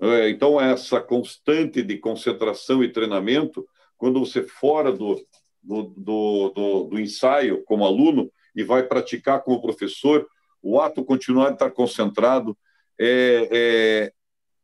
[0.00, 3.64] É, então, essa constante de concentração e treinamento,
[3.96, 5.24] quando você fora do,
[5.62, 10.26] do, do, do, do ensaio como aluno e vai praticar como professor,
[10.60, 12.58] o ato continuar de estar concentrado
[12.98, 14.12] é, é,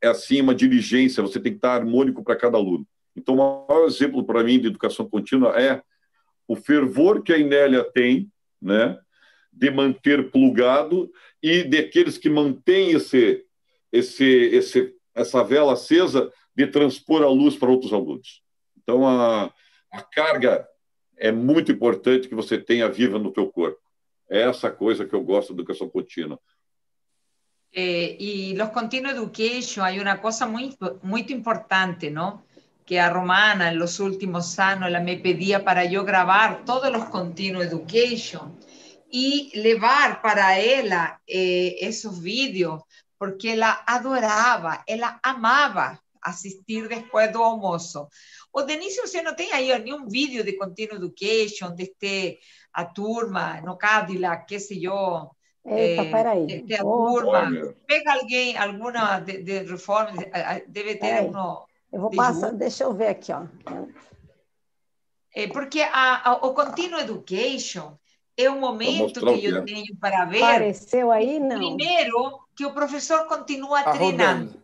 [0.02, 2.86] é assim uma diligência, você tem que estar harmônico para cada aluno.
[3.14, 5.82] Então, o maior exemplo para mim de educação contínua é
[6.46, 8.98] o fervor que a Inélia tem, né,
[9.52, 11.10] de manter plugado
[11.42, 13.44] e daqueles que mantêm esse,
[13.92, 18.42] esse, esse essa vela acesa de transpor a luz para outros alunos.
[18.76, 19.52] Então, a,
[19.92, 20.66] a carga
[21.16, 23.80] é muito importante que você tenha viva no teu corpo.
[24.28, 26.40] É essa coisa que eu gosto da educação contínua.
[27.72, 32.44] Eh, y los continuos education, hay una cosa muy, muy importante, ¿no?
[32.84, 37.04] Que a Romana en los últimos años la me pedía para yo grabar todos los
[37.06, 38.58] continuos education
[39.10, 42.82] y llevar para ella eh, esos vídeos
[43.16, 48.08] porque ela adorava, ela amava assistir depois do almoço.
[48.52, 52.38] O Denise, você não tem aí nenhum vídeo de Continuing Education, deste
[52.72, 55.30] a turma no Cadillac, que sei eu.
[55.64, 56.62] Eita, é, peraí.
[56.62, 57.50] De, a turma.
[57.50, 60.12] Oh, Pega alguém, alguma de, de reforma,
[60.66, 61.32] deve ter um.
[61.92, 63.46] Eu vou passar, deixa eu ver aqui, ó.
[65.34, 67.96] É porque a, a, o Continuing Education
[68.36, 70.42] é o momento que eu tenho para ver.
[70.42, 71.76] Apareceu aí, não?
[71.76, 74.60] Primeiro, que o professor continua treinando.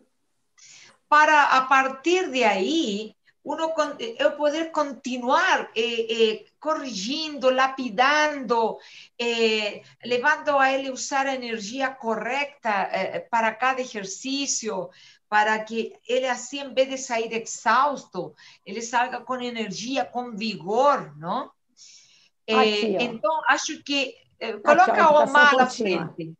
[1.09, 3.15] Para, a partir de aí,
[3.47, 3.73] uno,
[4.19, 8.77] eu poder continuar eh, eh, corrigindo, lapidando,
[9.17, 14.89] eh, levando a ele usar a energia correta eh, para cada exercício,
[15.29, 21.15] para que ele assim, em vez de sair exausto, ele salga com energia, com vigor,
[21.17, 21.49] não?
[22.49, 24.13] Aqui, então, acho que
[24.63, 26.33] coloca Aqui, o mal à frente.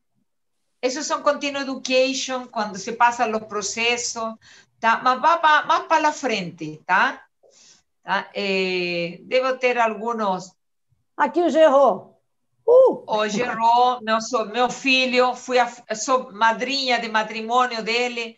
[0.82, 4.36] Eso son continuo education, cuando se pasan los procesos,
[4.80, 4.98] ¿tá?
[4.98, 7.28] Más va más para la frente, ¿tá?
[8.04, 8.30] ¿Tá?
[8.34, 10.54] Eh, debo ter algunos...
[11.16, 12.16] Aqui o Gerô.
[12.66, 13.04] Uh!
[13.08, 14.18] O Gerô, meu,
[14.52, 18.38] meu filho, fui a, sou madrinha de matrimônio dele.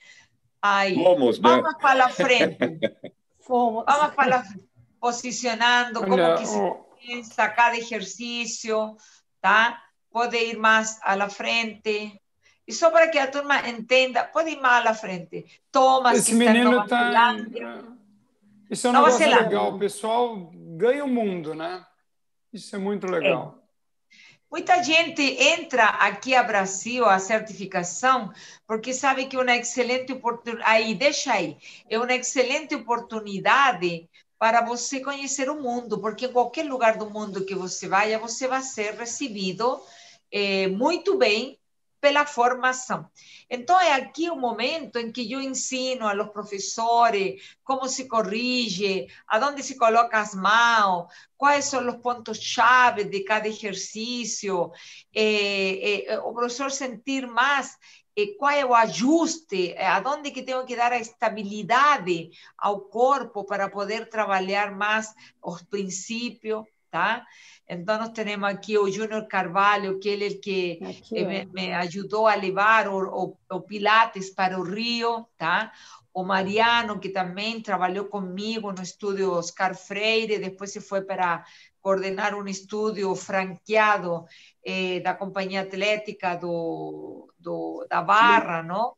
[0.61, 1.49] Aí, Fomos, né?
[1.49, 2.57] Vamos para a frente.
[3.39, 3.83] Fomos.
[3.87, 4.43] Vamos para
[4.99, 6.73] posicionando, como Olha, que se
[7.05, 8.95] pensa cada exercício,
[9.41, 9.81] tá?
[10.11, 12.21] Pode ir mais à frente.
[12.69, 15.43] E só para que a turma entenda, pode ir mais à frente.
[15.71, 17.35] Thomas, Esse menino está.
[18.69, 19.47] Isso é um Nova negócio Zelândia.
[19.47, 19.75] legal.
[19.75, 21.83] O pessoal ganha o mundo, né?
[22.53, 23.55] Isso é muito legal.
[23.57, 24.15] É.
[24.51, 28.31] Muita gente entra aqui a Brasil a certificação
[28.67, 30.69] porque sabe que é uma excelente oportunidade.
[30.69, 31.57] Aí, deixa aí.
[31.89, 37.43] É uma excelente oportunidade para você conhecer o mundo, porque em qualquer lugar do mundo
[37.45, 39.81] que você vá, você vai ser recebido
[40.31, 41.58] eh, muito bem
[41.99, 43.09] pela formação.
[43.49, 49.07] Então, é aqui o momento em que eu ensino a los professores como se corrige,
[49.27, 51.07] aonde se coloca as mãos,
[51.37, 54.71] quais são os pontos-chave de cada exercício,
[55.13, 57.77] é, é, o professor sentir mais
[58.37, 64.09] qual é o ajuste, aonde que tenho que dar a estabilidade ao corpo para poder
[64.09, 67.25] trabalhar mais os princípios, tá?
[67.69, 70.79] Entonces tenemos aquí a Junior Carvalho, que es el que
[71.11, 75.71] me, me, ayudó a llevar o, o, o, Pilates para o Rio, tá?
[76.11, 81.45] o Mariano, que também trabalhou comigo no estúdio Oscar Freire, depois se foi para
[81.79, 84.25] coordenar um estúdio franqueado
[84.65, 88.95] eh, da Companhia Atlética do, do, da Barra, não?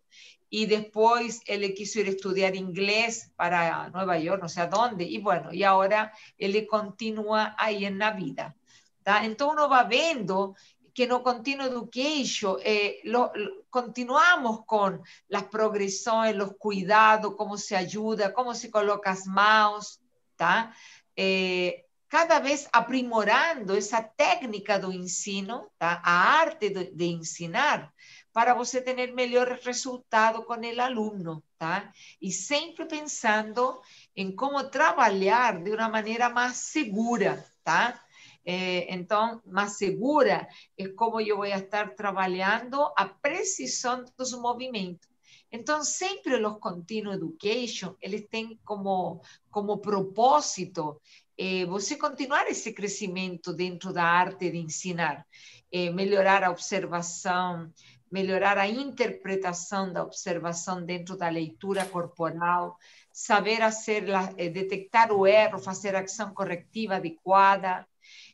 [0.49, 5.53] E depois ele quis ir estudar inglês para Nova York, não sei aonde, e bueno,
[5.53, 8.55] e agora ele continua aí na vida.
[9.03, 9.21] Tá?
[9.41, 10.55] Uno vai vendo
[10.93, 17.75] que no Continuo Education eh, lo, lo, continuamos con las progresiones, los cuidados, cómo se
[17.75, 20.01] ayuda, cómo se coloca las manos,
[20.35, 20.73] ¿tá?
[21.15, 26.01] Eh, cada vez aprimorando essa técnica do ensino, tá?
[26.03, 27.93] a arte de, de ensinar,
[28.33, 31.91] para você ter melhor resultado com o aluno, tá?
[32.21, 33.81] E sempre pensando
[34.15, 38.01] em como trabalhar de uma maneira mais segura, tá?
[38.45, 40.47] Eh, então, mais segura
[40.77, 45.09] é como eu vou estar trabalhando a precisão dos movimentos.
[45.51, 51.01] Então, sempre os Continuous Education, eles têm como, como propósito
[51.37, 55.25] eh, você continuar esse crescimento dentro da arte de ensinar,
[55.71, 57.71] eh, melhorar a observação,
[58.11, 62.77] melhorar a interpretação da observação dentro da leitura corporal,
[63.11, 64.03] saber fazer,
[64.51, 67.85] detectar o erro, fazer ação corretiva adequada,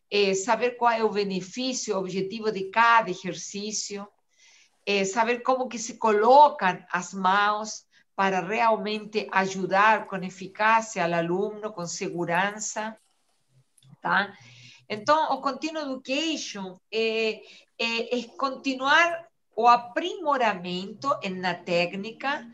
[0.09, 4.07] é, saber qual é o benefício, o objetivo de cada exercício,
[4.85, 7.85] é, saber como que se colocam as mãos
[8.15, 12.97] para realmente ajudar com eficácia ao aluno, com segurança,
[14.01, 14.33] tá?
[14.89, 17.41] Então, o Continuous Education é,
[17.77, 22.47] é, é continuar o aprimoramento na técnica,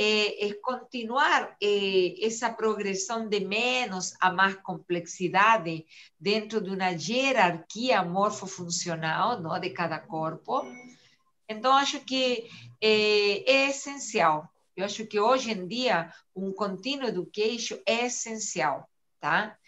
[0.00, 5.84] é, continuar é, essa progressão de menos a mais complexidade
[6.20, 10.62] dentro de uma hierarquia morfofuncional não, de cada corpo.
[11.48, 12.48] Então, acho que
[12.80, 14.48] é, é essencial.
[14.76, 18.88] Eu acho que hoje em dia um contínuo education é essencial,
[19.18, 19.58] tá?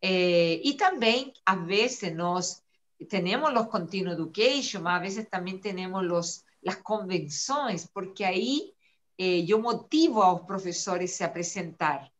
[0.00, 2.62] É, e também, às vezes, nós
[3.06, 8.73] temos os continuous education, mas às vezes também temos os, as convenções, porque aí
[9.18, 12.10] eh, eu motivo aos professores a se apresentar.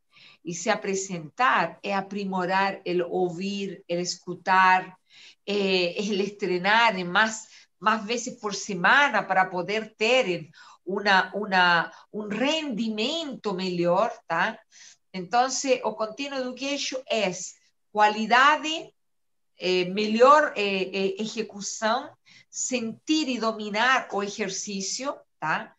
[0.45, 4.97] E se apresentar é aprimorar o ouvir, o escutar,
[5.47, 7.47] eh, el treinar mais,
[7.81, 10.51] mais vezes por semana para poder ter
[10.85, 14.59] uma, uma, um rendimento melhor, tá?
[15.13, 15.47] Então,
[15.85, 17.31] o Continuous Education é
[17.93, 18.93] qualidade,
[19.59, 22.11] eh, melhor eh, eh, execução,
[22.51, 25.74] sentir e dominar o exercício, tá?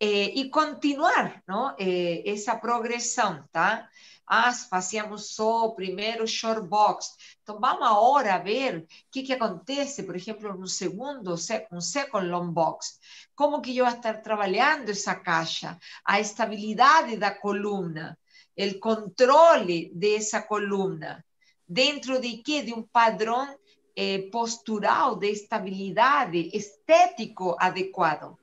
[0.00, 1.74] Eh, e continuar não?
[1.78, 3.88] Eh, essa progressão, tá?
[4.28, 7.14] Ah, fazíamos só primeiro short box.
[7.42, 11.36] Então, vamos agora ver o que, que acontece, por exemplo, no segundo,
[11.72, 12.98] um second long box.
[13.36, 15.78] Como que eu vou estar trabalhando essa caixa?
[16.04, 18.18] A estabilidade da coluna,
[18.58, 21.24] o controle dessa coluna.
[21.68, 22.62] Dentro de quê?
[22.62, 23.56] De um padrão
[23.94, 28.36] eh, postural de estabilidade estético adequado.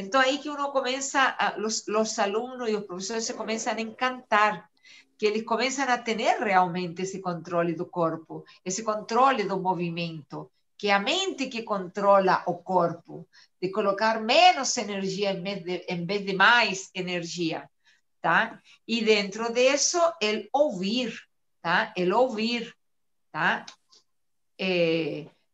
[0.00, 4.70] Entonces ahí que uno comienza, los, los alumnos y los profesores se comienzan a encantar,
[5.18, 10.88] que eles começam a ter realmente esse controle do corpo, esse controle do movimento, que
[10.88, 13.28] é a mente que controla o corpo,
[13.60, 17.68] de colocar menos energia em vez de, em vez de mais energia,
[18.22, 18.58] tá?
[18.88, 21.12] E dentro disso, el ouvir,
[21.60, 21.92] tá?
[21.94, 22.74] El ouvir,
[23.30, 23.66] tá?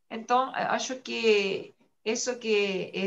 [0.08, 1.74] Então, acho que
[2.04, 3.06] isso que é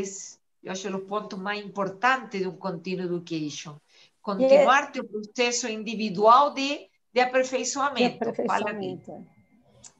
[0.62, 3.76] eu acho o ponto mais importante de um contínuo education.
[4.20, 8.18] Continuar o processo individual de, de aperfeiçoamento.
[8.18, 9.26] De aperfeiçoamento.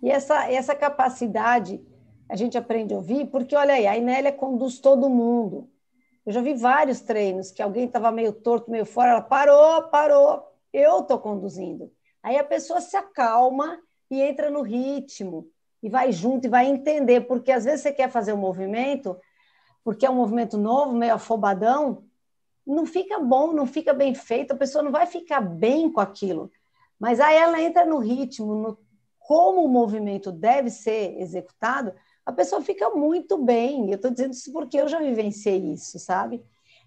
[0.02, 1.80] E essa, essa capacidade
[2.28, 5.68] a gente aprende a ouvir, porque olha aí, a Inélia conduz todo mundo.
[6.24, 10.44] Eu já vi vários treinos que alguém estava meio torto, meio fora, ela parou, parou,
[10.72, 11.90] eu estou conduzindo.
[12.22, 15.48] Aí a pessoa se acalma e entra no ritmo,
[15.82, 19.16] e vai junto, e vai entender, porque às vezes você quer fazer um movimento,
[19.90, 22.04] porque é um movimento novo, meio afobadão,
[22.64, 26.48] não fica bom, não fica bem feito, a pessoa não vai ficar bem com aquilo.
[26.96, 28.78] Mas aí ela entra no ritmo, no
[29.18, 31.92] como o movimento deve ser executado,
[32.24, 33.88] a pessoa fica muito bem.
[33.90, 36.40] Eu estou dizendo isso porque eu já vivenciei isso, sabe?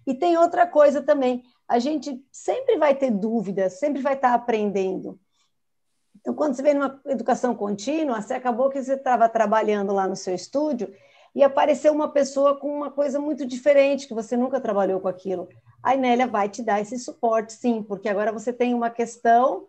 [0.06, 5.20] E tem outra coisa também, a gente sempre vai ter dúvidas, sempre vai estar aprendendo.
[6.18, 10.16] Então, quando você vem numa educação contínua, você acabou que você estava trabalhando lá no
[10.16, 10.90] seu estúdio
[11.34, 15.48] e apareceu uma pessoa com uma coisa muito diferente, que você nunca trabalhou com aquilo.
[15.82, 19.66] A Inélia vai te dar esse suporte, sim, porque agora você tem uma questão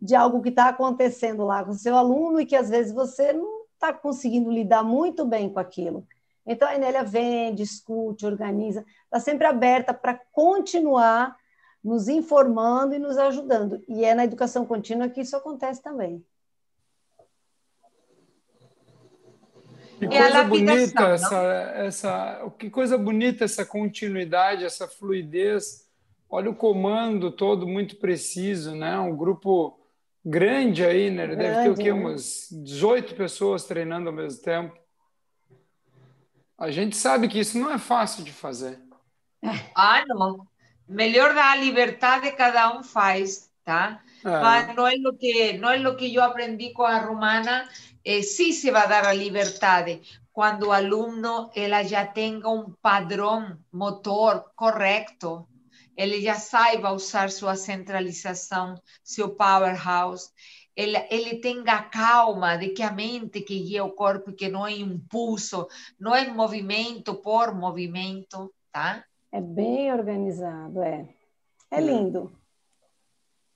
[0.00, 3.32] de algo que está acontecendo lá com o seu aluno e que às vezes você
[3.32, 6.06] não está conseguindo lidar muito bem com aquilo.
[6.46, 11.36] Então a Inélia vem, discute, organiza, está sempre aberta para continuar
[11.82, 13.82] nos informando e nos ajudando.
[13.88, 16.24] E é na educação contínua que isso acontece também.
[20.08, 21.42] Que coisa bonita essa,
[21.76, 25.84] essa, que coisa bonita essa continuidade, essa fluidez.
[26.28, 28.98] Olha o comando todo muito preciso, né?
[28.98, 29.78] Um grupo
[30.24, 31.26] grande aí, né?
[31.26, 31.92] Grande, Deve ter o quê?
[31.92, 32.00] Né?
[32.00, 34.76] Umas 18 pessoas treinando ao mesmo tempo.
[36.58, 38.78] A gente sabe que isso não é fácil de fazer.
[39.76, 40.46] Ah, não.
[40.88, 44.00] Melhor dar a liberdade cada um faz, tá?
[44.24, 44.28] É.
[44.28, 47.68] Mas não é o que não é o que eu aprendi com a romana
[48.04, 49.86] eh, sí se va a dar la libertad
[50.30, 55.48] cuando alumno ella ya tenga un padrón motor correcto,
[55.96, 60.32] él ya saiba usar su centralización, su powerhouse,
[60.74, 64.72] ele, ele tenha calma de que a mente que guia o corpo que não é
[64.72, 65.68] impulso,
[66.00, 69.06] não é movimento por movimento, tá?
[69.30, 71.08] É bem organizado, é.
[71.70, 72.32] É lindo.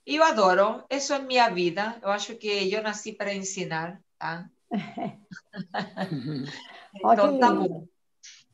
[0.07, 1.99] Eu adoro, isso é minha vida.
[2.03, 4.01] Eu acho que eu nasci para ensinar.
[4.19, 4.51] Tá?
[6.95, 7.87] então, tá bom.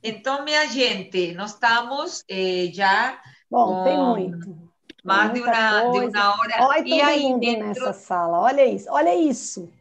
[0.03, 3.19] Então, minha gente, nós estamos eh, já.
[3.51, 4.65] Bom, tem muito.
[5.03, 6.67] Mais de uma, de uma hora.
[6.67, 7.67] Olha e todo aí mundo dentro...
[7.67, 8.41] nessa sala.
[8.41, 9.73] Olha isso, olha isso.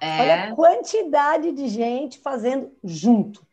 [0.00, 0.20] É.
[0.20, 3.46] Olha a quantidade de gente fazendo junto.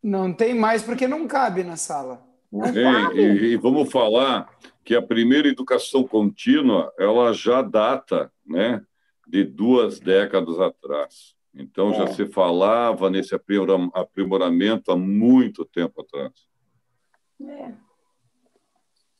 [0.00, 2.24] Não tem mais porque não cabe na sala.
[2.52, 3.20] Não cabe.
[3.20, 4.48] E, e vamos falar
[4.88, 8.82] que a primeira educação contínua ela já data né,
[9.26, 11.34] de duas décadas atrás.
[11.54, 11.96] Então, é.
[11.98, 16.32] já se falava nesse aprimoramento há muito tempo atrás.
[17.38, 17.74] É.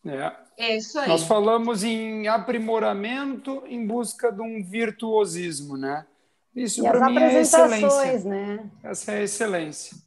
[0.06, 0.36] É.
[0.56, 1.06] é isso aí.
[1.06, 6.06] Nós falamos em aprimoramento em busca de um virtuosismo, né?
[6.56, 8.24] Isso para mim é excelência.
[8.24, 8.70] Né?
[8.82, 9.98] Essa é a excelência.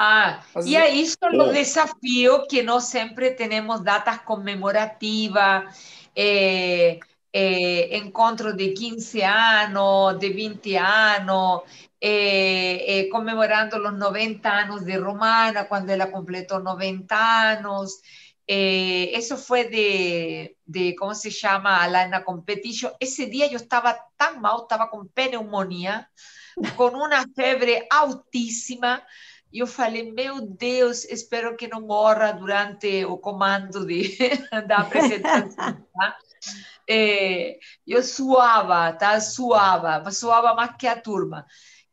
[0.00, 5.76] Ah, y ahí son los desafíos que no siempre tenemos datas conmemorativas,
[6.14, 7.00] eh,
[7.32, 11.62] eh, encontros de 15 años, de 20 años,
[12.00, 18.00] eh, eh, conmemorando los 90 años de Romana, cuando ella completó 90 años.
[18.46, 21.82] Eh, eso fue de, de, ¿cómo se llama?
[21.82, 22.92] Alana Competition.
[23.00, 26.10] Ese día yo estaba tan mal, estaba con pneumonía,
[26.76, 29.04] con una fiebre altísima.
[29.52, 34.16] E eu falei, meu Deus, espero que não morra durante o comando de,
[34.68, 35.86] da apresentação.
[35.94, 36.16] Tá?
[36.88, 39.20] É, eu suava, tá?
[39.20, 41.46] Suava, suava mais que a turma.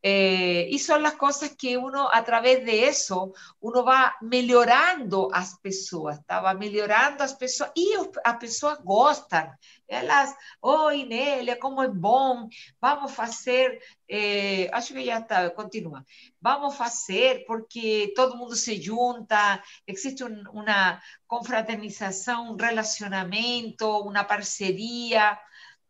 [0.08, 5.58] Eh, y son las cosas que uno, a través de eso, uno va melhorando as
[5.58, 6.42] pessoas, tá?
[6.42, 9.50] Va melhorando as pessoas e as pessoas gostam.
[9.88, 12.48] Elas, oi, Nélia, como é bom,
[12.82, 13.80] vamos fazer.
[14.10, 16.04] Eh, acho que já está, continua.
[16.42, 25.40] Vamos fazer porque todo mundo se junta, existe un, uma confraternização, um relacionamento, uma parceria,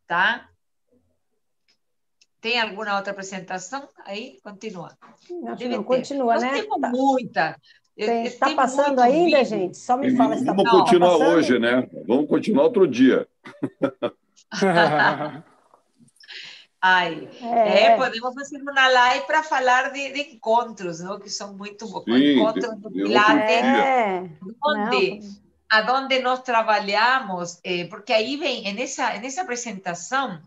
[0.06, 0.50] tá?
[2.42, 3.90] Tem alguma outra apresentação?
[4.06, 4.96] Aí, continua.
[5.48, 6.62] Acho não, continua, né?
[6.62, 6.90] Temos tá.
[6.90, 7.62] muita.
[7.98, 9.46] Está passando ainda, vídeo.
[9.46, 9.78] gente?
[9.78, 11.88] Só me fala se Vamos tá continuar tá hoje, né?
[12.06, 13.28] Vamos continuar outro dia.
[16.82, 17.84] Ai, é.
[17.84, 17.98] é.
[17.98, 21.20] podemos fazer uma live para falar de, de, encontros, não?
[21.20, 22.04] que são muito bons.
[22.04, 24.30] Sim, encontros do Pilates, é.
[24.64, 25.20] onde,
[25.68, 30.40] aonde nós trabalhamos, eh, porque aí vem, nessa, nessa apresentação,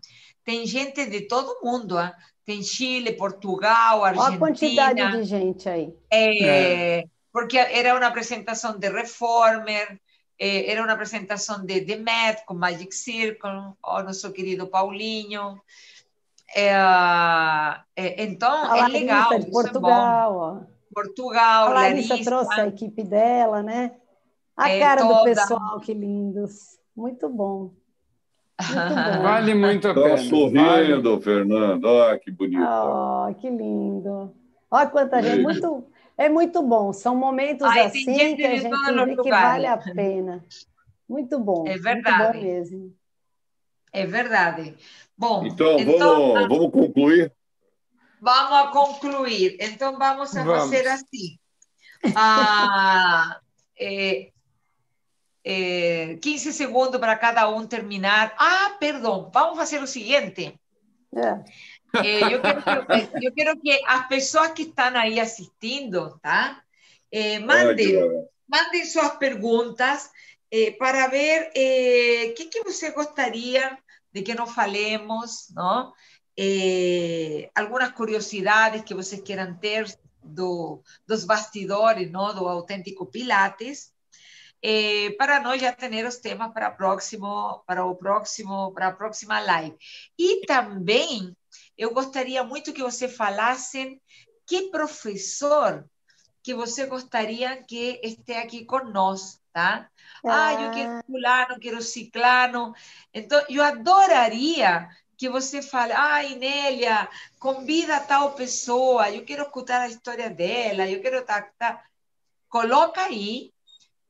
[0.45, 2.15] tem gente de todo mundo, ah?
[2.45, 4.27] tem Chile, Portugal, Argentina.
[4.27, 5.93] Olha a quantidade de gente aí.
[6.09, 7.03] É, é.
[7.31, 9.99] Porque era uma apresentação de Reformer,
[10.39, 15.61] é, era uma apresentação de, de Math, com Magic Circle, o nosso querido Paulinho.
[16.55, 16.71] É,
[17.95, 19.39] é, então, é legal.
[19.39, 20.67] De Portugal.
[20.75, 23.91] É Portugal, a Larissa, Larissa trouxe a equipe dela, né?
[24.57, 25.19] A é, cara toda...
[25.19, 26.79] do pessoal, que lindos.
[26.95, 27.71] Muito bom.
[29.23, 30.15] Vale muito a pena.
[30.15, 31.21] Está sorrindo, vale.
[31.21, 31.85] Fernando.
[31.85, 32.61] Olha que bonito.
[32.61, 34.35] Oh, que lindo.
[34.69, 35.41] Olha quanta gente.
[35.41, 35.85] Muito,
[36.19, 36.91] é muito bom.
[36.91, 40.45] São momentos Ai, assim que a gente vê que vale a pena.
[41.07, 41.65] Muito bom.
[41.65, 42.19] É verdade.
[42.19, 42.95] Muito bom mesmo.
[43.93, 44.75] É verdade.
[45.17, 47.33] Bom, então, então vamos, vamos concluir.
[48.21, 49.57] Vamos a concluir.
[49.61, 50.63] Então, vamos a vamos.
[50.63, 51.39] fazer assim.
[52.13, 53.39] Ah,
[53.79, 54.31] eh,
[55.43, 58.35] eh, 15 segundos para cada um terminar.
[58.37, 60.59] Ah, perdão, vamos fazer o seguinte.
[61.15, 61.43] É.
[62.03, 66.61] Eh, eu, quero que, eu, quero que, as pessoas que estão aí assistindo, tá?
[67.11, 67.95] Eh, mandem,
[68.47, 70.09] mandem suas perguntas
[70.51, 73.77] eh, para ver o eh, que, que você gostaria
[74.11, 75.93] de que nós falemos, não?
[76.37, 79.85] Eh, algumas curiosidades que vocês queiram ter
[80.23, 83.91] do, dos bastidores não, do autêntico Pilates,
[84.61, 89.75] eh, para nós já ter os temas para, próximo, para, o próximo, para próxima live.
[90.17, 91.35] E também
[91.79, 93.99] eu gostaria muito que você falasse
[94.45, 95.89] que professor
[96.43, 99.89] que você gostaria que esteja aqui conosco, tá?
[100.25, 102.73] Ah, eu quero fulano, quero ciclano.
[103.13, 107.07] Então, eu adoraria que você fale, ah, Inélia,
[107.39, 111.23] convida tal pessoa, eu quero escutar a história dela, eu quero...
[111.23, 111.83] Tá, tá.
[112.49, 113.53] Coloca aí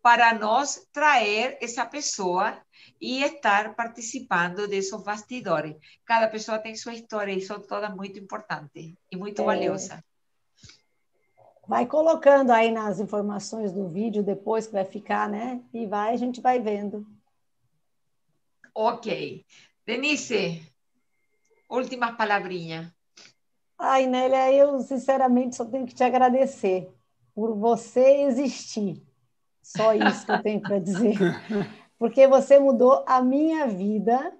[0.01, 2.59] para nós trazer essa pessoa
[2.99, 5.75] e estar participando desses bastidores.
[6.05, 9.45] Cada pessoa tem sua história e são todas muito importantes e muito é.
[9.45, 10.01] valiosas.
[11.67, 15.61] Vai colocando aí nas informações do vídeo depois que vai ficar, né?
[15.73, 17.05] E vai, a gente vai vendo.
[18.73, 19.45] Ok.
[19.85, 20.61] Denise,
[21.69, 22.93] última palavrinha.
[23.77, 26.91] Ai, Nélia, eu sinceramente só tenho que te agradecer
[27.33, 29.01] por você existir.
[29.61, 31.15] Só isso que eu tenho para dizer.
[31.99, 34.33] Porque você mudou a minha vida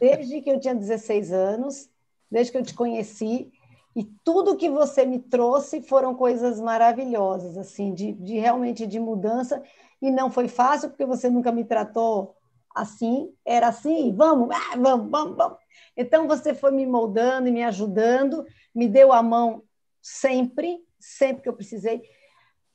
[0.00, 1.88] desde que eu tinha 16 anos,
[2.28, 3.52] desde que eu te conheci.
[3.94, 9.62] E tudo que você me trouxe foram coisas maravilhosas, assim, de, de realmente de mudança.
[10.00, 12.34] E não foi fácil, porque você nunca me tratou
[12.74, 15.58] assim, era assim, vamos, ah, vamos, vamos, vamos.
[15.96, 18.44] Então você foi me moldando e me ajudando,
[18.74, 19.62] me deu a mão
[20.00, 22.02] sempre, sempre que eu precisei.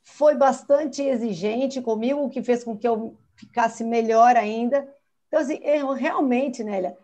[0.04, 4.88] Foi bastante exigente comigo, o que fez com que eu ficasse melhor ainda.
[5.28, 6.98] Então, assim, eu realmente, Nélia,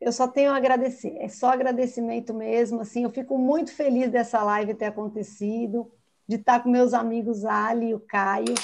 [0.00, 4.42] eu só tenho a agradecer, é só agradecimento mesmo, assim, eu fico muito feliz dessa
[4.42, 5.90] live ter acontecido,
[6.28, 8.54] de estar com meus amigos Ali e o Caio,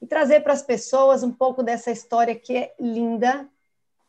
[0.00, 3.48] e trazer para as pessoas um pouco dessa história que é linda,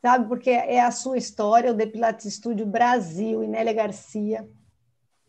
[0.01, 4.47] sabe, porque é a sua história, o Depilates Estúdio Brasil, e Nélia Garcia,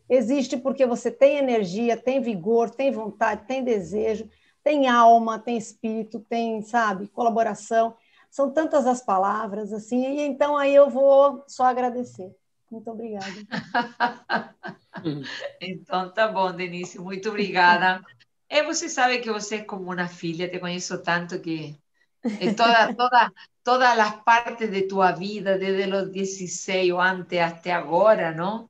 [0.09, 4.29] existe porque você tem energia, tem vigor, tem vontade, tem desejo,
[4.67, 7.95] tem alma, tem espírito, tem, sabe, colaboração,
[8.29, 12.35] são tantas as palavras, assim, e então aí eu vou só agradecer.
[12.69, 13.31] Muito obrigada.
[15.61, 18.03] então tá bom, Denise, muito obrigada.
[18.49, 21.79] E você sabe que você é como uma filha, te conheço tanto que
[22.21, 23.31] é toda, toda,
[23.63, 28.69] todas as partes de tua vida, desde os 16 ou antes até agora, não?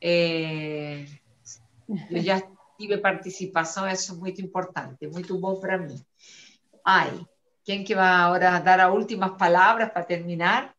[0.00, 1.04] É,
[2.10, 2.40] eu já
[2.84, 5.98] tive participação, isso é muito importante, muito bom para mim.
[6.84, 7.18] Ai,
[7.64, 10.74] quem que vai agora dar as últimas palavras para terminar?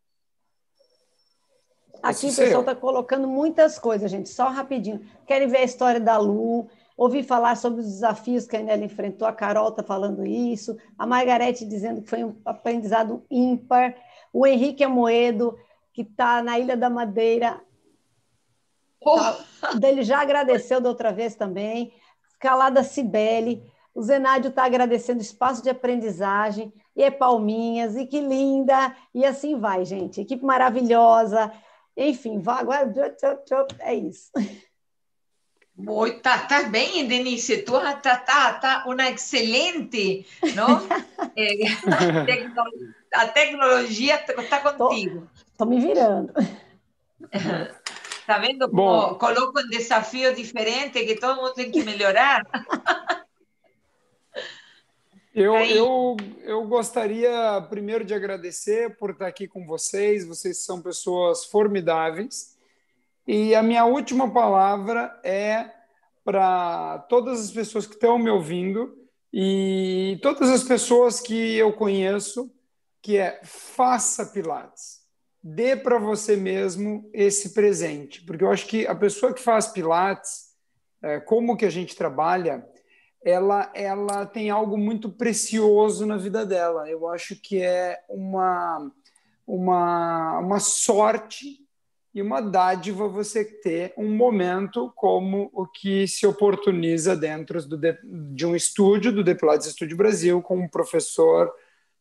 [2.03, 5.01] Aqui o pessoal está colocando muitas coisas, gente, só rapidinho.
[5.25, 9.27] Querem ver a história da Lu, ouvir falar sobre os desafios que a Nelly enfrentou,
[9.27, 13.95] a Carol está falando isso, a Margarete dizendo que foi um aprendizado ímpar,
[14.31, 15.57] o Henrique Amoedo,
[15.91, 17.59] que está na Ilha da Madeira,
[19.05, 19.17] oh.
[19.61, 21.93] tá, dele já agradeceu da outra vez também,
[22.39, 23.63] Calada Cibele,
[23.93, 29.25] o Zenádio está agradecendo o espaço de aprendizagem, e é palminhas, e que linda, e
[29.25, 30.19] assim vai, gente.
[30.19, 31.51] Equipe maravilhosa.
[31.95, 32.93] Enfim, vá agora.
[33.79, 34.31] É isso.
[35.77, 37.59] Muito, tá, tá bem, Denise.
[37.59, 40.25] Tu tá, tá, tá uma excelente,
[40.55, 40.81] não?
[41.35, 41.51] é,
[43.13, 45.29] a tecnologia está contigo.
[45.51, 46.33] Estou me virando.
[48.25, 52.43] Tá vendo como Bom, coloco um desafio diferente que todo mundo tem que melhorar?
[55.35, 60.25] Eu, eu, eu gostaria primeiro de agradecer por estar aqui com vocês.
[60.25, 62.57] Vocês são pessoas formidáveis.
[63.27, 65.69] E a minha última palavra é
[66.23, 68.97] para todas as pessoas que estão me ouvindo
[69.33, 72.49] e todas as pessoas que eu conheço,
[73.01, 74.94] que é faça Pilates.
[75.47, 80.55] Dê para você mesmo esse presente, porque eu acho que a pessoa que faz Pilates,
[81.03, 82.67] é, como que a gente trabalha,
[83.23, 86.89] ela, ela tem algo muito precioso na vida dela.
[86.89, 88.91] Eu acho que é uma,
[89.45, 91.59] uma, uma sorte
[92.11, 97.79] e uma dádiva você ter um momento como o que se oportuniza dentro do,
[98.33, 101.53] de um estúdio do The Pilates Estúdio Brasil com um professor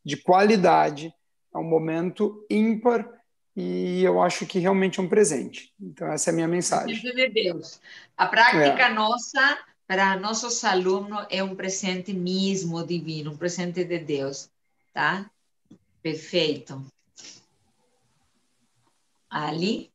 [0.03, 1.13] de qualidade.
[1.53, 3.14] É um momento ímpar
[3.55, 5.73] e eu acho que realmente é um presente.
[5.79, 6.99] Então, essa é a minha mensagem.
[6.99, 7.79] De Deus.
[8.17, 8.93] A prática é.
[8.93, 9.57] nossa
[9.87, 14.49] para nossos alunos é um presente mesmo divino, um presente de Deus,
[14.91, 15.29] tá?
[16.01, 16.83] Perfeito.
[19.29, 19.91] Ali?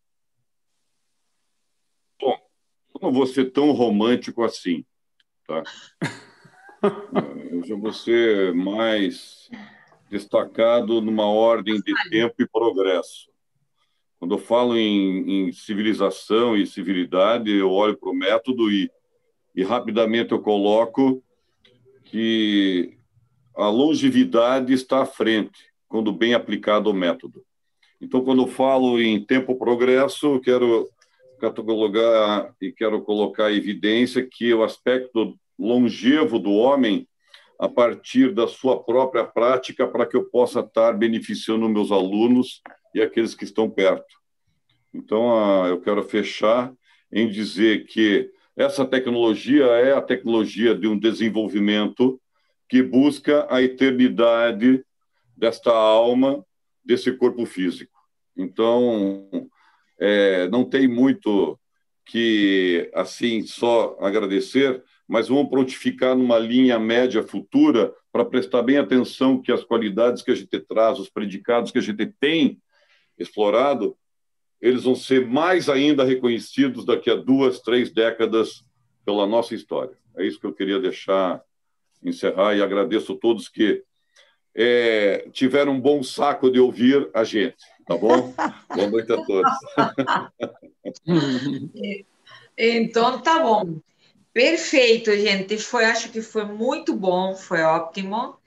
[2.21, 2.39] Bom,
[2.95, 4.85] eu não vou ser tão romântico assim,
[5.47, 5.63] tá?
[7.51, 9.51] eu já vou ser mais
[10.09, 13.30] destacado numa ordem de tempo e progresso.
[14.21, 18.89] Quando eu falo em, em civilização e civilidade, eu olho para o método e
[19.55, 21.23] e rapidamente eu coloco
[22.05, 22.97] que
[23.57, 27.45] a longevidade está à frente quando bem aplicado o método.
[28.01, 30.89] Então, quando eu falo em tempo-progresso, quero
[31.41, 37.07] catalogar e quero colocar em evidência que o aspecto longevo do homem
[37.59, 42.63] a partir da sua própria prática para que eu possa estar beneficiando meus alunos
[42.95, 44.21] e aqueles que estão perto.
[44.93, 46.73] Então, eu quero fechar
[47.13, 52.21] em dizer que essa tecnologia é a tecnologia de um desenvolvimento
[52.69, 54.85] que busca a eternidade
[55.37, 56.45] desta alma,
[56.85, 57.99] desse corpo físico.
[58.37, 59.29] Então,
[59.99, 61.59] é, não tem muito
[62.05, 69.41] que, assim, só agradecer, mas vamos prontificar numa linha média futura para prestar bem atenção
[69.41, 72.61] que as qualidades que a gente traz, os predicados que a gente tem
[73.21, 73.97] explorado,
[74.61, 78.65] eles vão ser mais ainda reconhecidos daqui a duas, três décadas
[79.05, 79.97] pela nossa história.
[80.17, 81.43] É isso que eu queria deixar
[82.03, 83.83] encerrar e agradeço a todos que
[84.55, 87.57] é, tiveram um bom saco de ouvir a gente,
[87.87, 88.35] tá bom?
[88.75, 89.53] Boa noite a todos.
[92.59, 93.81] então, tá bom.
[94.33, 95.59] Perfeito, gente.
[95.59, 98.40] Foi, acho que foi muito bom, foi ótimo.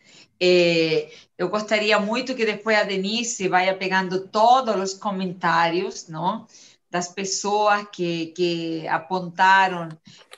[0.45, 6.45] É, eu gostaria muito que depois a Denise vá pegando todos os comentários, não?
[6.91, 9.89] das pessoas que, que apontaram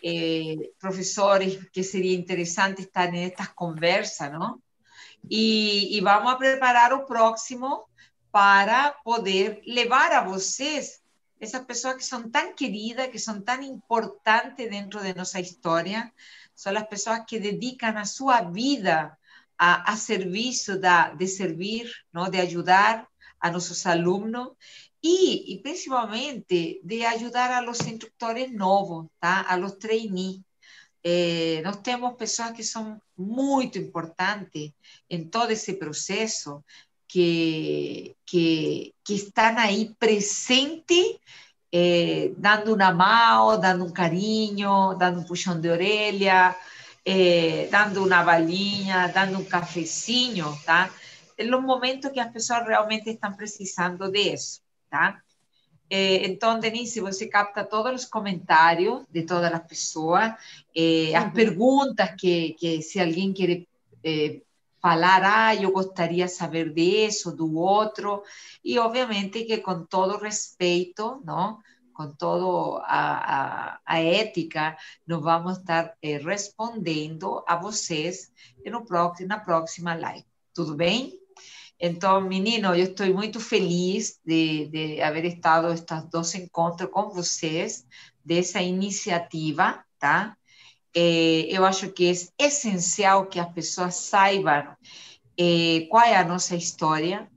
[0.02, 4.62] eh, professores que seria interessante estar nestas conversas, não?
[5.30, 7.86] E, e vamos a preparar o próximo
[8.32, 11.02] para poder levar a vocês
[11.42, 16.10] essas pessoas que são tão queridas, que são tão importantes dentro de nossa história,
[16.56, 19.18] são as pessoas que dedicam a sua vida
[19.58, 19.96] a, a
[21.18, 22.30] de servir, não?
[22.30, 23.08] de ajudar
[23.40, 24.54] a nossos alunos
[25.02, 29.42] e, e, principalmente de ajudar a los instrutores novos, tá?
[29.42, 30.42] a los trainees.
[31.04, 32.16] Eh, nós temos
[32.56, 34.72] que são muito importantes
[35.08, 36.64] em todo esse processo,
[37.08, 41.20] que, que, que estão aí presentes,
[41.72, 46.56] eh, dando uma mão, dando um carinho, dando um puxão de orelha,
[47.06, 50.90] eh, dando uma balinha, dando um cafezinho, tá?
[51.38, 55.22] En los momentos que as pessoas realmente estão precisando disso, tá?
[55.90, 60.34] Eh, então, Denise, você capta todos os comentários de todas as pessoas,
[60.76, 63.66] eh, as perguntas que, que se alguém quer
[64.04, 64.42] eh,
[64.82, 68.24] falar, ah, eu gostaria de saber disso, do outro,
[68.64, 71.60] e obviamente que com todo respeito, não?
[71.96, 74.78] Com toda a, a, ética,
[75.08, 78.32] nós vamos estar eh, respondendo a vocês
[78.66, 80.26] no próximo, na próxima live.
[80.54, 81.18] Tudo bem?
[81.80, 87.86] Então, menino, eu estou muito feliz de, de haver estado estes dois encontros com vocês,
[88.24, 90.36] dessa iniciativa, tá?
[90.96, 94.76] É, eu acho que é essencial que as pessoas saibam
[95.38, 97.30] é, qual é a nossa história,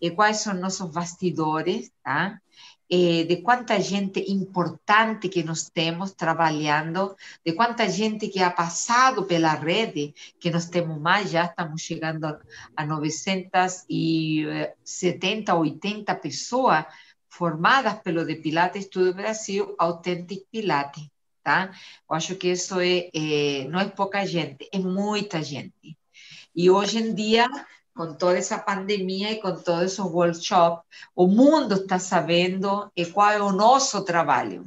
[0.00, 2.40] e quais são nossos bastidores, tá?
[2.88, 9.26] Eh, de cuánta gente importante que nos temos trabajando, de cuánta gente que ha pasado
[9.26, 12.38] pela rede, que nos temos más, ya estamos llegando
[12.76, 16.86] a 970, 80 pessoas
[17.28, 21.08] formadas pelo de Pilates Estudio Brasil, Authentic Pilates,
[21.42, 21.70] tá?
[22.08, 25.98] Eu acho que isso é, é, não é pouca gente, é muita gente.
[26.54, 27.48] E hoje em dia
[27.96, 30.82] con toda esa pandemia y con todos esos workshops,
[31.14, 34.64] o mundo está sabendo cuál es nuestro trabajo.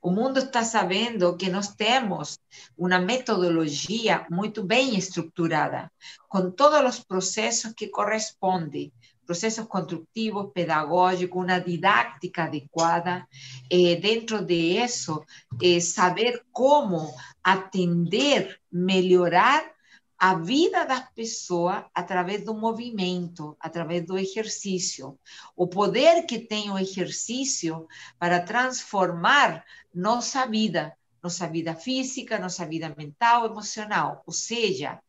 [0.00, 2.40] O mundo está sabendo que nós temos
[2.76, 5.92] uma metodologia muito bem estruturada,
[6.28, 8.92] com todos os processos que correspondem,
[9.24, 13.28] processos construtivos, pedagógicos, uma didática adequada.
[13.70, 15.24] Eh, dentro de isso,
[15.60, 19.75] eh, saber como atender, melhorar
[20.18, 25.18] a vida das pessoas através do movimento, através do exercício.
[25.54, 27.86] O poder que tem o exercício
[28.18, 29.64] para transformar
[29.94, 34.22] nossa vida, nossa vida física, nossa vida mental, emocional.
[34.26, 35.00] Ou seja,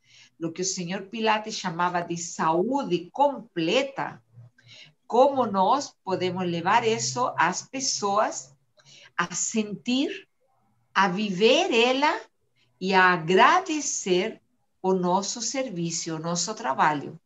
[0.42, 4.22] o que o senhor Pilates chamava de saúde completa,
[5.08, 8.54] como nós podemos levar isso às pessoas
[9.16, 10.28] a sentir,
[10.94, 12.22] a viver ela
[12.80, 14.42] e a agradecer
[14.88, 17.20] o nosso serviço, o nosso trabalho,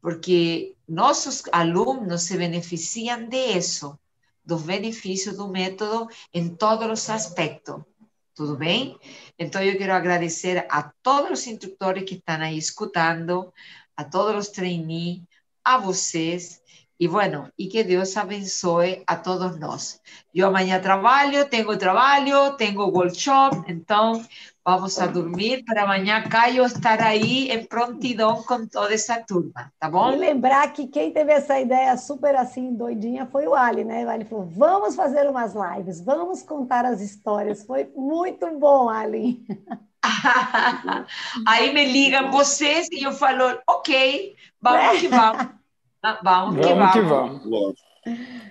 [0.00, 3.98] porque nossos alunos se beneficiam disso,
[4.44, 7.82] dos benefícios do método em todos os aspectos.
[8.34, 8.98] Tudo bem?
[9.38, 13.52] Então, eu quero agradecer a todos os instrutores que estão aí escutando,
[13.96, 15.22] a todos os trainees,
[15.62, 16.62] a vocês,
[16.96, 20.00] Y bueno, y que Dios abençoe a todos nós.
[20.32, 24.24] Eu amanhã trabalho, tenho trabalho, tenho workshop, então
[24.64, 29.90] vamos a dormir para amanhã Caio estar aí em prontidão com toda essa turma, tá
[29.90, 30.12] bom?
[30.12, 34.06] E lembrar que quem teve essa ideia super assim, doidinha, foi o Ali, né?
[34.06, 37.64] O Ali falou, vamos fazer umas lives, vamos contar as histórias.
[37.64, 39.44] Foi muito bom, Ali.
[41.46, 45.46] aí me ligam vocês e eu falo, ok, vamos que vamos.
[46.02, 47.42] Ah, vamos, vamos que vamos.
[47.42, 47.84] Que vamos.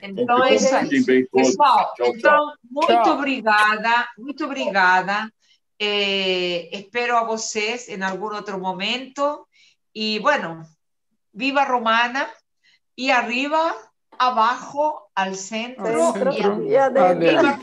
[0.02, 1.28] Então é isso aí.
[1.32, 3.14] Pessoal, tchau, então, muito tchau.
[3.14, 5.30] obrigada, muito obrigada.
[5.80, 9.48] Eh, espero a vocês em algum outro momento.
[9.94, 10.64] E, bueno,
[11.34, 12.30] viva Romana.
[12.96, 13.76] E arriba,
[14.18, 17.60] abaixo, al centro, al centro adentro.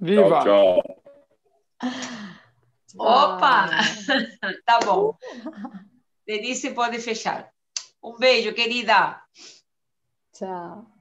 [0.00, 0.42] Viva.
[0.42, 0.82] Tchau,
[2.96, 3.70] Opa!
[4.64, 5.16] tá bom.
[6.26, 7.50] Denise pode fechar.
[8.02, 9.20] Um beijo, querida.
[10.32, 10.93] Tchau.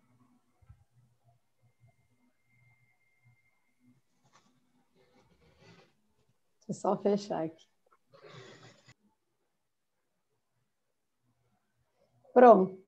[6.67, 7.67] Deixa eu só fechar aqui.
[12.33, 12.82] Pronto.